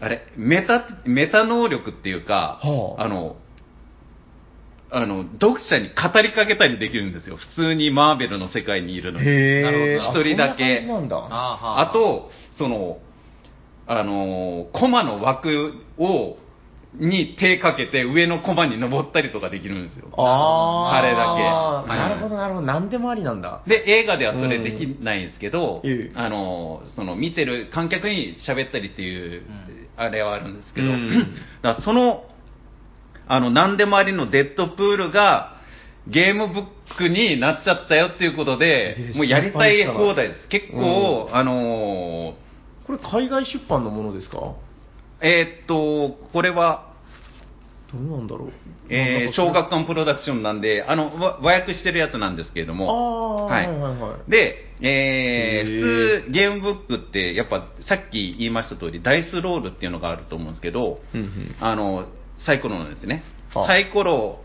[0.00, 3.02] あれ、メタ、メタ能力っていうか、はあ。
[3.04, 3.36] あの、
[4.90, 7.36] あの、読者に語りかけたりできるんですよ。
[7.36, 9.26] 普通にマーベルの世界にいるのに。
[9.96, 10.86] 一人だけ。
[10.88, 12.98] あと、その、
[13.86, 16.36] あのー、コマの枠を、
[16.94, 20.08] に手かけて上のコマに登ったりとかできるんですよ。
[20.16, 21.00] あー。
[21.00, 21.42] 彼だけ。
[21.42, 21.88] はい。
[21.98, 22.66] なるほど、なるほど。
[22.66, 23.62] 何でもありなんだ。
[23.66, 25.90] で、映画ではそれできないんですけど、うん。
[25.90, 29.44] ええあの、その見てる観客に喋ったりっていう、ん。
[29.96, 31.34] あれはあるんですけど、うん。
[31.62, 32.24] だその、
[33.26, 35.56] あの、何でもありのデッドプールが、
[36.08, 36.64] ゲームブッ
[36.98, 40.48] クになっちゃったよっていうことで、ええもうやりたい放題です。
[40.48, 42.34] 結構、あの
[42.86, 44.38] これ海外出版のものですか？
[44.38, 44.56] ど
[45.22, 46.92] えーっと、これは、
[47.94, 48.52] うなんだろう。
[48.88, 54.30] えー、小学館プロダクションなんで、あの、わ和訳してるやつなんですけれどあも、あー、はいはいはい。
[54.30, 62.06] で、えーへー普通ゲームブックって、やっぱさっき言いました通り、ダイスロールっていうのがあると思うんですけど、うんうんあの、
[62.44, 63.22] サイコロのですね。
[63.54, 64.40] あサイコロ、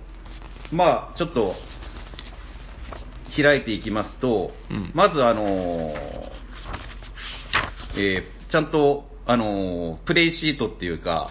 [0.72, 1.56] まあちょっと、
[3.36, 5.94] 開いていきますと、うんまずあのー
[7.98, 11.30] えーちゃんと、あのープレイシートっていうか、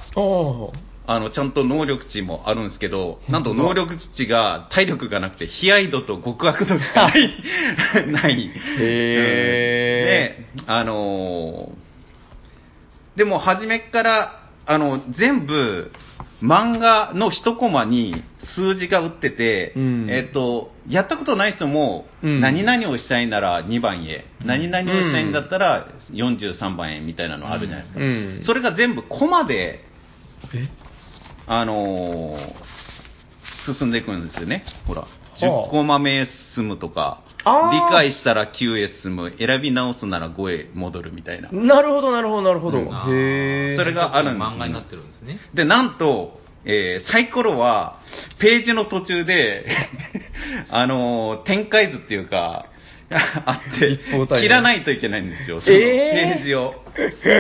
[1.09, 7.31] あの、ちゃんと能力値もあるんですけど、なんと能力値が体力がなくて、悲哀度と極悪度しかない、
[8.11, 8.51] ない。
[8.81, 10.65] へうん。
[10.65, 11.87] で、あのー
[13.17, 15.91] でも初めっから、あの、全部、
[16.43, 18.23] 漫画の一コマに
[18.57, 20.07] 数字が打ってて、うん。
[20.11, 22.41] えっと、やったことない人も、うん。
[22.41, 24.47] 何々をしたいなら2番へ、うん。
[24.47, 28.01] 何々をしたいんだったら43番へみたいなのあるじゃないですか。
[28.01, 28.43] うん。
[28.45, 29.81] それが全部コマで
[30.55, 30.69] え？
[31.47, 32.77] あのー
[33.79, 34.65] 進んでいくんですよね。
[34.87, 35.03] ほら。
[35.03, 35.09] あ
[35.43, 41.51] 10コマ目へ進むとか、理解したら9へ進む、選び直すなら5へ戻るみたいな。
[41.53, 42.79] なるほど、なるほど、なるほど。
[42.79, 43.77] へえ。
[43.77, 45.39] それがあるんですよ漫画になってるんですね。
[45.55, 48.01] で、なんと、えーサイコロは、
[48.41, 49.67] ページの途中で、
[50.71, 52.67] あのー展開図っていうか、
[53.11, 54.01] あって
[54.41, 56.75] 切らないといけないんですよ、そのえーページを。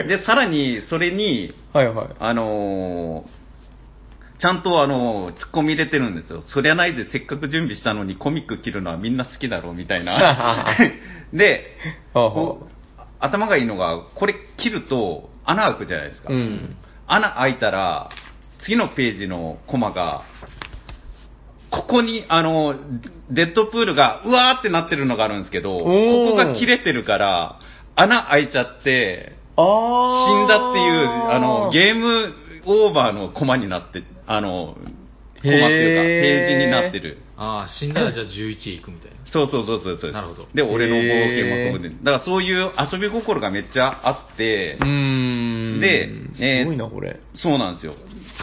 [0.07, 2.07] で、さらに、それに、はいはい。
[2.21, 3.36] あのー
[4.39, 6.43] ちゃんとあのー、突っ込み入れてるんですよ。
[6.43, 10.77] そりゃないでせっかく準備したのにコミック切るのはみんな好きだろうみたいな。
[11.33, 11.77] で、
[13.19, 16.33] 頭がいいのが、これ切ると穴開くじゃないですか。
[16.33, 16.77] うん。
[17.07, 18.11] 穴開いたら、
[18.61, 20.23] 次のページのコマが、
[21.71, 22.75] ここに、あの、
[23.31, 25.85] デッドプールが、うわーってなってるのがあるんですけど、こ
[26.31, 27.59] こが切れてるから、
[27.97, 29.37] 穴開いちゃって。
[29.57, 32.35] 死んだっていう、あの、ゲーム
[32.67, 34.77] オーバーのコマになって、あの、
[35.43, 37.19] コマっていうか、ページになってる。
[37.37, 39.17] ああ、死んだらじゃあ11へ行くみたいな。
[39.31, 40.13] そうそうそうそうそう。
[40.13, 41.91] なるほどで、俺の冒険もここで。
[41.91, 45.81] だからそういう遊び心がめっちゃあって、うーん。
[45.81, 46.09] で
[46.41, 47.19] えーすごいな、これ。
[47.35, 47.95] そうなんですよ。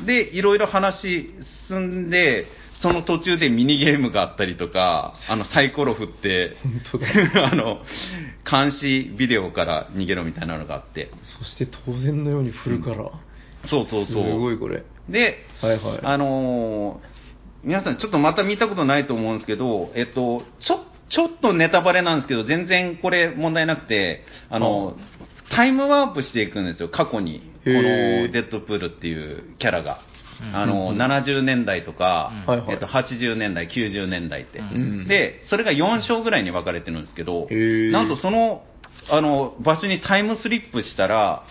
[0.05, 1.29] で、いろいろ話
[1.67, 2.45] 進んで、
[2.81, 7.07] その途中でミニゲームがあったりとか、あの、サイコロ振って、本当だ。
[7.51, 7.81] あの、
[8.49, 11.09] 監視ビデオから逃げろみたいなのがあって。
[11.39, 13.09] そして当然のように振るから。
[13.65, 14.39] そうそうすそう。
[14.39, 14.83] ごいこれ。
[15.09, 15.99] で、はいはい。
[16.03, 17.13] あのー
[17.63, 24.97] 皆さんちょっとまた見たことないと思うんですけど、えっと、ちょ、ちょっとネタバレなんですけど、全然これ問題なくて、あの、
[25.49, 27.39] タイムワープしていくんですよ、過去に。
[27.63, 30.01] このデッドプールっていうキャラが。
[30.41, 30.55] うん。
[30.55, 31.01] あの、うん。
[31.01, 32.71] 70年代とか、うん。
[32.71, 34.59] えっと、80年代、90年代って。
[34.59, 35.07] うん。
[35.07, 38.63] で、それが4章ぐらいに分かれてるんですけどなんとその、
[39.09, 41.43] あの、場所にタイムスリップしたら、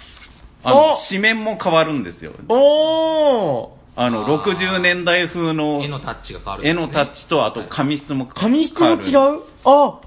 [0.65, 2.33] あのお、紙面も変わるんですよ。
[2.49, 9.43] おーあの、あー60年代風の絵のタッチが変わるん絵ですね、のタッチと、あと紙質も紙質も違変わるう？
[9.65, 10.01] あ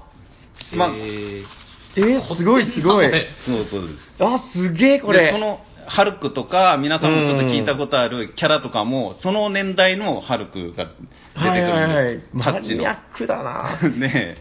[0.76, 1.44] まあへー
[1.98, 3.10] えー、すごいすごい。
[3.46, 4.22] そうそうです。
[4.22, 5.26] あ、すげえこれ。
[5.26, 11.36] でそのハルクとか、皆さんもちょっと聞いたことあるキャラとかも、その年代のハルクが出てくるんです。
[11.36, 12.22] はいはいはい。
[12.42, 12.92] タッチのマニア。
[12.92, 13.78] ックだな。
[13.88, 14.36] ね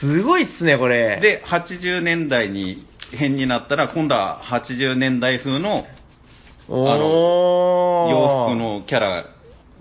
[0.00, 5.84] すごいっすね、これ。、で、80年代に変になったら、今度は80年代風の
[6.68, 8.56] おー洋服。
[8.56, 9.24] のキャラ、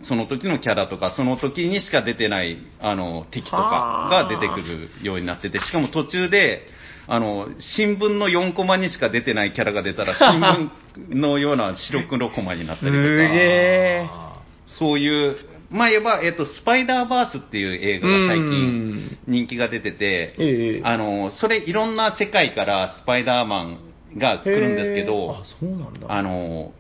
[0.04, 6.66] その時のキャラとか、その時にしか出てないあの敵とかが出てくるようになってて、しかも途中で、
[7.08, 10.40] あの、新聞の4コマにしか出てないキャラが出たら、新
[11.10, 14.30] 聞のような白黒コマになったりとか。
[14.70, 15.36] そういう、
[15.70, 23.80] まあ言えば、えっと、スパイダーバースっていう映画が最近人気が出てて、ええあの、それいろんな世界からスパイダーマン
[24.18, 26.12] が来るんですけどあ、、そうなんだ。
[26.12, 26.74] あの、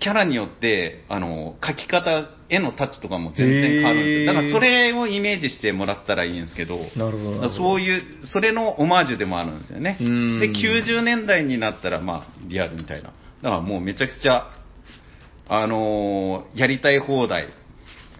[0.00, 4.26] キャラによって、あの、描き方、絵のタッチとかも全然変わるんですよ。
[4.26, 9.96] だからそれをイメージしてもらったらいいんですけど、なるほどそういう、それのオマージュでもあるんですよね。
[10.00, 13.04] で、うん90年代になったら、まあ、リアルみたいな。
[13.04, 14.50] だからもうめちゃくちゃ、
[15.48, 17.48] あのーやりたい放題。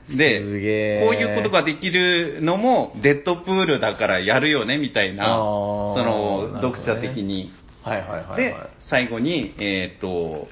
[0.08, 7.52] で、こういうことができるのも、デッドプールだからやるよね、みたいな、その、読者的に。
[7.82, 8.36] はいはいはい、はい。
[8.36, 8.54] で、
[8.88, 10.48] 最後に、えーっと、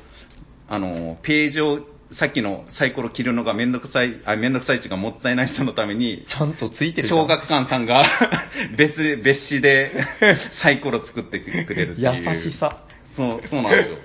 [0.68, 1.81] あの、ページを、
[2.12, 8.05] さっきのサイコロ切るのがめんどくさい、あ、めんどくさいっていうかもったいない人のために、ちゃんとついてる小学館さんが
[8.78, 9.90] 別、別紙で
[10.62, 12.44] サイコロ作ってくれるっていう。
[12.44, 12.82] 優しさ。
[13.16, 13.98] そう、そうなんですよ。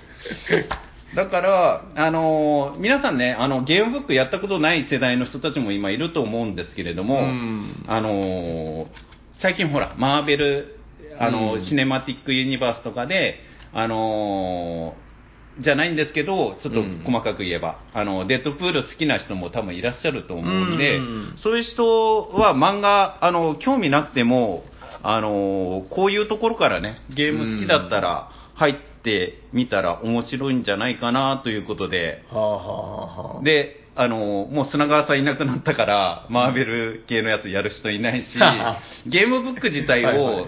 [1.15, 7.84] だから、あのー皆さんね、あの、ゲームブックやったことない世代の人たちも今いると思うんですけれども、うん。
[7.88, 8.88] あのー
[9.41, 10.80] 最近ほら、マーベル、
[11.18, 13.40] あのシネマティックユニバースとかで、
[13.73, 15.10] あのー
[15.64, 17.03] じゃないんですけど、ちょっとうん。
[17.06, 21.34] 細かく言えば、あの、デッドプール好きな人も多分いらっしゃると思うんで、うん。
[21.38, 24.64] そういう人は漫画、あの、興味なくても、
[25.03, 33.43] あの、こういうところからね、ゲーム好きだったら入ってみたら面白いんじゃないかなということで、はあはあはあ。
[33.43, 38.27] で、あの、もう砂川さんいなくなったから、マーベル系のやつやる人いないし、
[39.07, 40.45] ゲームブック自体を、はいはい。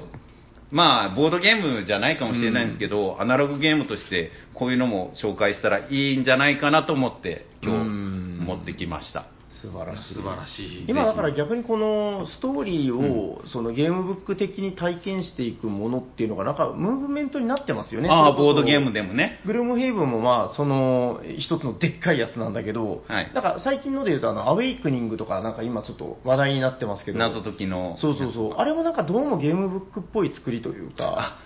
[0.72, 8.38] まあ、ボードゲームじゃないかもしれないんですけど、アナログゲームとして、こういうのも紹介したらいいんじゃないかなと思って、今うん。
[8.40, 9.26] 日持ってきました。
[9.62, 10.14] 素晴らしい。
[10.16, 10.86] 素晴らしい。
[10.88, 18.10] 今だから逆にこのストーリーを、そのゲームブック的に体験していくものっていうのがなんかムーブメントになってますよね。
[18.10, 19.40] ああ、ボードゲームでもね。
[19.46, 27.98] グルームヘイブンもまあその一つのでっかいやつなんだけど、はいなんか最近ので言うとあのアウェイクニングとかなんか今ちょっと話題になってますけど、謎解きの。
[28.00, 31.38] そうそうそう、あれもなんかどうもゲームブックっぽい作りというか、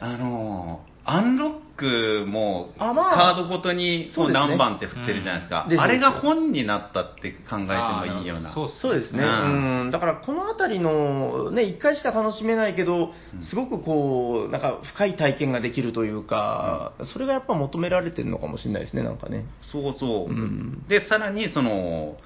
[0.00, 5.66] あのーアンロックも、カードごとにそう何番って振ってるじゃないですか。
[5.68, 5.80] うん。
[5.80, 8.52] あれが本になったって考えてもいいような。
[8.54, 9.28] そうですね、うう
[9.84, 9.88] ん。
[9.88, 13.12] ん、だからこの辺りの、ね、1回しか楽しめないけど、
[13.42, 19.46] すごくこう、なんか深い体験ができるというか、それがやっぱ求められてるのかもしれないですね、なんかね。
[19.62, 20.30] そうそう。
[20.30, 20.84] うん。
[20.88, 22.16] で、さらに、その、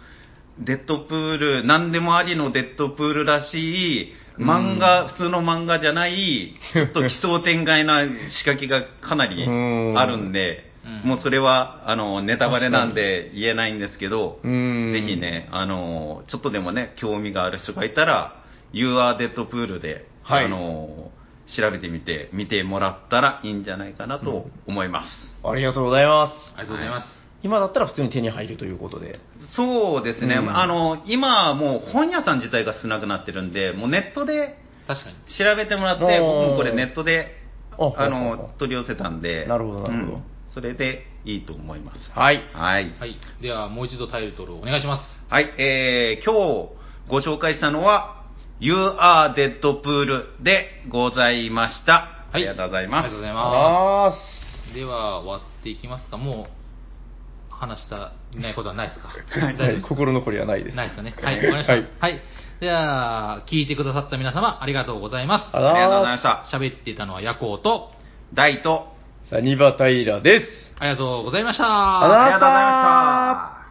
[0.58, 9.98] デッドプール、何でもありのデッドプールらしい、漫画、普通の漫画じゃない、ちょっと奇想天外な仕掛けがかなり うん。
[9.98, 11.08] あるんで、うん。
[11.08, 14.90] もうそれは、あの、ネタバレなんで言えないんですけど、うん。
[14.92, 18.36] ぜひね、あの、ちょっとでもね、興味がある人がいたら、
[18.72, 20.46] You are Deadpool で、はい。
[20.46, 21.12] あの、
[21.56, 25.08] 調べてみて、見てもらったらいいんじゃないかなと思います。
[25.44, 26.32] ありがとうございます。
[26.56, 27.23] ありがとうございます。
[27.44, 29.20] 今だったら普通に手に入るということで。
[29.54, 34.56] そうですね、うんあの今はもう本屋さん自体が少なくなってるんで、もうネットで
[34.88, 35.16] 確かに。
[35.38, 37.36] 調べてもらって、僕もこれネットで
[37.78, 42.10] あの取り寄せたんで、なるほどなるほどうんそれでいいと思います。
[42.12, 42.40] はい。
[42.52, 42.94] はい。
[43.00, 43.16] はい。
[43.42, 45.02] では、もう一度タイトルをお願いします。
[45.28, 46.70] はい、えー、今日
[47.08, 48.24] ご紹介したのは、
[48.60, 52.26] You are Deadpool でございました。
[52.30, 53.22] ありがとうございますありがとうご。
[53.22, 54.12] ざいあまー
[54.70, 54.74] す。
[54.74, 56.18] では、終わっていきますか。
[56.18, 56.63] もう、
[57.66, 59.08] 話したいないことはないですか？
[59.08, 59.88] はい大丈夫ですか？
[59.88, 60.76] 心残りはないです。
[60.76, 61.14] ないですかね？
[61.22, 61.72] はい、わかりました。
[61.74, 62.20] ははいい。
[62.60, 65.56] では、聞いてくださった皆様、ありがとうございます。
[65.56, 66.56] あありがとうございました。
[66.56, 67.90] 喋ってたのはヤコウと、
[68.32, 68.88] 大と、
[69.30, 70.46] サニバタイラです。
[70.78, 73.63] ありがとうございましたありがとうございました。